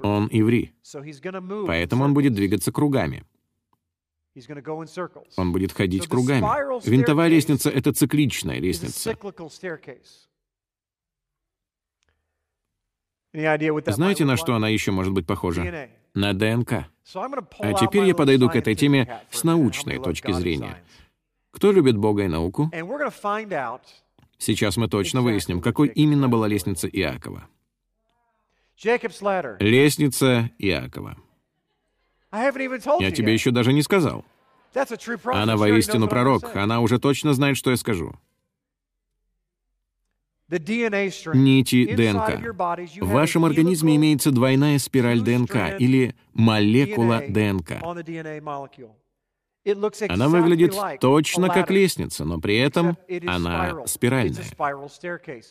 Он 0.02 0.28
иври, 0.32 0.74
поэтому 1.68 2.04
он 2.06 2.14
будет 2.14 2.34
двигаться 2.34 2.72
кругами. 2.72 3.26
Он 5.38 5.52
будет 5.52 5.72
ходить 5.72 6.08
кругами. 6.08 6.42
Винтовая 6.90 7.28
лестница— 7.28 7.70
это 7.72 7.94
цикличная 7.94 8.60
лестница. 8.60 9.16
Знаете, 13.34 14.26
на 14.26 14.38
что 14.38 14.56
она 14.56 14.70
еще 14.70 14.92
может 14.92 15.14
быть 15.14 15.28
похожа? 15.28 15.90
На 16.14 16.34
ДНК. 16.34 16.86
А 17.14 17.74
теперь 17.74 18.06
я 18.06 18.16
подойду 18.16 18.50
к 18.50 18.56
этой 18.56 18.76
теме 18.76 19.22
с 19.30 19.44
научной 19.44 20.00
точки 20.00 20.32
зрения. 20.32 20.84
Кто 21.52 21.72
любит 21.72 21.98
Бога 21.98 22.24
и 22.24 22.28
науку? 22.28 22.72
Сейчас 24.38 24.78
мы 24.78 24.88
точно 24.88 25.22
выясним, 25.22 25.62
какой 25.62 25.90
именно 25.90 26.30
была 26.30 26.48
лестница 26.48 26.88
Иакова. 26.88 27.48
Лестница 29.60 30.50
Иакова. 30.58 31.18
Я 33.02 33.12
тебе 33.12 33.34
еще 33.34 33.52
даже 33.52 33.74
не 33.74 33.82
сказал. 33.82 34.24
Она 35.26 35.58
воистину 35.58 36.08
пророк, 36.08 36.56
она 36.56 36.80
уже 36.80 37.00
точно 37.00 37.34
знает, 37.34 37.58
что 37.58 37.72
я 37.72 37.78
скажу. 37.78 38.14
Нити 41.36 41.96
ДНК. 41.96 42.40
В 43.02 43.10
вашем 43.10 43.46
организме 43.46 43.96
имеется 43.98 44.32
двойная 44.32 44.80
спираль 44.80 45.22
ДНК 45.22 45.80
или 45.80 46.16
молекула 46.34 47.22
ДНК. 47.28 47.74
Она 50.08 50.30
выглядит 50.30 50.74
точно 51.02 51.50
как 51.50 51.70
лестница, 51.70 52.26
но 52.26 52.40
при 52.40 52.58
этом 52.58 52.98
она 53.28 53.86
спиральная. 53.86 54.44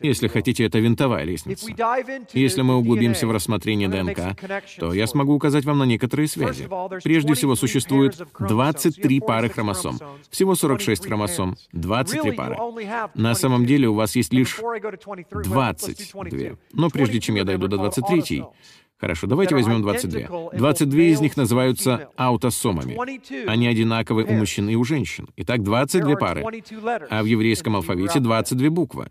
Если 0.01 0.29
хотите, 0.29 0.65
это 0.65 0.79
винтовая 0.79 1.25
лестница. 1.25 1.67
Если 2.33 2.63
мы 2.63 2.77
углубимся 2.77 3.27
в 3.27 3.33
рассмотрение 3.33 3.89
ДНК, 3.89 4.37
то 4.79 4.93
я 4.95 5.07
смогу 5.07 5.35
указать 5.35 5.65
вам 5.65 5.79
на 5.79 5.85
некоторые 5.85 6.29
связи. 6.29 6.69
Прежде 7.05 7.35
всего, 7.35 7.55
существует 7.55 8.21
23 8.39 9.21
пары 9.21 9.51
хромосом. 9.51 9.99
Всего 10.31 10.55
46 10.55 11.07
хромосом, 11.07 11.57
23 11.73 12.33
пары. 12.33 12.57
На 13.15 13.35
самом 13.35 13.67
деле 13.67 13.89
у 13.89 13.95
вас 13.95 14.17
есть 14.17 14.33
лишь 14.33 14.59
22. 15.31 16.57
Но 16.73 16.91
прежде 16.91 17.21
чем 17.21 17.35
я 17.37 17.45
дойду 17.45 17.69
до 17.69 17.77
23, 17.77 18.45
Хорошо, 18.99 19.29
давайте 19.29 19.55
возьмем 19.55 19.81
22. 19.81 20.51
22 20.53 21.01
из 21.03 21.21
них 21.21 21.37
называются 21.37 22.09
аутосомами. 22.17 22.99
Они 23.49 23.69
одинаковы 23.69 24.25
у 24.25 24.33
мужчин 24.33 24.69
и 24.69 24.75
у 24.75 24.83
женщин. 24.83 25.29
Итак, 25.37 25.63
22 25.63 26.17
пары. 26.17 26.45
А 27.09 27.23
в 27.23 27.27
еврейском 27.27 27.77
алфавите 27.77 28.19
22 28.19 28.71
буквы. 28.71 29.11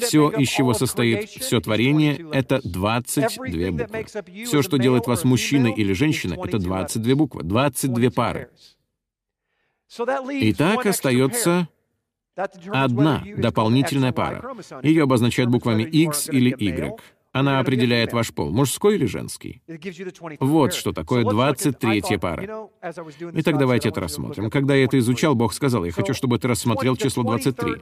Все, 0.00 0.30
из 0.30 0.48
чего 0.48 0.72
состоит 0.74 1.28
все 1.28 1.60
творение, 1.60 2.26
это 2.32 2.60
22 2.64 3.70
буквы. 3.72 4.06
Все, 4.44 4.62
что 4.62 4.78
делает 4.78 5.06
вас 5.06 5.22
мужчиной 5.24 5.72
или 5.72 5.92
женщиной, 5.92 6.38
это 6.42 6.58
22 6.58 7.14
буквы, 7.14 7.42
22 7.42 8.10
пары. 8.10 8.48
Итак, 9.98 10.86
остается 10.86 11.68
одна 12.72 13.22
дополнительная 13.36 14.12
пара. 14.12 14.56
Ее 14.82 15.02
обозначают 15.04 15.50
буквами 15.50 15.82
X 15.82 16.28
или 16.28 16.50
Y. 16.58 16.98
Она 17.32 17.60
определяет 17.60 18.12
ваш 18.12 18.32
пол, 18.34 18.50
мужской 18.50 18.96
или 18.96 19.06
женский. 19.06 19.62
Вот 20.40 20.74
что 20.74 20.92
такое 20.92 21.24
23-я 21.24 22.18
пара. 22.18 22.68
Итак, 23.34 23.56
давайте 23.56 23.90
это 23.90 24.00
рассмотрим. 24.00 24.50
Когда 24.50 24.74
я 24.74 24.84
это 24.84 24.98
изучал, 24.98 25.36
Бог 25.36 25.54
сказал, 25.54 25.84
я 25.84 25.92
хочу, 25.92 26.12
чтобы 26.12 26.40
ты 26.40 26.48
рассмотрел 26.48 26.96
число 26.96 27.22
23. 27.22 27.72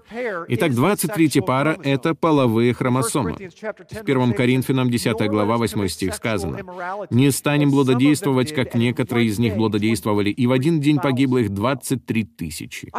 Итак, 0.48 0.72
23-я 0.72 1.42
пара— 1.42 1.78
это 1.82 2.14
половые 2.14 2.74
хромосомы. 2.74 3.32
В 3.32 4.02
1 4.02 4.32
Коринфянам 4.34 4.90
10 4.90 5.16
глава 5.30 5.56
8 5.56 5.88
стих 5.88 6.14
сказано, 6.14 6.60
«Не 7.08 7.30
станем 7.30 7.70
блудодействовать, 7.70 8.52
как 8.54 8.74
некоторые 8.74 9.28
из 9.28 9.38
них 9.38 9.56
блудодействовали, 9.56 10.28
и 10.28 10.46
в 10.46 10.52
один 10.52 10.80
день 10.80 10.98
погибло 10.98 11.38
их 11.38 11.50
23 11.50 12.24
тысячи». 12.24 12.92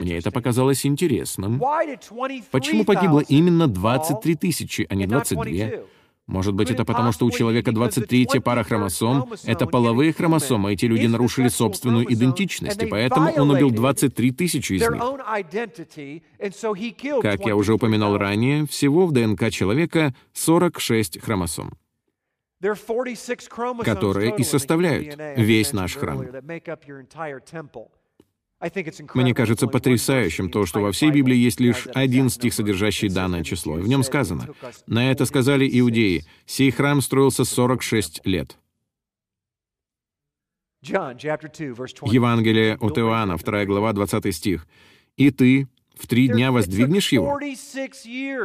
Мне 0.00 0.18
это 0.18 0.32
показалось 0.32 0.84
интересным. 0.84 1.62
Почему 2.50 2.84
погибло 2.84 3.20
именно 3.20 3.68
23 3.68 4.34
тысячи, 4.34 4.86
а 4.90 4.96
не 4.96 5.06
22? 5.06 5.83
Может 6.26 6.54
быть, 6.54 6.70
это 6.70 6.84
потому, 6.84 7.12
что 7.12 7.26
у 7.26 7.30
человека 7.30 7.70
23 7.72 8.40
пара 8.42 8.64
хромосом, 8.64 9.30
это 9.44 9.66
половые 9.66 10.12
хромосомы, 10.12 10.72
эти 10.72 10.86
люди 10.86 11.06
нарушили 11.06 11.48
собственную 11.48 12.10
идентичность, 12.12 12.82
и 12.82 12.86
поэтому 12.86 13.30
он 13.32 13.50
убил 13.50 13.70
23 13.70 14.30
тысячи 14.32 14.74
из 14.74 14.80
них. 14.82 15.02
Как 17.22 17.46
я 17.46 17.56
уже 17.56 17.74
упоминал 17.74 18.16
ранее, 18.16 18.66
всего 18.66 19.06
в 19.06 19.12
ДНК 19.12 19.50
человека 19.50 20.14
46 20.32 21.20
хромосом 21.20 21.72
которые 23.84 24.34
и 24.36 24.42
составляют 24.42 25.18
весь 25.36 25.72
наш 25.72 25.96
храм. 25.96 26.24
Мне 29.14 29.34
кажется 29.34 29.66
потрясающим 29.66 30.50
то, 30.50 30.66
что 30.66 30.80
во 30.80 30.92
всей 30.92 31.10
Библии 31.10 31.36
есть 31.36 31.60
лишь 31.60 31.86
один 31.94 32.30
стих, 32.30 32.54
содержащий 32.54 33.08
данное 33.08 33.44
число. 33.44 33.74
В 33.74 33.88
нем 33.88 34.02
сказано, 34.02 34.48
«На 34.86 35.10
это 35.10 35.26
сказали 35.26 35.68
иудеи, 35.70 36.24
сей 36.46 36.70
храм 36.70 37.00
строился 37.00 37.44
46 37.44 38.20
лет». 38.24 38.56
Евангелие 40.82 42.76
от 42.76 42.98
Иоанна, 42.98 43.36
2 43.36 43.64
глава, 43.64 43.92
20 43.92 44.34
стих. 44.34 44.66
«И 45.16 45.30
ты 45.30 45.68
в 45.94 46.06
три 46.06 46.28
дня 46.28 46.52
воздвигнешь 46.52 47.12
его?» 47.12 47.38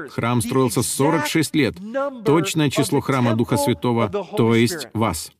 Храм 0.10 0.42
строился 0.42 0.82
46 0.82 1.56
лет. 1.56 1.76
Точное 2.24 2.70
число 2.70 3.02
храма 3.02 3.36
Духа 3.36 3.58
Святого, 3.58 4.10
то 4.10 4.56
есть 4.56 4.88
вас. 4.94 5.32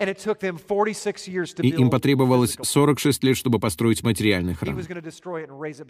И 0.00 1.68
им 1.68 1.90
потребовалось 1.90 2.56
46 2.60 3.24
лет, 3.24 3.36
чтобы 3.36 3.58
построить 3.58 4.04
материальный 4.04 4.54
храм. 4.54 4.80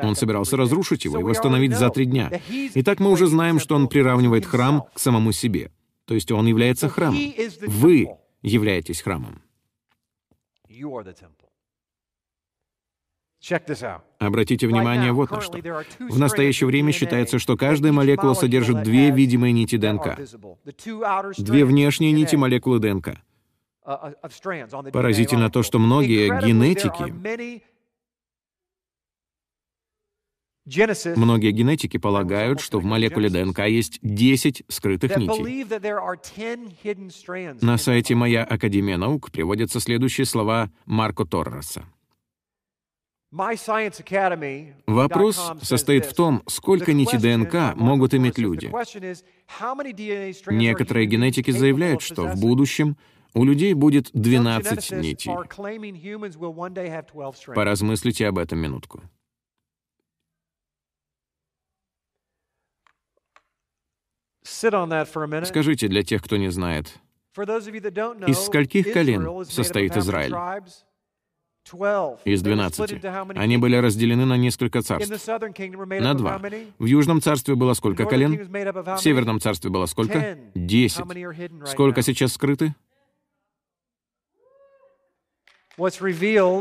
Он 0.00 0.16
собирался 0.16 0.56
разрушить 0.56 1.04
его 1.04 1.20
и 1.20 1.22
восстановить 1.22 1.76
за 1.76 1.90
три 1.90 2.06
дня. 2.06 2.30
Итак, 2.74 3.00
мы 3.00 3.10
уже 3.10 3.26
знаем, 3.26 3.58
что 3.58 3.76
он 3.76 3.88
приравнивает 3.88 4.46
храм 4.46 4.84
к 4.94 4.98
самому 4.98 5.32
себе. 5.32 5.70
То 6.06 6.14
есть 6.14 6.32
он 6.32 6.46
является 6.46 6.88
храмом. 6.88 7.20
Вы 7.66 8.08
являетесь 8.42 9.02
храмом. 9.02 9.42
Обратите 14.18 14.66
внимание 14.66 15.12
вот 15.12 15.30
на 15.30 15.40
что. 15.40 15.58
В 15.98 16.18
настоящее 16.18 16.66
время 16.66 16.92
считается, 16.92 17.38
что 17.38 17.56
каждая 17.56 17.92
молекула 17.92 18.34
содержит 18.34 18.82
две 18.82 19.10
видимые 19.10 19.52
нити 19.52 19.76
ДНК. 19.76 20.18
Две 21.38 21.64
внешние 21.64 22.12
нити 22.12 22.36
молекулы 22.36 22.78
ДНК. 22.78 23.18
Поразительно 24.92 25.50
то, 25.50 25.62
что 25.62 25.78
многие 25.78 26.28
генетики 26.46 27.14
Многие 31.16 31.50
генетики 31.52 31.96
полагают, 31.96 32.60
что 32.60 32.78
в 32.78 32.84
молекуле 32.84 33.30
ДНК 33.30 33.60
есть 33.60 33.98
10 34.02 34.64
скрытых 34.68 35.16
нитей. 35.16 35.64
На 37.62 37.78
сайте 37.78 38.14
«Моя 38.14 38.44
Академия 38.44 38.98
наук» 38.98 39.30
приводятся 39.30 39.80
следующие 39.80 40.26
слова 40.26 40.70
Марко 40.84 41.24
Торреса. 41.24 41.86
Вопрос 44.86 45.52
состоит 45.62 46.06
в 46.06 46.14
том, 46.14 46.42
сколько 46.46 46.92
нитей 46.92 47.18
ДНК 47.18 47.74
могут 47.74 48.14
иметь 48.14 48.38
люди. 48.38 48.70
Некоторые 50.50 51.06
генетики 51.06 51.50
заявляют, 51.50 52.02
что 52.02 52.26
в 52.26 52.40
будущем 52.40 52.96
у 53.34 53.44
людей 53.44 53.74
будет 53.74 54.10
12 54.12 54.92
нитей. 54.92 55.32
Поразмыслите 57.54 58.26
об 58.26 58.38
этом 58.38 58.58
минутку. 58.58 59.02
Скажите 64.42 65.88
для 65.88 66.02
тех, 66.02 66.22
кто 66.22 66.36
не 66.36 66.50
знает, 66.50 66.98
из 68.26 68.38
скольких 68.38 68.92
колен 68.92 69.44
состоит 69.44 69.96
Израиль? 69.96 70.34
Из 72.24 72.42
12. 72.42 73.04
Они 73.36 73.58
были 73.58 73.76
разделены 73.76 74.24
на 74.24 74.38
несколько 74.38 74.80
царств. 74.80 75.28
На 75.28 76.14
два. 76.14 76.40
В 76.78 76.84
Южном 76.86 77.20
царстве 77.20 77.56
было 77.56 77.74
сколько 77.74 78.06
колен? 78.06 78.48
В 78.50 78.98
Северном 78.98 79.38
царстве 79.38 79.70
было 79.70 79.84
сколько? 79.86 80.38
Десять. 80.54 81.04
Сколько 81.66 82.00
сейчас 82.02 82.32
скрыты? 82.32 82.74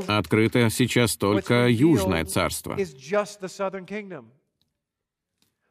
Открыто 0.07 0.69
сейчас 0.69 1.17
только 1.17 1.67
Южное 1.67 2.23
царство. 2.25 2.77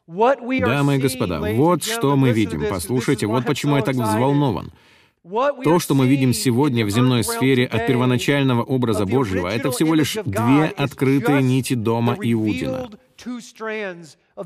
Дамы 0.06 0.96
и 0.96 0.98
господа, 0.98 1.40
вот 1.54 1.82
что 1.82 2.16
мы 2.16 2.32
видим. 2.32 2.64
Послушайте, 2.68 3.26
вот 3.26 3.44
почему 3.44 3.76
я 3.76 3.82
так 3.82 3.96
взволнован. 3.96 4.72
То, 5.64 5.80
что 5.80 5.94
мы 5.94 6.06
видим 6.06 6.32
сегодня 6.32 6.86
в 6.86 6.90
земной 6.90 7.24
сфере 7.24 7.66
от 7.66 7.86
первоначального 7.88 8.62
образа 8.62 9.06
Божьего, 9.06 9.48
это 9.48 9.72
всего 9.72 9.94
лишь 9.94 10.14
две 10.24 10.66
открытые 10.66 11.42
нити 11.42 11.74
дома 11.74 12.16
Иудина. 12.20 12.88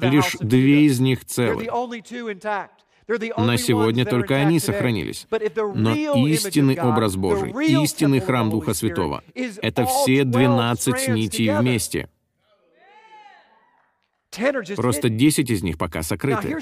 Лишь 0.00 0.36
две 0.40 0.84
из 0.84 1.00
них 1.00 1.26
целы. 1.26 1.68
На 3.36 3.56
сегодня 3.56 4.04
только 4.04 4.36
они 4.36 4.60
сохранились. 4.60 5.26
Но 5.74 5.94
истинный 6.26 6.78
образ 6.80 7.16
Божий, 7.16 7.50
истинный 7.82 8.20
храм 8.20 8.50
Духа 8.50 8.74
Святого— 8.74 9.24
это 9.34 9.86
все 9.86 10.24
12 10.24 11.08
нитей 11.08 11.56
вместе. 11.56 12.08
Просто 14.76 15.08
10 15.08 15.50
из 15.50 15.62
них 15.62 15.76
пока 15.76 16.02
сокрыты. 16.02 16.56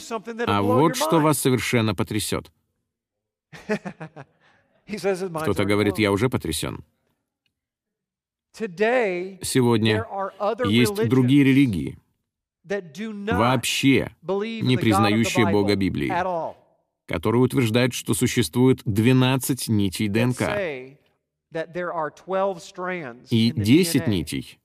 А 0.46 0.62
вот 0.62 0.96
что 0.96 1.20
вас 1.20 1.38
совершенно 1.38 1.94
потрясет. 1.94 2.50
Кто-то 4.86 5.64
говорит, 5.64 5.98
я 5.98 6.12
уже 6.12 6.30
потрясен. 6.30 6.82
Сегодня 8.54 10.06
есть 10.64 11.08
другие 11.08 11.44
религии, 11.44 11.98
вообще 12.68 14.14
не 14.22 14.76
признающие 14.76 15.50
Бога 15.50 15.76
Библии, 15.76 16.12
которые 17.06 17.42
утверждают, 17.42 17.94
что 17.94 18.14
существует 18.14 18.80
12 18.84 19.68
нитей 19.68 20.08
ДНК 20.08 20.42
и 23.30 23.52
10 23.56 24.08
нитей 24.08 24.58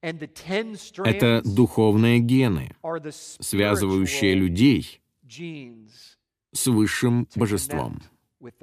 —это 0.02 1.42
духовные 1.44 2.20
гены, 2.20 2.74
связывающие 3.12 4.34
людей 4.34 5.02
с 6.52 6.66
высшим 6.66 7.28
божеством. 7.34 8.00
От 8.40 8.54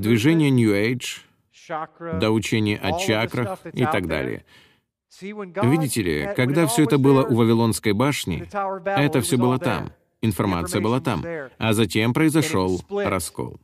движения 0.00 0.50
New 0.50 0.72
Age 0.72 1.20
до 2.20 2.30
учения 2.30 2.78
о 2.78 2.98
чакрах 2.98 3.58
и 3.72 3.84
так 3.84 4.06
далее. 4.06 4.44
Видите 5.20 6.02
ли, 6.02 6.28
когда 6.36 6.66
все 6.66 6.84
это 6.84 6.98
было 6.98 7.24
у 7.24 7.36
Вавилонской 7.36 7.92
башни, 7.92 8.46
это 8.84 9.20
все 9.20 9.36
было 9.36 9.58
там, 9.58 9.92
информация 10.20 10.80
была 10.80 11.00
там, 11.00 11.24
а 11.58 11.72
затем 11.72 12.12
произошел 12.12 12.80
раскол. 12.90 13.60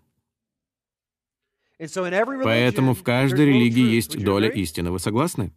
Поэтому 1.78 2.94
в 2.94 3.02
каждой 3.02 3.46
религии 3.46 3.90
есть 3.90 4.22
доля 4.22 4.48
истины. 4.48 4.90
Вы 4.92 5.00
согласны? 5.00 5.52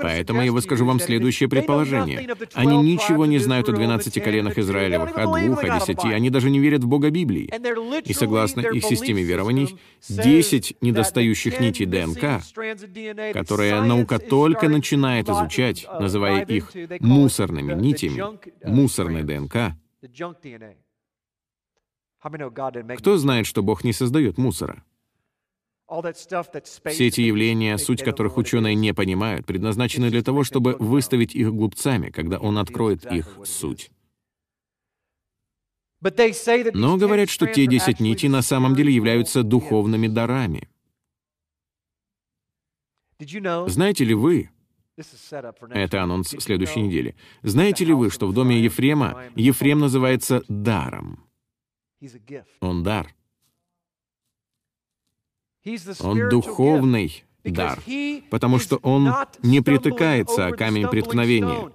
Поэтому 0.00 0.42
я 0.42 0.52
выскажу 0.52 0.84
вам 0.86 1.00
следующее 1.00 1.48
предположение. 1.48 2.36
Они 2.54 2.76
ничего 2.78 3.26
не 3.26 3.38
знают 3.38 3.68
о 3.68 3.72
12 3.72 4.22
коленах 4.22 4.58
Израилевых, 4.58 5.16
о 5.16 5.26
двух, 5.26 5.62
о 5.64 5.78
десяти. 5.78 6.08
Они 6.08 6.30
даже 6.30 6.50
не 6.50 6.58
верят 6.58 6.84
в 6.84 6.86
Бога 6.86 7.10
Библии. 7.10 7.52
И 8.04 8.12
согласно 8.12 8.60
их 8.60 8.84
системе 8.84 9.22
верований, 9.22 9.78
10 10.08 10.76
недостающих 10.80 11.60
нитей 11.60 11.86
ДНК, 11.86 12.42
которые 13.32 13.82
наука 13.82 14.18
только 14.18 14.68
начинает 14.68 15.28
изучать, 15.28 15.86
называя 16.00 16.44
их 16.44 16.72
мусорными 17.00 17.74
нитями, 17.74 18.22
мусорной 18.64 19.22
ДНК, 19.22 19.76
кто 22.96 23.16
знает, 23.16 23.46
что 23.46 23.62
Бог 23.62 23.84
не 23.84 23.92
создает 23.92 24.38
мусора? 24.38 24.84
Все 26.86 27.08
эти 27.08 27.20
явления, 27.20 27.76
суть 27.76 28.02
которых 28.02 28.38
ученые 28.38 28.74
не 28.74 28.94
понимают, 28.94 29.44
предназначены 29.44 30.10
для 30.10 30.22
того, 30.22 30.42
чтобы 30.42 30.76
выставить 30.78 31.34
их 31.34 31.52
глупцами, 31.52 32.10
когда 32.10 32.38
он 32.38 32.56
откроет 32.56 33.04
их 33.12 33.38
суть. 33.44 33.90
Но 36.00 36.96
говорят, 36.96 37.28
что 37.28 37.46
те 37.46 37.66
десять 37.66 38.00
нитей 38.00 38.28
на 38.28 38.42
самом 38.42 38.74
деле 38.74 38.92
являются 38.92 39.42
духовными 39.42 40.08
дарами. 40.08 40.68
Знаете 43.66 44.04
ли 44.04 44.14
вы, 44.14 44.50
это 45.70 46.02
анонс 46.02 46.30
следующей 46.38 46.80
недели, 46.80 47.14
знаете 47.42 47.84
ли 47.84 47.92
вы, 47.92 48.10
что 48.10 48.26
в 48.26 48.32
доме 48.32 48.60
Ефрема 48.60 49.24
Ефрем 49.36 49.80
называется 49.80 50.42
даром? 50.48 51.24
Он 52.60 52.82
дар. 52.82 53.14
Он 56.00 56.28
духовный 56.28 57.24
дар, 57.44 57.78
потому 58.30 58.58
что 58.58 58.76
он 58.76 59.12
не 59.42 59.60
притыкается 59.60 60.46
о 60.46 60.52
камень 60.52 60.88
преткновения. 60.88 61.70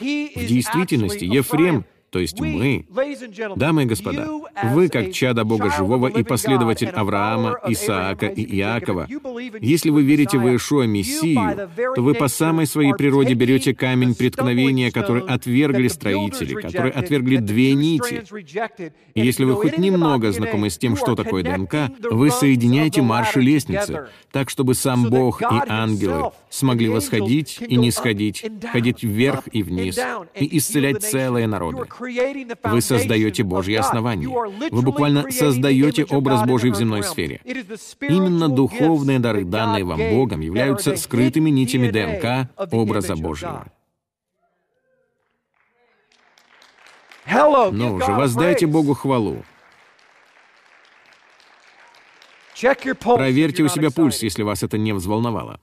В 0.00 0.46
действительности 0.46 1.24
Ефрем 1.24 1.84
то 2.12 2.18
есть 2.18 2.38
мы, 2.38 2.84
дамы 3.56 3.84
и 3.84 3.86
господа, 3.86 4.28
вы, 4.64 4.90
как 4.90 5.12
чада 5.12 5.44
Бога 5.44 5.70
Живого 5.70 6.08
и 6.08 6.22
последователь 6.22 6.90
Авраама, 6.90 7.56
Исаака 7.66 8.26
и 8.26 8.44
Иакова, 8.58 9.08
если 9.62 9.88
вы 9.88 10.02
верите 10.02 10.36
в 10.36 10.46
Иешуа 10.46 10.82
Мессию, 10.82 11.70
то 11.94 12.02
вы 12.02 12.12
по 12.12 12.28
самой 12.28 12.66
своей 12.66 12.92
природе 12.92 13.32
берете 13.32 13.74
камень 13.74 14.14
преткновения, 14.14 14.92
который 14.92 15.22
отвергли 15.22 15.88
строители, 15.88 16.60
который 16.60 16.90
отвергли 16.90 17.36
две 17.38 17.72
нити. 17.72 18.22
И 19.14 19.20
если 19.22 19.44
вы 19.44 19.54
хоть 19.54 19.78
немного 19.78 20.32
знакомы 20.32 20.68
с 20.68 20.76
тем, 20.76 20.96
что 20.96 21.16
такое 21.16 21.42
ДНК, 21.42 21.90
вы 22.10 22.30
соединяете 22.30 23.00
марши 23.00 23.40
лестницы, 23.40 24.08
так, 24.30 24.50
чтобы 24.50 24.74
сам 24.74 25.08
Бог 25.08 25.40
и 25.40 25.46
ангелы 25.66 26.32
смогли 26.50 26.90
восходить 26.90 27.58
и 27.66 27.76
не 27.76 27.90
сходить, 27.90 28.44
ходить 28.70 29.02
вверх 29.02 29.44
и 29.50 29.62
вниз, 29.62 29.98
и 30.38 30.58
исцелять 30.58 31.02
целые 31.02 31.46
народы. 31.46 31.86
Вы 32.64 32.80
создаете 32.80 33.42
Божье 33.42 33.78
основание. 33.78 34.28
Вы 34.70 34.82
буквально 34.82 35.30
создаете 35.30 36.04
образ 36.04 36.46
Божий 36.46 36.70
в 36.70 36.76
земной 36.76 37.02
сфере. 37.02 37.40
Именно 38.00 38.48
духовные 38.48 39.18
дары, 39.18 39.44
данные 39.44 39.84
вам 39.84 40.00
Богом, 40.10 40.40
являются 40.40 40.96
скрытыми 40.96 41.50
нитями 41.50 41.88
ДНК 41.88 42.50
образа 42.72 43.16
Божьего. 43.16 43.66
Ну 47.72 48.00
же, 48.00 48.12
воздайте 48.12 48.66
Богу 48.66 48.94
хвалу. 48.94 49.44
Проверьте 53.16 53.62
у 53.62 53.68
себя 53.68 53.90
пульс, 53.90 54.22
если 54.22 54.42
вас 54.42 54.62
это 54.62 54.78
не 54.78 54.92
взволновало. 54.92 55.60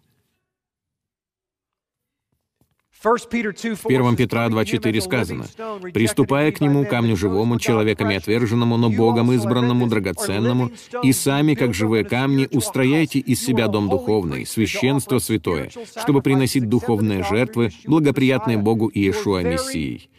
В 3.01 3.07
1 3.07 4.15
Петра 4.17 4.47
2.4 4.47 4.99
сказано, 4.99 5.45
«Приступая 5.93 6.51
к 6.51 6.59
нему, 6.59 6.85
камню 6.85 7.15
живому, 7.15 7.57
человеками 7.57 8.17
отверженному, 8.17 8.75
но 8.75 8.89
Богом 8.89 9.31
избранному, 9.31 9.87
драгоценному, 9.87 10.71
и 11.01 11.13
сами, 11.13 11.55
как 11.55 11.73
живые 11.73 12.03
камни, 12.03 12.49
устрояйте 12.51 13.19
из 13.19 13.41
себя 13.41 13.69
дом 13.69 13.89
духовный, 13.89 14.45
священство 14.45 15.19
святое, 15.19 15.69
чтобы 15.95 16.21
приносить 16.21 16.67
духовные 16.67 17.23
жертвы, 17.23 17.71
благоприятные 17.85 18.57
Богу 18.57 18.91
Иешуа 18.93 19.43
Мессией». 19.43 20.09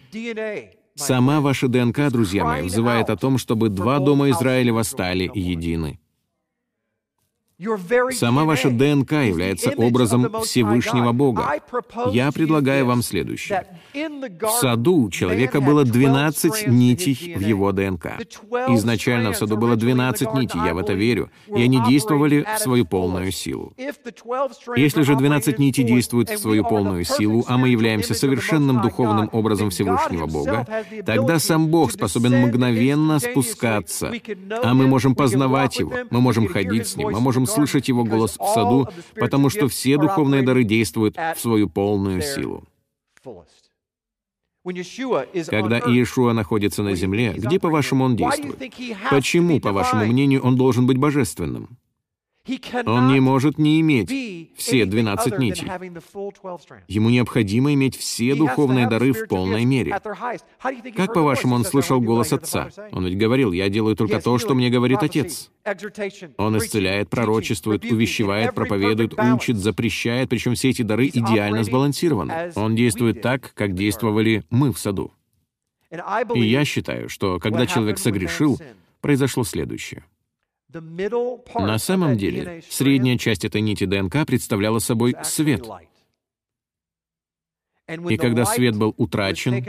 Сама 0.95 1.41
ваша 1.41 1.69
ДНК, 1.69 2.11
друзья 2.11 2.45
мои, 2.45 2.63
взывает 2.63 3.11
о 3.11 3.17
том, 3.17 3.37
чтобы 3.37 3.69
два 3.69 3.99
дома 3.99 4.31
Израиля 4.31 4.73
восстали 4.73 5.31
едины. 5.35 6.00
Сама 8.13 8.45
ваша 8.45 8.71
ДНК 8.71 9.13
является 9.13 9.71
образом 9.71 10.33
Всевышнего 10.43 11.13
Бога. 11.13 11.61
Я 12.11 12.33
предлагаю 12.33 12.87
вам 12.87 13.03
следующее. 13.03 13.67
В 13.93 14.51
саду 14.61 15.03
у 15.03 15.11
человека 15.11 15.61
было 15.61 15.85
12 15.85 16.69
нитей 16.69 17.35
в 17.37 17.41
его 17.41 17.73
ДНК. 17.73 18.19
Изначально 18.69 19.33
в 19.33 19.37
саду 19.37 19.59
было 19.59 19.77
12 19.77 20.33
нитей, 20.35 20.61
я 20.65 20.73
в 20.75 20.79
это 20.79 20.95
верю, 20.95 21.31
и 21.49 21.63
они 21.63 21.83
действовали 21.87 22.47
в 22.57 22.59
свою 22.61 22.87
полную 22.87 23.31
силу. 23.31 23.75
Если 24.77 25.03
же 25.03 25.15
12 25.15 25.59
нитей 25.59 25.85
действуют 25.85 26.31
в 26.31 26.39
свою 26.39 26.65
полную 26.65 27.05
силу, 27.05 27.45
а 27.47 27.59
мы 27.59 27.69
являемся 27.69 28.15
совершенным 28.15 28.81
духовным 28.81 29.29
образом 29.33 29.69
Всевышнего 29.69 30.27
Бога, 30.27 30.67
тогда 31.05 31.39
сам 31.39 31.69
Бог 31.69 31.93
способен 31.93 32.41
мгновенно 32.41 33.19
спускаться, 33.19 34.13
а 34.63 34.73
мы 34.73 34.87
можем 34.87 35.15
познавать 35.15 35.79
Его, 35.79 35.93
мы 36.11 36.23
можем 36.23 36.49
ходить 36.49 36.89
с 36.89 36.97
Ним, 36.97 37.11
мы 37.11 37.21
можем 37.21 37.47
слышать 37.51 37.89
Его 37.89 38.05
голос 38.05 38.37
в 38.39 38.47
саду, 38.55 38.89
потому 39.15 39.51
что 39.51 39.69
все 39.69 39.97
духовные 39.97 40.43
дары 40.43 40.65
действуют 40.65 41.17
в 41.17 41.41
свою 41.41 41.69
полную 41.69 42.23
силу. 42.23 42.65
Когда 45.47 45.79
Иешуа 45.79 46.33
находится 46.33 46.83
на 46.83 46.95
земле, 46.95 47.33
где, 47.35 47.59
по-вашему, 47.59 48.05
он 48.05 48.17
действует? 48.17 48.59
Почему, 49.11 49.59
по 49.61 49.73
вашему 49.73 50.07
мнению, 50.07 50.43
он 50.43 50.57
должен 50.57 50.87
быть 50.87 50.99
божественным? 50.99 51.79
Он 52.87 53.09
не 53.13 53.21
может 53.21 53.59
не 53.59 53.81
иметь 53.81 54.11
все 54.57 54.87
12 54.87 55.39
нитей. 55.39 55.69
Ему 56.89 57.11
необходимо 57.11 57.75
иметь 57.75 57.97
все 57.97 58.35
духовные 58.35 58.89
дары 58.89 59.13
в 59.13 59.27
полной 59.29 59.65
мере. 59.65 59.99
Как, 60.97 61.15
по-вашему, 61.15 61.55
он 61.55 61.65
слышал 61.65 62.01
голос 62.01 62.33
Отца? 62.33 62.71
Он 62.93 63.07
ведь 63.07 63.19
говорил, 63.19 63.53
«Я 63.53 63.69
делаю 63.69 63.95
только 63.95 64.21
то, 64.21 64.39
что 64.39 64.55
мне 64.55 64.71
говорит 64.71 65.03
Отец». 65.03 65.51
Он 66.39 66.57
исцеляет, 66.59 67.11
пророчествует, 67.11 67.85
увещевает, 67.85 68.55
проповедует, 68.55 69.15
учит, 69.19 69.57
запрещает, 69.57 70.29
причем 70.31 70.55
все 70.55 70.71
эти 70.71 70.83
дары 70.83 71.09
идеально 71.09 71.63
сбалансированы. 71.63 72.53
Он 72.55 72.75
действует 72.75 73.21
так, 73.21 73.53
как 73.55 73.75
действовали 73.75 74.45
мы 74.51 74.73
в 74.73 74.79
саду. 74.79 75.13
И 76.35 76.41
я 76.41 76.65
считаю, 76.65 77.09
что 77.09 77.39
когда 77.39 77.67
человек 77.67 77.99
согрешил, 77.99 78.59
произошло 79.01 79.45
следующее— 79.45 80.05
на 81.55 81.79
самом 81.79 82.17
деле, 82.17 82.63
средняя 82.69 83.19
часть 83.19 83.45
этой 83.45 83.61
нити 83.61 83.85
ДНК 83.85 84.27
представляла 84.27 84.79
собой 84.79 85.15
свет. 85.25 85.67
И 88.09 88.17
когда 88.17 88.45
свет 88.45 88.77
был 88.77 88.95
утрачен, 88.97 89.65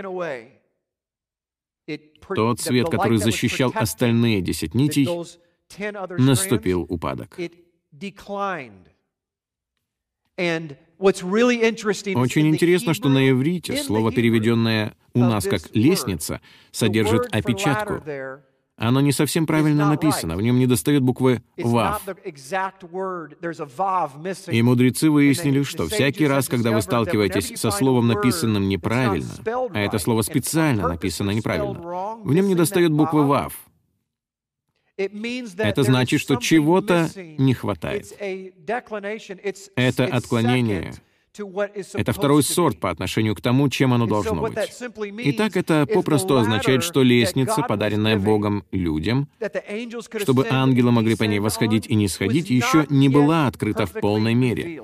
тот 2.35 2.59
свет, 2.59 2.89
который 2.89 3.17
защищал 3.17 3.71
остальные 3.73 4.41
десять 4.41 4.75
нитей, 4.75 5.07
наступил 6.17 6.85
упадок. 6.87 7.39
Очень 10.97 12.47
интересно, 12.47 12.93
что 12.93 13.09
на 13.09 13.29
иврите 13.29 13.75
слово, 13.77 14.11
переведенное 14.11 14.95
у 15.13 15.19
нас 15.19 15.45
как 15.45 15.61
«лестница», 15.73 16.41
содержит 16.71 17.27
опечатку. 17.33 18.03
Оно 18.77 18.99
не 19.01 19.11
совсем 19.11 19.45
правильно 19.45 19.87
написано, 19.87 20.35
в 20.35 20.41
нем 20.41 20.57
недостает 20.57 21.03
буквы 21.03 21.43
«вав». 21.57 22.01
И 24.47 24.61
мудрецы 24.63 25.09
выяснили, 25.11 25.63
что 25.63 25.87
всякий 25.87 26.25
раз, 26.27 26.47
когда 26.47 26.71
вы 26.71 26.81
сталкиваетесь 26.81 27.59
со 27.59 27.69
словом, 27.69 28.07
написанным 28.07 28.67
неправильно, 28.67 29.29
а 29.73 29.79
это 29.79 29.99
слово 29.99 30.23
специально 30.23 30.87
написано 30.87 31.31
неправильно, 31.31 31.79
в 32.23 32.33
нем 32.33 32.47
недостает 32.47 32.91
буквы 32.91 33.27
«вав». 33.27 33.53
Это 34.97 35.83
значит, 35.83 36.19
что 36.19 36.35
чего-то 36.35 37.09
не 37.15 37.53
хватает. 37.53 38.13
Это 39.75 40.05
отклонение— 40.05 40.93
это 41.93 42.11
второй 42.11 42.43
сорт 42.43 42.79
по 42.79 42.89
отношению 42.89 43.35
к 43.35 43.41
тому, 43.41 43.69
чем 43.69 43.93
оно 43.93 44.05
должно 44.05 44.41
быть. 44.41 44.57
Итак, 45.25 45.55
это 45.55 45.87
попросту 45.91 46.37
означает, 46.37 46.83
что 46.83 47.03
лестница, 47.03 47.61
подаренная 47.61 48.17
Богом 48.17 48.65
людям, 48.71 49.29
чтобы 50.17 50.47
ангелы 50.49 50.91
могли 50.91 51.15
по 51.15 51.23
ней 51.23 51.39
восходить 51.39 51.87
и 51.87 51.95
не 51.95 52.07
сходить, 52.07 52.49
еще 52.49 52.85
не 52.89 53.09
была 53.09 53.47
открыта 53.47 53.85
в 53.85 53.93
полной 53.93 54.33
мере. 54.33 54.83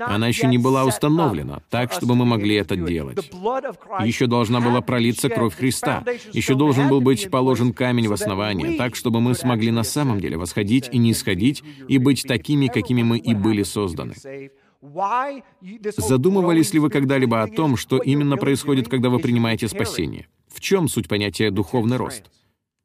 Она 0.00 0.28
еще 0.28 0.46
не 0.46 0.58
была 0.58 0.84
установлена, 0.84 1.62
так, 1.70 1.92
чтобы 1.92 2.14
мы 2.14 2.24
могли 2.24 2.56
это 2.56 2.76
делать. 2.76 3.30
Еще 4.04 4.26
должна 4.26 4.60
была 4.60 4.80
пролиться 4.80 5.28
кровь 5.28 5.54
Христа. 5.54 6.04
Еще 6.32 6.54
должен 6.54 6.88
был 6.88 7.00
быть 7.00 7.30
положен 7.30 7.72
камень 7.72 8.08
в 8.08 8.12
основание, 8.12 8.76
так, 8.78 8.96
чтобы 8.96 9.20
мы 9.20 9.34
смогли 9.34 9.70
на 9.70 9.82
самом 9.82 10.20
деле 10.20 10.36
восходить 10.36 10.88
и 10.90 10.98
не 10.98 11.12
сходить, 11.14 11.62
и 11.88 11.98
быть 11.98 12.22
такими, 12.22 12.68
какими 12.68 13.02
мы 13.02 13.18
и 13.18 13.34
были 13.34 13.62
созданы. 13.62 14.14
Задумывались 15.96 16.72
ли 16.74 16.80
вы 16.80 16.90
когда-либо 16.90 17.42
о 17.42 17.48
том, 17.48 17.76
что 17.76 17.98
именно 17.98 18.36
происходит, 18.36 18.88
когда 18.88 19.10
вы 19.10 19.20
принимаете 19.20 19.68
спасение? 19.68 20.26
В 20.48 20.60
чем 20.60 20.88
суть 20.88 21.08
понятия 21.08 21.50
«духовный 21.50 21.96
рост»? 21.96 22.24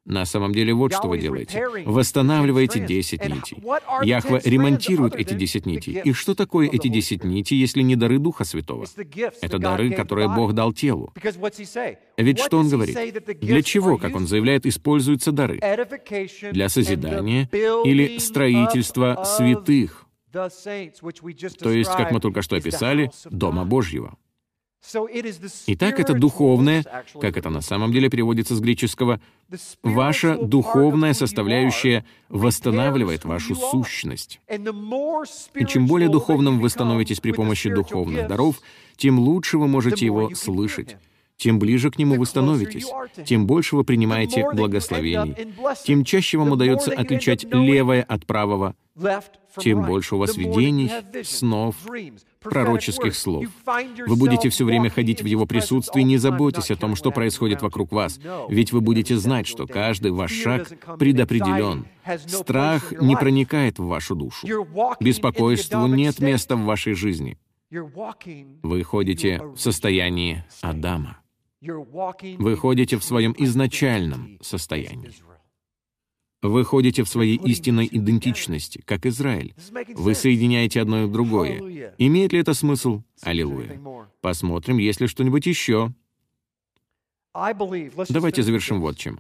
На 0.08 0.24
самом 0.24 0.54
деле 0.54 0.74
вот 0.74 0.94
что 0.94 1.10
вы 1.10 1.18
делаете. 1.18 1.68
Восстанавливаете 1.86 2.80
10 2.80 3.28
нитей. 3.28 3.58
Яхва 4.04 4.40
ремонтирует 4.42 5.16
эти 5.16 5.34
10 5.34 5.66
нитей. 5.66 6.02
И 6.02 6.14
что 6.14 6.34
такое 6.34 6.70
эти 6.70 6.88
10 6.88 7.26
нитей, 7.26 7.58
если 7.58 7.82
не 7.82 7.98
дары 7.98 8.18
Духа 8.18 8.46
Святого? 8.46 8.86
Это 9.42 9.60
дары, 9.60 9.92
которые 9.92 10.30
Бог 10.30 10.54
дал 10.54 10.72
телу. 10.72 11.14
Ведь 12.16 12.40
что 12.40 12.60
Он 12.60 12.70
говорит? 12.70 12.98
Для 13.42 13.62
чего, 13.62 13.98
как 13.98 14.16
Он 14.16 14.28
заявляет, 14.28 14.66
используются 14.66 15.34
дары? 15.34 15.60
Для 16.54 16.70
созидания 16.70 17.50
или 17.84 18.18
строительства 18.20 19.24
святых? 19.26 20.07
То 21.60 21.72
есть, 21.72 21.92
как 21.92 22.12
мы 22.12 22.20
только 22.20 22.42
что 22.42 22.56
описали, 22.56 23.12
Дома 23.26 23.66
Божьего. 23.66 24.18
Итак, 25.68 26.00
это 26.00 26.14
духовное, 26.14 26.84
как 27.20 27.36
это 27.36 27.50
на 27.50 27.62
самом 27.62 27.92
деле 27.92 28.10
переводится 28.10 28.56
с 28.56 28.60
греческого, 28.60 29.20
ваша 29.84 30.38
духовная 30.38 31.14
составляющая 31.14 32.06
восстанавливает 32.30 33.26
вашу 33.26 33.56
сущность. 33.56 34.40
И 34.48 35.66
чем 35.66 35.88
более 35.88 36.10
духовным 36.10 36.60
вы 36.60 36.70
становитесь 36.70 37.20
при 37.20 37.32
помощи 37.32 37.70
духовных 37.70 38.28
даров, 38.28 38.62
тем 38.96 39.20
лучше 39.20 39.58
вы 39.58 39.68
можете 39.68 40.06
его 40.06 40.34
слышать. 40.36 40.98
тем 41.38 41.60
ближе 41.60 41.92
к 41.92 42.00
нему 42.00 42.16
вы 42.16 42.26
становитесь, 42.26 42.88
тем 43.26 43.46
больше 43.46 43.76
вы 43.76 43.84
принимаете 43.84 44.46
благословений, 44.54 45.36
тем 45.86 46.04
чаще 46.04 46.38
вам 46.38 46.52
удается 46.52 46.92
отличать 46.92 47.44
левое 47.44 48.04
от 48.04 48.26
правого, 48.26 48.76
тем 49.60 49.84
больше 49.84 50.16
у 50.16 50.18
вас 50.20 50.38
видений, 50.38 50.92
снов, 51.24 51.76
пророческих 52.42 53.16
слов. 53.16 53.46
Вы 54.06 54.16
будете 54.16 54.50
все 54.50 54.66
время 54.66 54.90
ходить 54.90 55.22
в 55.22 55.26
Его 55.26 55.46
присутствии, 55.46 56.02
не 56.02 56.18
заботьтесь 56.18 56.72
о 56.72 56.76
том, 56.76 56.96
что 56.96 57.12
происходит 57.12 57.62
вокруг 57.62 57.92
вас, 57.92 58.20
ведь 58.50 58.72
вы 58.72 58.82
будете 58.82 59.18
знать, 59.18 59.48
что 59.48 59.68
каждый 59.68 60.12
ваш 60.12 60.32
шаг 60.32 60.72
предопределен. 60.98 61.86
Страх 62.28 62.94
не 63.02 63.16
проникает 63.16 63.80
в 63.80 63.86
вашу 63.86 64.16
душу. 64.16 64.48
Беспокойству 65.00 65.88
нет 65.88 66.20
места 66.20 66.56
в 66.56 66.64
вашей 66.64 66.94
жизни. 66.94 67.38
Вы 67.70 68.84
ходите 68.84 69.42
в 69.56 69.58
состоянии 69.58 70.46
Адама. 70.62 71.20
Вы 71.62 72.56
ходите 72.56 72.98
в 72.98 73.04
своем 73.04 73.36
изначальном 73.38 74.38
состоянии. 74.42 75.12
Вы 76.48 76.64
ходите 76.64 77.04
в 77.04 77.10
своей 77.10 77.38
истинной 77.38 77.88
идентичности, 77.92 78.82
как 78.86 79.06
Израиль. 79.06 79.54
Вы 79.96 80.16
соединяете 80.16 80.82
одно 80.82 81.04
и 81.04 81.08
другое. 81.10 81.94
Имеет 81.98 82.34
ли 82.34 82.40
это 82.40 82.54
смысл? 82.54 83.04
Аллилуйя. 83.22 83.80
Посмотрим, 84.22 84.78
есть 84.78 85.02
ли 85.02 85.08
что-нибудь 85.08 85.46
еще. 85.46 85.94
Давайте 88.10 88.44
завершим 88.44 88.82
вот 88.82 88.98
чем. 88.98 89.20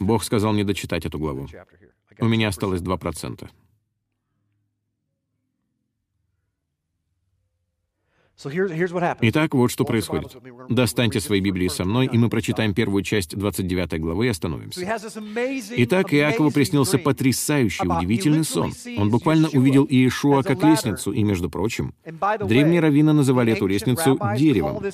Бог 0.00 0.24
сказал 0.24 0.52
мне 0.52 0.64
дочитать 0.64 1.06
эту 1.06 1.18
главу. 1.18 1.48
У 2.18 2.26
меня 2.26 2.48
осталось 2.48 2.80
2%. 2.80 3.48
Итак, 9.20 9.54
вот 9.54 9.70
что 9.70 9.84
происходит. 9.84 10.36
Достаньте 10.68 11.20
свои 11.20 11.40
Библии 11.40 11.66
со 11.66 11.84
мной, 11.84 12.06
и 12.06 12.16
мы 12.18 12.28
прочитаем 12.28 12.72
первую 12.72 13.02
часть 13.02 13.36
29 13.36 14.00
главы 14.00 14.26
и 14.26 14.28
остановимся. 14.28 14.80
Итак, 14.80 16.14
Иакову 16.14 16.52
приснился 16.52 16.98
потрясающий, 16.98 17.86
удивительный 17.86 18.44
сон. 18.44 18.72
Он 18.96 19.10
буквально 19.10 19.48
увидел 19.48 19.84
Иешуа 19.84 20.42
как 20.42 20.62
лестницу, 20.62 21.12
и, 21.12 21.22
между 21.24 21.50
прочим, 21.50 21.94
древние 22.04 22.80
раввины 22.80 23.12
называли 23.12 23.52
эту 23.52 23.66
лестницу 23.66 24.18
деревом. 24.36 24.84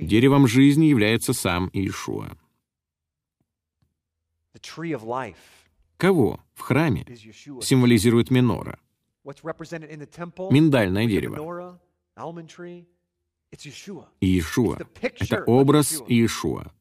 Деревом 0.00 0.46
жизни 0.46 0.84
является 0.84 1.32
сам 1.32 1.68
Иешуа. 1.72 2.36
Кого 5.96 6.40
в 6.54 6.60
храме 6.60 7.04
символизирует 7.60 8.30
минора? 8.30 8.78
Миндальное 10.50 11.06
дерево. 11.06 11.80
Иешуа. 14.20 14.78
Это 15.00 15.44
образ 15.44 16.02
Иешуа. 16.08 16.72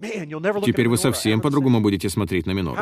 Теперь 0.00 0.88
вы 0.88 0.96
совсем 0.96 1.40
по-другому 1.40 1.80
будете 1.80 2.08
смотреть 2.08 2.46
на 2.46 2.52
минору. 2.52 2.78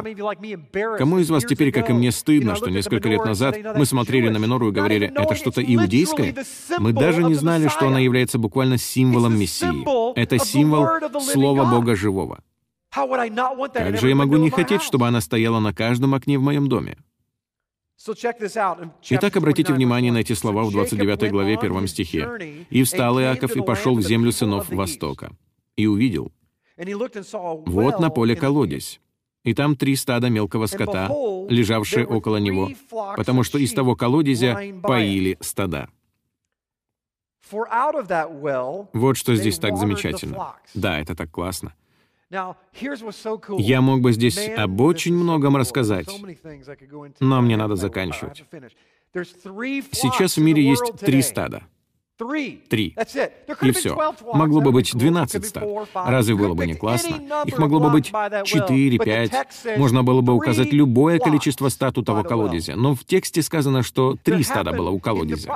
Кому 0.98 1.18
из 1.18 1.30
вас 1.30 1.44
теперь, 1.44 1.72
как 1.72 1.88
и 1.88 1.94
мне, 1.94 2.12
стыдно, 2.12 2.56
что 2.56 2.68
несколько 2.68 3.08
лет 3.08 3.24
назад 3.24 3.56
мы 3.74 3.86
смотрели 3.86 4.28
на 4.28 4.36
минору 4.36 4.68
и 4.68 4.72
говорили, 4.72 5.06
это 5.14 5.34
что-то 5.34 5.62
иудейское? 5.62 6.34
Мы 6.78 6.92
даже 6.92 7.24
не 7.24 7.34
знали, 7.34 7.68
что 7.68 7.88
она 7.88 8.00
является 8.00 8.38
буквально 8.38 8.76
символом 8.76 9.38
Мессии. 9.38 10.18
Это 10.18 10.38
символ 10.38 10.86
Слова 11.20 11.64
Бога 11.64 11.96
Живого. 11.96 12.42
Как 12.90 13.98
же 13.98 14.08
я 14.08 14.14
могу 14.14 14.36
не 14.36 14.50
хотеть, 14.50 14.82
чтобы 14.82 15.06
она 15.06 15.20
стояла 15.20 15.58
на 15.58 15.72
каждом 15.72 16.14
окне 16.14 16.38
в 16.38 16.42
моем 16.42 16.68
доме? 16.68 16.98
Итак, 19.10 19.36
обратите 19.36 19.72
внимание 19.72 20.12
на 20.12 20.18
эти 20.18 20.34
слова 20.34 20.64
в 20.64 20.70
29 20.70 21.30
главе 21.30 21.58
1 21.58 21.86
стихе. 21.86 22.66
«И 22.70 22.82
встал 22.82 23.18
Иаков 23.20 23.56
и 23.56 23.62
пошел 23.62 23.96
в 23.96 24.02
землю 24.02 24.32
сынов 24.32 24.68
Востока, 24.68 25.32
и 25.76 25.86
увидел, 25.86 26.30
вот 26.76 28.00
на 28.00 28.10
поле 28.10 28.36
колодец, 28.36 29.00
и 29.44 29.54
там 29.54 29.76
три 29.76 29.96
стада 29.96 30.28
мелкого 30.28 30.66
скота, 30.66 31.08
лежавшие 31.48 32.06
около 32.06 32.36
него, 32.36 32.70
потому 33.16 33.42
что 33.42 33.58
из 33.58 33.72
того 33.72 33.96
колодезя 33.96 34.58
поили 34.82 35.38
стада». 35.40 35.88
Вот 38.92 39.16
что 39.16 39.36
здесь 39.36 39.58
так 39.58 39.76
замечательно. 39.76 40.54
Да, 40.74 40.98
это 40.98 41.14
так 41.14 41.30
классно. 41.30 41.74
Я 42.30 43.80
мог 43.80 44.00
бы 44.00 44.12
здесь 44.12 44.48
об 44.56 44.80
очень 44.80 45.14
многом 45.14 45.56
рассказать, 45.56 46.08
но 47.20 47.40
мне 47.40 47.56
надо 47.56 47.76
заканчивать. 47.76 48.44
Сейчас 49.12 50.36
в 50.36 50.40
мире 50.40 50.62
есть 50.64 50.96
три 51.00 51.22
стада— 51.22 51.62
Три. 52.18 52.96
И 53.62 53.70
все. 53.72 54.14
Могло 54.32 54.60
бы 54.62 54.72
быть 54.72 54.94
12 54.94 55.44
стад. 55.44 55.64
Разве 55.94 56.34
было 56.34 56.54
бы 56.54 56.66
не 56.66 56.74
классно? 56.74 57.16
Их 57.44 57.58
могло 57.58 57.80
бы 57.80 57.90
быть 57.90 58.06
4, 58.06 58.98
5. 58.98 59.32
Можно 59.76 60.02
было 60.02 60.22
бы 60.22 60.32
указать 60.34 60.72
любое 60.72 61.18
количество 61.18 61.68
стад 61.68 61.98
у 61.98 62.02
того 62.02 62.22
колодезя. 62.22 62.76
Но 62.76 62.94
в 62.94 63.04
тексте 63.04 63.42
сказано, 63.42 63.82
что 63.82 64.16
три 64.22 64.42
стада 64.42 64.72
было 64.72 64.90
у 64.90 64.98
колодезя. 64.98 65.52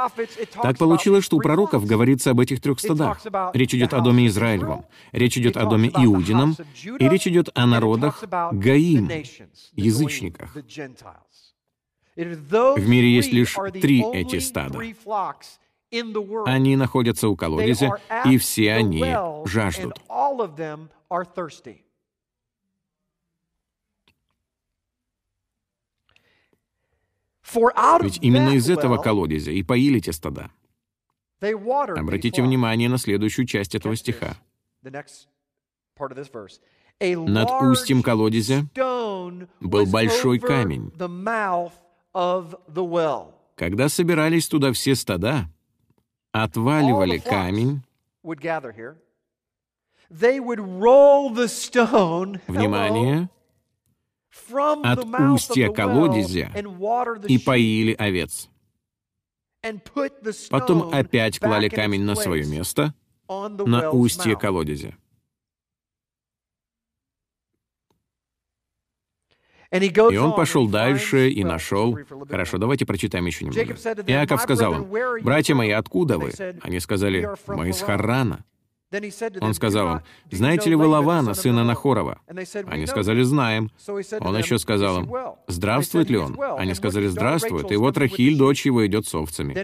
Так 0.63 0.79
получилось, 0.79 1.25
что 1.25 1.37
у 1.37 1.41
пророков 1.41 1.87
говорится 1.87 2.33
об 2.33 2.41
этих 2.41 2.61
трех 2.61 2.79
стадах. 2.79 3.21
Речь 3.55 3.75
идет 3.75 3.95
о 3.95 4.01
доме 4.01 4.27
Израилевом, 4.27 4.85
речь 5.13 5.39
идет 5.39 5.57
о 5.57 5.65
доме 5.67 5.89
Иудином, 5.89 6.57
и 6.99 7.09
речь 7.09 7.27
идет 7.27 7.49
о 7.55 7.67
народах 7.67 8.23
Гаим, 8.53 9.09
язычниках. 9.75 10.55
В 12.17 12.89
мире 12.89 13.15
есть 13.15 13.33
лишь 13.33 13.57
три 13.81 14.05
эти 14.13 14.41
стада. 14.41 14.79
Они 16.47 16.77
находятся 16.77 17.29
у 17.29 17.37
колодезя, 17.37 17.91
и 18.25 18.39
все 18.39 18.73
они 18.73 19.05
жаждут. 19.45 20.01
Ведь 28.03 28.19
именно 28.23 28.51
из 28.51 28.71
этого 28.71 28.99
колодезя 28.99 29.51
и 29.51 29.63
поили 29.63 29.99
те 29.99 30.13
стада. 30.13 30.51
Обратите 31.41 32.43
внимание 32.43 32.89
на 32.89 32.99
следующую 32.99 33.47
часть 33.47 33.75
этого 33.75 33.97
стиха. 33.97 34.37
Над 37.01 37.51
устьем 37.63 38.03
колодезя 38.03 38.67
был 39.61 39.87
большой 39.87 40.39
камень. 40.39 40.93
Когда 43.57 43.89
собирались 43.89 44.49
туда 44.49 44.73
все 44.73 44.95
стада, 44.95 45.51
отваливали 46.33 47.19
камень, 47.19 47.83
внимание, 52.47 53.29
от 54.83 55.05
устья 55.33 55.71
колодезя 55.71 56.51
и 57.29 57.39
поили 57.39 57.95
овец. 57.95 58.49
Потом 60.51 60.91
опять 60.93 61.39
клали 61.39 61.69
камень 61.69 62.03
на 62.03 62.15
свое 62.15 62.47
место, 62.47 62.95
на 63.29 63.91
устье 63.91 64.37
колодезя. 64.37 64.97
И 69.73 70.17
он 70.17 70.35
пошел 70.35 70.69
дальше 70.69 71.31
и 71.31 71.45
нашел... 71.45 71.99
Хорошо, 72.29 72.59
давайте 72.59 72.87
прочитаем 72.87 73.27
еще 73.27 73.45
немного. 73.45 73.75
Иаков 74.07 74.43
сказал 74.43 74.75
им, 74.75 74.89
«Братья 75.23 75.55
мои, 75.55 75.71
откуда 75.71 76.19
вы?» 76.19 76.33
Они 76.63 76.81
сказали, 76.81 77.29
«Мы 77.47 77.69
из 77.69 77.81
Харрана». 77.81 78.45
Он 79.41 79.55
сказал 79.55 79.97
им, 79.97 80.01
«Знаете 80.33 80.71
ли 80.71 80.75
вы 80.75 80.87
Лавана, 80.87 81.35
сына 81.35 81.63
Нахорова?» 81.63 82.21
Они 82.67 82.87
сказали, 82.87 83.23
«Знаем». 83.23 83.71
Он 84.21 84.37
еще 84.37 84.59
сказал 84.59 85.05
им, 85.05 85.13
«Здравствует 85.47 86.11
ли 86.11 86.17
он?» 86.17 86.37
Они 86.59 86.75
сказали, 86.75 87.07
«Здравствует, 87.07 87.71
и 87.71 87.77
вот 87.77 87.97
Рахиль, 87.97 88.37
дочь 88.37 88.67
его, 88.67 88.85
идет 88.87 89.07
с 89.07 89.15
овцами». 89.15 89.55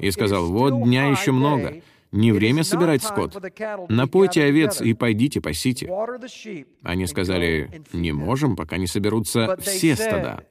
И 0.00 0.10
сказал, 0.10 0.44
«Вот 0.46 0.82
дня 0.84 1.06
еще 1.06 1.32
много, 1.32 1.80
не 2.12 2.32
время 2.32 2.64
собирать 2.64 3.02
скот. 3.02 3.36
Напойте 3.88 4.44
овец 4.44 4.80
и 4.80 4.94
пойдите 4.94 5.40
пасите». 5.40 5.90
Они 6.82 7.06
сказали, 7.06 7.82
«Не 7.92 8.12
можем, 8.12 8.56
пока 8.56 8.76
не 8.76 8.86
соберутся 8.86 9.56
все 9.60 9.94
стада» 9.96 10.44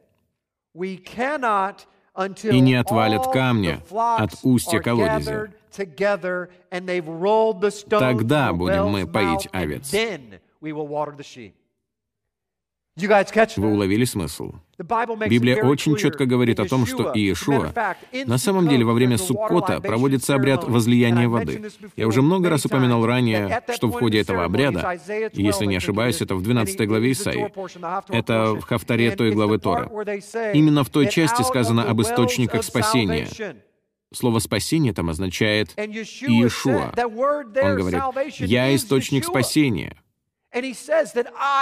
и 2.44 2.60
не 2.60 2.76
отвалят 2.76 3.32
камня 3.32 3.84
от 3.92 4.32
устья 4.44 4.80
колодезя. 4.80 5.52
Тогда 7.90 8.54
будем 8.54 8.88
мы 8.88 9.08
поить 9.08 9.48
овец. 9.52 9.94
Вы 13.58 13.72
уловили 13.72 14.06
смысл? 14.06 14.54
Библия 14.80 15.64
очень 15.64 15.96
четко 15.98 16.26
говорит 16.26 16.60
о 16.60 16.66
том, 16.66 16.86
что 16.86 17.12
Иешуа 17.14 17.74
на 18.26 18.38
самом 18.38 18.68
деле 18.68 18.86
во 18.86 18.94
время 18.94 19.18
Суккота 19.18 19.80
проводится 19.82 20.36
обряд 20.36 20.64
возлияния 20.64 21.30
воды. 21.30 21.70
Я 21.96 22.08
уже 22.08 22.22
много 22.22 22.50
раз 22.50 22.66
упоминал 22.66 23.06
ранее, 23.06 23.62
что 23.76 23.88
в 23.88 23.92
ходе 23.92 24.20
этого 24.20 24.44
обряда, 24.44 25.00
если 25.34 25.66
не 25.66 25.76
ошибаюсь, 25.76 26.22
это 26.22 26.36
в 26.36 26.42
12 26.42 26.88
главе 26.88 27.12
Исаии, 27.12 27.54
это 28.10 28.54
в 28.54 28.62
Хафтаре 28.62 29.12
той 29.16 29.32
главы 29.32 29.60
Тора, 29.60 29.90
именно 30.54 30.84
в 30.84 30.90
той 30.90 31.10
части 31.10 31.44
сказано 31.44 31.84
об 31.84 32.02
источниках 32.02 32.64
спасения. 32.64 33.28
Слово 34.14 34.40
«спасение» 34.40 34.94
там 34.94 35.10
означает 35.10 35.78
«Иешуа». 35.78 36.94
Он 36.96 37.76
говорит, 37.76 38.02
«Я 38.40 38.74
источник 38.74 39.26
спасения». 39.26 39.98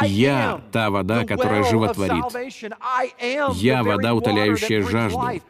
Я— 0.03 0.61
та 0.71 0.89
вода, 0.89 1.25
которая 1.25 1.63
животворит. 1.63 2.25
Я— 3.55 3.83
вода, 3.83 4.13
утоляющая 4.13 4.81
жажду. 4.83 5.41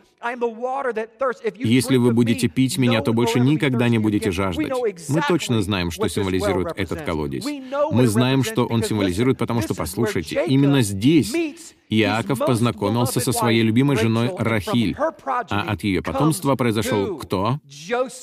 Если 1.55 1.97
вы 1.97 2.11
будете 2.11 2.47
пить 2.47 2.77
меня, 2.77 3.01
то 3.01 3.13
больше 3.13 3.39
никогда 3.39 3.89
не 3.89 3.99
будете 3.99 4.31
жаждать. 4.31 4.71
Мы 5.09 5.21
точно 5.27 5.61
знаем, 5.61 5.91
что 5.91 6.07
символизирует 6.07 6.73
этот 6.77 7.01
колодец. 7.01 7.45
Мы 7.91 8.07
знаем, 8.07 8.43
что 8.43 8.65
он 8.65 8.83
символизирует, 8.83 9.37
потому 9.37 9.61
что, 9.61 9.75
послушайте, 9.75 10.43
именно 10.47 10.81
здесь 10.81 11.74
Иаков 11.89 12.39
познакомился 12.39 13.19
со 13.19 13.31
своей 13.31 13.61
любимой 13.61 13.95
женой 13.95 14.31
Рахиль, 14.37 14.95
а 14.97 15.61
от 15.67 15.83
ее 15.83 16.01
потомства 16.01 16.55
произошел 16.55 17.17
кто? 17.17 17.59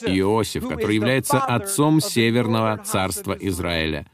Иосиф, 0.06 0.68
который 0.68 0.96
является 0.96 1.38
отцом 1.38 2.00
Северного 2.00 2.78
царства 2.78 3.32
Израиля, 3.32 4.06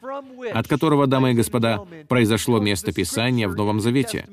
от 0.53 0.69
которого, 0.69 1.07
дамы 1.07 1.33
и 1.33 1.35
господа, 1.35 1.85
произошло 2.09 2.61
место 2.61 2.93
Писания 2.93 3.49
в 3.49 3.57
Новом 3.57 3.81
Завете. 3.81 4.27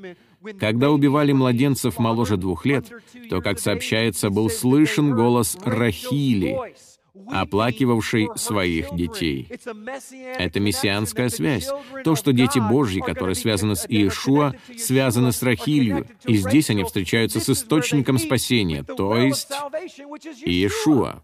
Когда 0.60 0.90
убивали 0.90 1.32
младенцев 1.32 1.98
моложе 1.98 2.36
двух 2.36 2.66
лет, 2.66 2.86
то, 3.30 3.40
как 3.40 3.58
сообщается, 3.58 4.30
был 4.30 4.48
слышен 4.48 5.14
голос 5.14 5.56
Рахили, 5.64 6.56
оплакивавшей 7.28 8.28
своих 8.36 8.94
детей. 8.94 9.48
Это 10.38 10.60
мессианская 10.60 11.28
связь. 11.28 11.68
То, 12.04 12.14
что 12.14 12.32
дети 12.32 12.58
Божьи, 12.58 13.00
которые 13.00 13.34
связаны 13.34 13.76
с 13.76 13.88
Иешуа, 13.88 14.54
связаны 14.76 15.32
с 15.32 15.42
Рахилью, 15.42 16.06
и 16.24 16.36
здесь 16.36 16.70
они 16.70 16.84
встречаются 16.84 17.40
с 17.40 17.48
источником 17.48 18.18
спасения, 18.18 18.82
то 18.82 19.16
есть 19.16 19.50
Иешуа. 20.44 21.22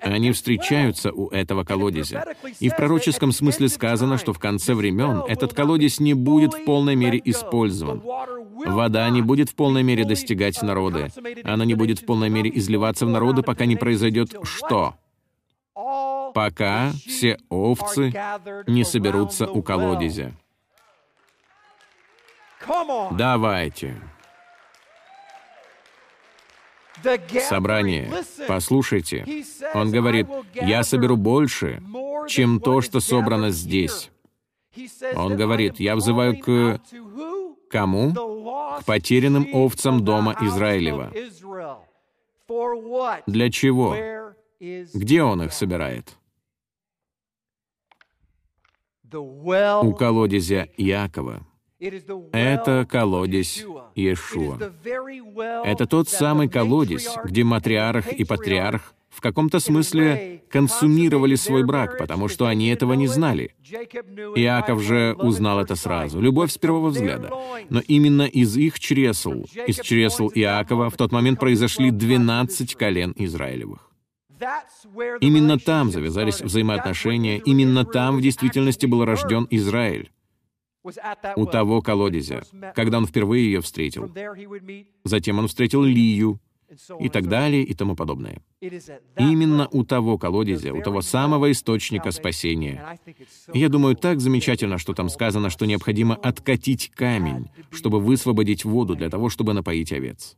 Они 0.00 0.32
встречаются 0.32 1.12
у 1.12 1.28
этого 1.28 1.64
колодезя. 1.64 2.24
И 2.60 2.68
в 2.68 2.76
пророческом 2.76 3.32
смысле 3.32 3.68
сказано, 3.68 4.18
что 4.18 4.32
в 4.32 4.38
конце 4.38 4.74
времен 4.74 5.22
этот 5.28 5.52
колодец 5.54 6.00
не 6.00 6.14
будет 6.14 6.54
в 6.54 6.64
полной 6.64 6.96
мере 6.96 7.20
использован. 7.24 8.02
Вода 8.66 9.08
не 9.10 9.22
будет 9.22 9.50
в 9.50 9.54
полной 9.54 9.82
мере 9.82 10.04
достигать 10.04 10.62
народы. 10.62 11.10
Она 11.44 11.64
не 11.64 11.74
будет 11.74 12.00
в 12.00 12.06
полной 12.06 12.30
мере 12.30 12.50
изливаться 12.54 13.06
в 13.06 13.10
народы, 13.10 13.42
пока 13.42 13.66
не 13.66 13.76
произойдет 13.76 14.34
что? 14.42 14.94
Пока 16.34 16.92
все 17.06 17.38
овцы 17.48 18.12
не 18.66 18.84
соберутся 18.84 19.46
у 19.48 19.62
колодезя. 19.62 20.32
Давайте 23.12 23.96
собрание, 27.48 28.10
послушайте. 28.46 29.24
Он 29.74 29.90
говорит, 29.90 30.26
я 30.54 30.82
соберу 30.82 31.16
больше, 31.16 31.82
чем 32.28 32.60
то, 32.60 32.80
что 32.80 33.00
собрано 33.00 33.50
здесь. 33.50 34.10
Он 35.14 35.36
говорит, 35.36 35.80
я 35.80 35.96
взываю 35.96 36.38
к 36.38 36.80
кому? 37.70 38.12
К 38.12 38.84
потерянным 38.84 39.48
овцам 39.52 40.04
дома 40.04 40.36
Израилева. 40.40 41.12
Для 43.26 43.50
чего? 43.50 43.96
Где 44.60 45.22
он 45.22 45.42
их 45.42 45.52
собирает? 45.52 46.16
У 49.12 49.94
колодезя 49.94 50.68
Иакова. 50.76 51.47
Это 52.32 52.86
колодец 52.90 53.64
Иешуа. 53.94 54.58
Это 55.64 55.86
тот 55.86 56.08
самый 56.08 56.48
колодец, 56.48 57.08
где 57.24 57.44
матриарх 57.44 58.12
и 58.12 58.24
патриарх 58.24 58.94
в 59.10 59.20
каком-то 59.20 59.58
смысле 59.58 60.42
консумировали 60.50 61.34
свой 61.34 61.64
брак, 61.64 61.98
потому 61.98 62.28
что 62.28 62.46
они 62.46 62.68
этого 62.68 62.92
не 62.94 63.06
знали. 63.06 63.54
Иаков 64.36 64.82
же 64.82 65.14
узнал 65.18 65.60
это 65.60 65.76
сразу, 65.76 66.20
любовь 66.20 66.52
с 66.52 66.58
первого 66.58 66.88
взгляда. 66.88 67.30
Но 67.68 67.80
именно 67.80 68.22
из 68.22 68.56
их 68.56 68.78
чресл, 68.78 69.44
из 69.66 69.80
чресл 69.80 70.30
Иакова, 70.34 70.90
в 70.90 70.96
тот 70.96 71.12
момент 71.12 71.40
произошли 71.40 71.90
12 71.90 72.74
колен 72.74 73.14
Израилевых. 73.16 73.90
Именно 75.20 75.58
там 75.58 75.90
завязались 75.90 76.40
взаимоотношения, 76.40 77.38
именно 77.38 77.84
там 77.84 78.18
в 78.18 78.20
действительности 78.20 78.86
был 78.86 79.04
рожден 79.04 79.48
Израиль 79.50 80.10
у 81.36 81.46
того 81.46 81.82
колодезя, 81.82 82.42
когда 82.74 82.98
он 82.98 83.06
впервые 83.06 83.44
ее 83.46 83.60
встретил. 83.60 84.12
Затем 85.04 85.38
он 85.38 85.48
встретил 85.48 85.82
Лию, 85.82 86.40
и 87.00 87.08
так 87.08 87.28
далее, 87.28 87.62
и 87.62 87.74
тому 87.74 87.96
подобное. 87.96 88.42
Именно 88.60 89.68
у 89.68 89.84
того 89.84 90.18
колодезя, 90.18 90.72
у 90.72 90.82
того 90.82 91.00
самого 91.00 91.50
источника 91.50 92.10
спасения. 92.10 92.98
И 93.52 93.58
я 93.58 93.68
думаю, 93.68 93.96
так 93.96 94.20
замечательно, 94.20 94.78
что 94.78 94.92
там 94.94 95.08
сказано, 95.08 95.50
что 95.50 95.66
необходимо 95.66 96.14
откатить 96.14 96.90
камень, 96.90 97.50
чтобы 97.70 98.00
высвободить 98.00 98.64
воду 98.64 98.94
для 98.94 99.08
того, 99.08 99.30
чтобы 99.30 99.54
напоить 99.54 99.92
овец. 99.92 100.36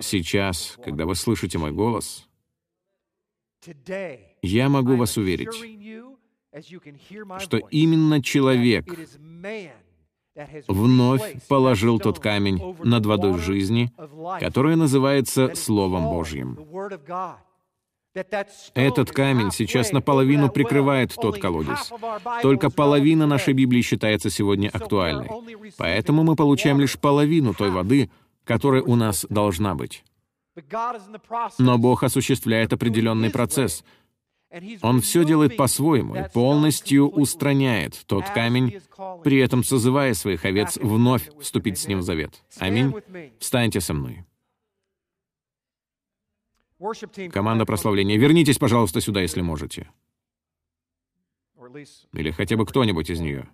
Сейчас, 0.00 0.78
когда 0.82 1.04
вы 1.04 1.14
слышите 1.14 1.58
мой 1.58 1.72
голос, 1.72 2.28
я 4.42 4.68
могу 4.68 4.96
вас 4.96 5.16
уверить, 5.18 5.48
что 7.38 7.58
именно 7.70 8.22
человек, 8.22 8.86
вновь 10.68 11.46
положил 11.48 11.98
тот 11.98 12.18
камень 12.18 12.76
над 12.82 13.06
водой 13.06 13.38
жизни, 13.38 13.92
которая 14.40 14.76
называется 14.76 15.54
Словом 15.54 16.04
Божьим. 16.04 16.58
Этот 18.74 19.12
камень 19.12 19.52
сейчас 19.52 19.92
наполовину 19.92 20.50
прикрывает 20.50 21.14
тот 21.14 21.38
колодец. 21.38 21.92
Только 22.42 22.68
половина 22.68 23.26
нашей 23.26 23.54
Библии 23.54 23.82
считается 23.82 24.30
сегодня 24.30 24.68
актуальной. 24.68 25.28
Поэтому 25.78 26.24
мы 26.24 26.34
получаем 26.34 26.80
лишь 26.80 26.98
половину 26.98 27.54
той 27.54 27.70
воды, 27.70 28.10
которая 28.44 28.82
у 28.82 28.96
нас 28.96 29.26
должна 29.30 29.76
быть. 29.76 30.02
Но 31.58 31.78
Бог 31.78 32.02
осуществляет 32.02 32.72
определенный 32.72 33.30
процесс. 33.30 33.84
Он 34.82 35.00
все 35.00 35.24
делает 35.24 35.56
по-своему 35.56 36.16
и 36.16 36.28
полностью 36.28 37.08
устраняет 37.08 38.02
тот 38.06 38.28
камень, 38.30 38.80
при 39.22 39.38
этом 39.38 39.62
созывая 39.62 40.12
своих 40.14 40.44
овец 40.44 40.76
вновь 40.76 41.30
вступить 41.40 41.78
с 41.78 41.86
ним 41.86 42.00
в 42.00 42.02
завет. 42.02 42.42
Аминь. 42.58 42.92
Встаньте 43.38 43.80
со 43.80 43.94
мной. 43.94 44.24
Команда 47.32 47.66
прославления, 47.66 48.16
вернитесь, 48.16 48.58
пожалуйста, 48.58 49.00
сюда, 49.00 49.20
если 49.20 49.42
можете. 49.42 49.90
Или 52.12 52.30
хотя 52.30 52.56
бы 52.56 52.66
кто-нибудь 52.66 53.10
из 53.10 53.20
нее. 53.20 53.48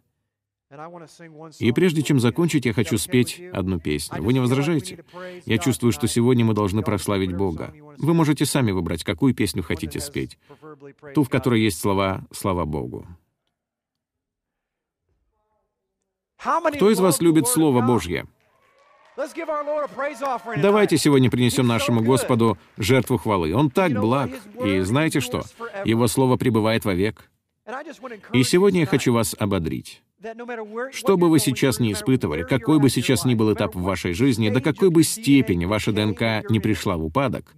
И 1.58 1.72
прежде 1.72 2.02
чем 2.02 2.20
закончить, 2.20 2.66
я 2.66 2.72
хочу 2.72 2.98
спеть 2.98 3.40
одну 3.52 3.80
песню. 3.80 4.22
Вы 4.22 4.32
не 4.32 4.40
возражаете? 4.40 5.04
Я 5.44 5.58
чувствую, 5.58 5.92
что 5.92 6.06
сегодня 6.06 6.44
мы 6.44 6.54
должны 6.54 6.82
прославить 6.82 7.34
Бога. 7.34 7.72
Вы 7.98 8.14
можете 8.14 8.46
сами 8.46 8.72
выбрать, 8.72 9.04
какую 9.04 9.34
песню 9.34 9.62
хотите 9.62 10.00
спеть. 10.00 10.38
Ту, 11.14 11.22
в 11.22 11.28
которой 11.28 11.60
есть 11.62 11.78
слова 11.78 12.24
«Слава 12.32 12.64
Богу». 12.64 13.06
Кто 16.38 16.90
из 16.90 17.00
вас 17.00 17.20
любит 17.20 17.48
Слово 17.48 17.80
Божье? 17.80 18.26
Давайте 20.58 20.98
сегодня 20.98 21.30
принесем 21.30 21.66
нашему 21.66 22.02
Господу 22.02 22.58
жертву 22.76 23.16
хвалы. 23.16 23.54
Он 23.54 23.70
так 23.70 23.92
благ. 23.92 24.30
И 24.62 24.80
знаете 24.80 25.20
что? 25.20 25.42
Его 25.84 26.06
Слово 26.06 26.36
пребывает 26.36 26.84
вовек. 26.84 27.30
И 28.32 28.42
сегодня 28.42 28.80
я 28.80 28.86
хочу 28.86 29.12
вас 29.12 29.34
ободрить. 29.38 30.02
Что 30.92 31.16
бы 31.16 31.28
вы 31.28 31.38
сейчас 31.38 31.78
не 31.78 31.92
испытывали, 31.92 32.42
какой 32.42 32.78
бы 32.78 32.88
сейчас 32.88 33.24
ни 33.24 33.34
был 33.34 33.52
этап 33.52 33.74
в 33.74 33.82
вашей 33.82 34.12
жизни, 34.12 34.48
до 34.48 34.60
какой 34.60 34.90
бы 34.90 35.02
степени 35.02 35.66
ваша 35.66 35.92
ДНК 35.92 36.48
не 36.48 36.58
пришла 36.58 36.96
в 36.96 37.04
упадок, 37.04 37.54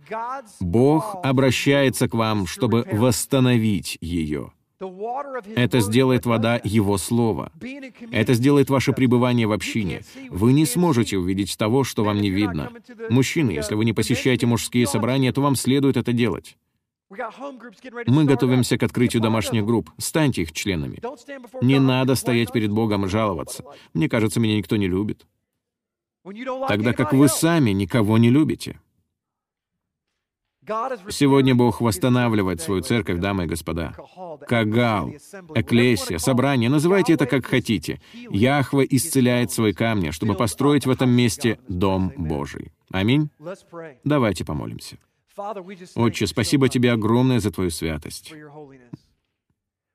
Бог 0.60 1.16
обращается 1.22 2.08
к 2.08 2.14
вам, 2.14 2.46
чтобы 2.46 2.86
восстановить 2.90 3.96
ее. 4.00 4.52
Это 5.56 5.80
сделает 5.80 6.24
вода 6.24 6.60
Его 6.62 6.98
Слова. 6.98 7.52
Это 8.12 8.34
сделает 8.34 8.70
ваше 8.70 8.92
пребывание 8.92 9.46
в 9.46 9.52
общине. 9.52 10.02
Вы 10.30 10.52
не 10.52 10.66
сможете 10.66 11.18
увидеть 11.18 11.56
того, 11.58 11.82
что 11.84 12.04
вам 12.04 12.20
не 12.20 12.30
видно. 12.30 12.70
Мужчины, 13.10 13.50
если 13.50 13.74
вы 13.74 13.84
не 13.84 13.92
посещаете 13.92 14.46
мужские 14.46 14.86
собрания, 14.86 15.32
то 15.32 15.40
вам 15.40 15.56
следует 15.56 15.96
это 15.96 16.12
делать. 16.12 16.56
Мы 17.10 18.24
готовимся 18.24 18.76
к 18.76 18.82
открытию 18.82 19.22
домашних 19.22 19.64
групп. 19.64 19.90
Станьте 19.98 20.42
их 20.42 20.52
членами. 20.52 21.00
Не 21.62 21.78
надо 21.78 22.14
стоять 22.14 22.52
перед 22.52 22.70
Богом 22.70 23.06
и 23.06 23.08
жаловаться. 23.08 23.64
Мне 23.94 24.08
кажется, 24.08 24.40
меня 24.40 24.56
никто 24.56 24.76
не 24.76 24.88
любит. 24.88 25.26
Тогда 26.68 26.92
как 26.92 27.12
вы 27.12 27.28
сами 27.28 27.70
никого 27.70 28.18
не 28.18 28.30
любите. 28.30 28.78
Сегодня 31.08 31.54
Бог 31.54 31.80
восстанавливает 31.80 32.60
свою 32.60 32.82
церковь, 32.82 33.20
дамы 33.20 33.44
и 33.44 33.46
господа. 33.46 33.94
Кагал, 34.46 35.08
Эклесия, 35.54 36.18
собрание, 36.18 36.68
называйте 36.68 37.14
это 37.14 37.24
как 37.24 37.46
хотите. 37.46 38.02
Яхва 38.28 38.82
исцеляет 38.82 39.50
свои 39.50 39.72
камни, 39.72 40.10
чтобы 40.10 40.34
построить 40.34 40.84
в 40.84 40.90
этом 40.90 41.08
месте 41.08 41.58
Дом 41.68 42.12
Божий. 42.18 42.72
Аминь. 42.90 43.30
Давайте 44.04 44.44
помолимся. 44.44 44.98
Отче, 45.94 46.26
спасибо 46.26 46.68
Тебе 46.68 46.92
огромное 46.92 47.40
за 47.40 47.50
Твою 47.50 47.70
святость. 47.70 48.32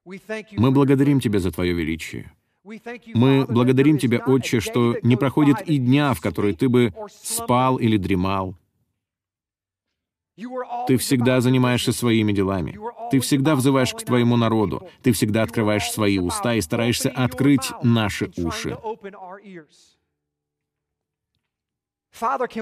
Мы 0.06 0.72
благодарим 0.72 1.20
Тебя 1.20 1.40
за 1.40 1.52
Твое 1.52 1.74
величие. 1.74 2.32
Мы 3.14 3.46
благодарим 3.46 3.98
Тебя, 3.98 4.20
Отче, 4.26 4.60
что 4.60 4.98
не 5.04 5.16
проходит 5.16 5.62
и 5.62 5.78
дня, 5.78 6.14
в 6.14 6.22
который 6.22 6.54
Ты 6.54 6.70
бы 6.70 6.94
спал 7.10 7.78
или 7.78 7.98
дремал. 7.98 8.56
Ты 10.88 10.98
всегда 10.98 11.42
занимаешься 11.42 11.92
своими 11.92 12.32
делами. 12.32 12.78
Ты 13.12 13.20
всегда 13.20 13.56
взываешь 13.56 13.94
к 13.94 14.04
твоему 14.04 14.36
народу. 14.36 14.88
Ты 15.04 15.12
всегда 15.12 15.44
открываешь 15.44 15.92
свои 15.92 16.18
уста 16.18 16.56
и 16.56 16.62
стараешься 16.62 17.10
открыть 17.10 17.72
наши 17.84 18.32
уши. 18.38 18.78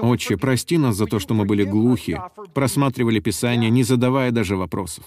Отче, 0.00 0.36
прости 0.36 0.78
нас 0.78 0.96
за 0.96 1.06
то, 1.06 1.18
что 1.18 1.34
мы 1.34 1.44
были 1.44 1.64
глухи, 1.64 2.18
просматривали 2.54 3.20
Писание, 3.20 3.70
не 3.70 3.82
задавая 3.82 4.30
даже 4.30 4.56
вопросов. 4.56 5.04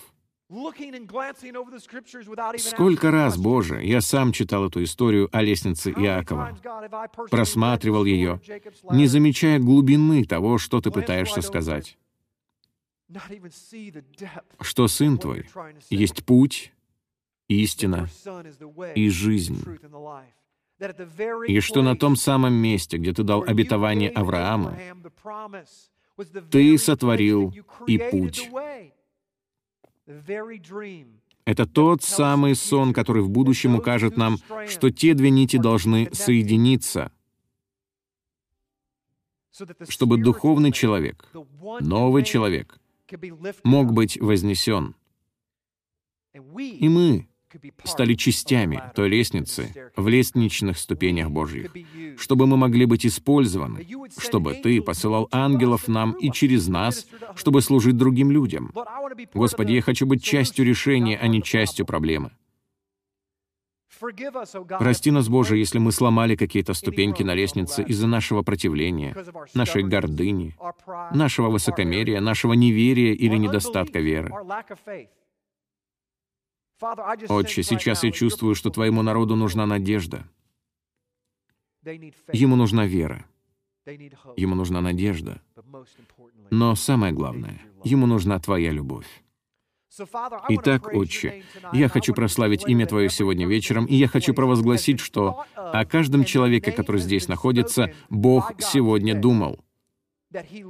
Сколько 2.57 3.09
раз, 3.09 3.37
Боже, 3.37 3.83
я 3.83 4.01
сам 4.01 4.31
читал 4.31 4.67
эту 4.67 4.83
историю 4.83 5.27
о 5.31 5.41
лестнице 5.41 5.91
Иакова, 5.91 6.55
просматривал 7.31 8.05
ее, 8.05 8.39
не 8.91 9.07
замечая 9.07 9.57
глубины 9.59 10.23
того, 10.23 10.59
что 10.59 10.81
ты 10.81 10.91
пытаешься 10.91 11.41
сказать. 11.41 11.97
Что 14.61 14.87
Сын 14.87 15.17
Твой 15.17 15.47
есть 15.89 16.23
путь, 16.23 16.71
истина 17.47 18.07
и 18.93 19.09
жизнь, 19.09 19.63
и 21.47 21.59
что 21.59 21.81
на 21.81 21.95
том 21.95 22.15
самом 22.15 22.53
месте, 22.53 22.97
где 22.97 23.13
Ты 23.13 23.23
дал 23.23 23.43
обетование 23.43 24.09
Аврааму, 24.09 24.75
Ты 26.51 26.77
сотворил 26.77 27.53
и 27.87 27.97
путь. 27.97 28.49
Это 31.45 31.65
тот 31.67 32.03
самый 32.03 32.55
сон, 32.55 32.93
который 32.93 33.21
в 33.21 33.29
будущем 33.29 33.75
укажет 33.75 34.17
нам, 34.17 34.37
что 34.67 34.89
те 34.89 35.13
две 35.13 35.29
нити 35.29 35.57
должны 35.57 36.09
соединиться, 36.13 37.11
чтобы 39.87 40.17
духовный 40.17 40.71
человек, 40.71 41.29
новый 41.79 42.23
человек— 42.23 42.79
мог 43.63 43.93
быть 43.93 44.19
вознесен. 44.19 44.95
И 46.33 46.89
мы 46.89 47.27
стали 47.83 48.13
частями 48.15 48.81
той 48.95 49.09
лестницы 49.09 49.91
в 49.95 50.07
лестничных 50.07 50.77
ступенях 50.77 51.29
Божьих, 51.29 51.71
чтобы 52.17 52.47
мы 52.47 52.57
могли 52.57 52.85
быть 52.85 53.05
использованы, 53.05 53.85
чтобы 54.17 54.53
Ты 54.55 54.81
посылал 54.81 55.27
ангелов 55.31 55.87
нам 55.87 56.13
и 56.13 56.31
через 56.31 56.67
нас, 56.67 57.07
чтобы 57.35 57.61
служить 57.61 57.97
другим 57.97 58.31
людям. 58.31 58.71
Господи, 59.33 59.73
я 59.73 59.81
хочу 59.81 60.05
быть 60.05 60.23
частью 60.23 60.65
решения, 60.65 61.17
а 61.17 61.27
не 61.27 61.41
частью 61.41 61.85
проблемы. 61.85 62.31
Прости 64.79 65.11
нас, 65.11 65.29
Боже, 65.29 65.57
если 65.57 65.79
мы 65.79 65.91
сломали 65.91 66.35
какие-то 66.35 66.73
ступеньки 66.73 67.23
на 67.23 67.33
лестнице 67.33 67.83
из-за 67.83 68.07
нашего 68.07 68.41
противления, 68.41 69.15
нашей 69.53 69.83
гордыни, 69.83 70.55
нашего 71.13 71.49
высокомерия, 71.49 72.19
нашего 72.19 72.53
неверия 72.53 73.13
или 73.13 73.37
недостатка 73.37 73.99
веры. 73.99 74.31
Отче, 77.29 77.63
сейчас 77.63 78.03
я 78.03 78.11
чувствую, 78.11 78.55
что 78.55 78.69
Твоему 78.69 79.01
народу 79.01 79.35
нужна 79.35 79.65
надежда. 79.65 80.27
Ему 82.33 82.55
нужна 82.55 82.85
вера. 82.85 83.25
Ему 84.35 84.55
нужна 84.55 84.81
надежда. 84.81 85.41
Но 86.49 86.75
самое 86.75 87.13
главное, 87.13 87.61
ему 87.83 88.07
нужна 88.07 88.39
Твоя 88.39 88.71
любовь. 88.71 89.07
Итак, 90.49 90.93
Отче, 90.93 91.43
я 91.71 91.87
хочу 91.87 92.13
прославить 92.13 92.67
имя 92.67 92.85
Твое 92.85 93.09
сегодня 93.09 93.47
вечером, 93.47 93.85
и 93.85 93.95
я 93.95 94.07
хочу 94.07 94.33
провозгласить, 94.33 94.99
что 94.99 95.45
о 95.55 95.85
каждом 95.85 96.25
человеке, 96.25 96.71
который 96.71 96.99
здесь 96.99 97.27
находится, 97.29 97.93
Бог 98.09 98.51
сегодня 98.59 99.15
думал. 99.15 99.64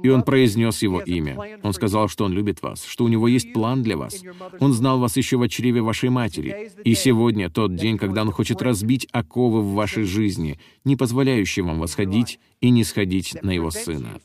И 0.02 0.08
Он 0.08 0.22
произнес 0.22 0.82
Его 0.82 1.00
имя. 1.00 1.58
Он 1.62 1.72
сказал, 1.72 2.08
что 2.08 2.24
Он 2.24 2.32
любит 2.32 2.62
вас, 2.62 2.84
что 2.84 3.04
у 3.04 3.08
Него 3.08 3.28
есть 3.28 3.52
план 3.52 3.82
для 3.82 3.96
вас. 3.96 4.22
Он 4.60 4.72
знал 4.72 4.98
вас 4.98 5.16
еще 5.16 5.36
в 5.36 5.48
чреве 5.48 5.82
вашей 5.82 6.10
матери. 6.10 6.70
И 6.84 6.94
сегодня 6.94 7.50
тот 7.50 7.74
день, 7.74 7.98
когда 7.98 8.22
Он 8.22 8.30
хочет 8.30 8.62
разбить 8.62 9.06
оковы 9.12 9.62
в 9.62 9.74
вашей 9.74 10.04
жизни, 10.04 10.58
не 10.84 10.96
позволяющие 10.96 11.64
вам 11.64 11.80
восходить 11.80 12.38
и 12.60 12.70
не 12.70 12.84
сходить 12.84 13.42
на 13.42 13.50
Его 13.50 13.70
Сына. 13.70 14.20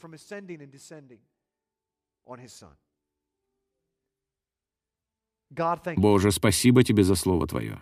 Боже, 5.98 6.32
спасибо 6.32 6.84
Тебе 6.84 7.04
за 7.04 7.16
Слово 7.16 7.48
Твое. 7.48 7.82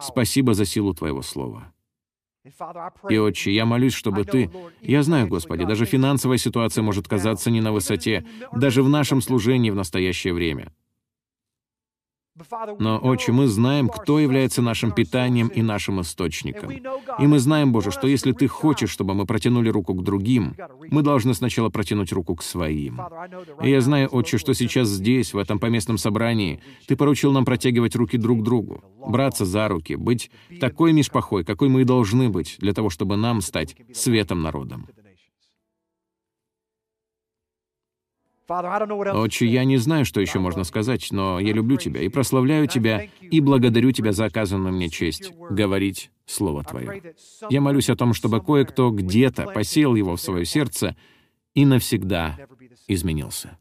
Спасибо 0.00 0.54
за 0.54 0.64
силу 0.64 0.94
Твоего 0.94 1.22
Слова. 1.22 1.72
И, 3.10 3.18
Отче, 3.18 3.52
я 3.52 3.66
молюсь, 3.66 3.92
чтобы 3.92 4.24
Ты... 4.24 4.50
Я 4.80 5.02
знаю, 5.02 5.28
Господи, 5.28 5.64
даже 5.64 5.84
финансовая 5.84 6.38
ситуация 6.38 6.82
может 6.82 7.06
казаться 7.06 7.50
не 7.50 7.60
на 7.60 7.72
высоте, 7.72 8.24
даже 8.52 8.82
в 8.82 8.88
нашем 8.88 9.20
служении 9.20 9.70
в 9.70 9.74
настоящее 9.74 10.32
время. 10.32 10.72
Но, 12.78 12.98
Отче, 12.98 13.32
мы 13.32 13.46
знаем, 13.46 13.88
кто 13.88 14.18
является 14.18 14.62
нашим 14.62 14.92
питанием 14.92 15.48
и 15.48 15.62
нашим 15.62 16.00
источником. 16.00 16.70
И 16.70 17.26
мы 17.26 17.38
знаем, 17.38 17.72
Боже, 17.72 17.90
что 17.90 18.06
если 18.06 18.32
Ты 18.32 18.48
хочешь, 18.48 18.90
чтобы 18.90 19.14
мы 19.14 19.26
протянули 19.26 19.68
руку 19.68 19.94
к 19.94 20.02
другим, 20.02 20.54
мы 20.90 21.02
должны 21.02 21.34
сначала 21.34 21.68
протянуть 21.68 22.12
руку 22.12 22.34
к 22.36 22.42
своим. 22.42 23.00
И 23.62 23.70
я 23.70 23.80
знаю, 23.80 24.08
Отче, 24.10 24.38
что 24.38 24.54
сейчас 24.54 24.88
здесь, 24.88 25.34
в 25.34 25.38
этом 25.38 25.58
поместном 25.58 25.98
собрании, 25.98 26.60
Ты 26.86 26.96
поручил 26.96 27.32
нам 27.32 27.44
протягивать 27.44 27.96
руки 27.96 28.16
друг 28.16 28.40
к 28.40 28.42
другу, 28.42 28.82
браться 29.06 29.44
за 29.44 29.68
руки, 29.68 29.94
быть 29.96 30.30
такой 30.60 30.92
мишпахой, 30.92 31.44
какой 31.44 31.68
мы 31.68 31.82
и 31.82 31.84
должны 31.84 32.28
быть, 32.28 32.56
для 32.58 32.72
того, 32.72 32.90
чтобы 32.90 33.16
нам 33.16 33.40
стать 33.40 33.76
светом 33.92 34.42
народом. 34.42 34.86
Отче, 39.14 39.46
я 39.46 39.64
не 39.64 39.76
знаю, 39.76 40.04
что 40.04 40.20
еще 40.20 40.38
можно 40.38 40.64
сказать, 40.64 41.08
но 41.10 41.38
я 41.38 41.52
люблю 41.52 41.76
Тебя 41.76 42.00
и 42.00 42.08
прославляю 42.08 42.66
Тебя 42.66 43.06
и 43.20 43.40
благодарю 43.40 43.92
Тебя 43.92 44.12
за 44.12 44.24
оказанную 44.26 44.74
мне 44.74 44.88
честь 44.88 45.32
говорить 45.50 46.10
Слово 46.26 46.64
Твое. 46.64 47.14
Я 47.48 47.60
молюсь 47.60 47.90
о 47.90 47.96
том, 47.96 48.14
чтобы 48.14 48.40
кое-кто 48.40 48.90
где-то 48.90 49.44
посеял 49.46 49.94
его 49.94 50.16
в 50.16 50.20
свое 50.20 50.44
сердце 50.44 50.96
и 51.54 51.64
навсегда 51.64 52.38
изменился. 52.88 53.58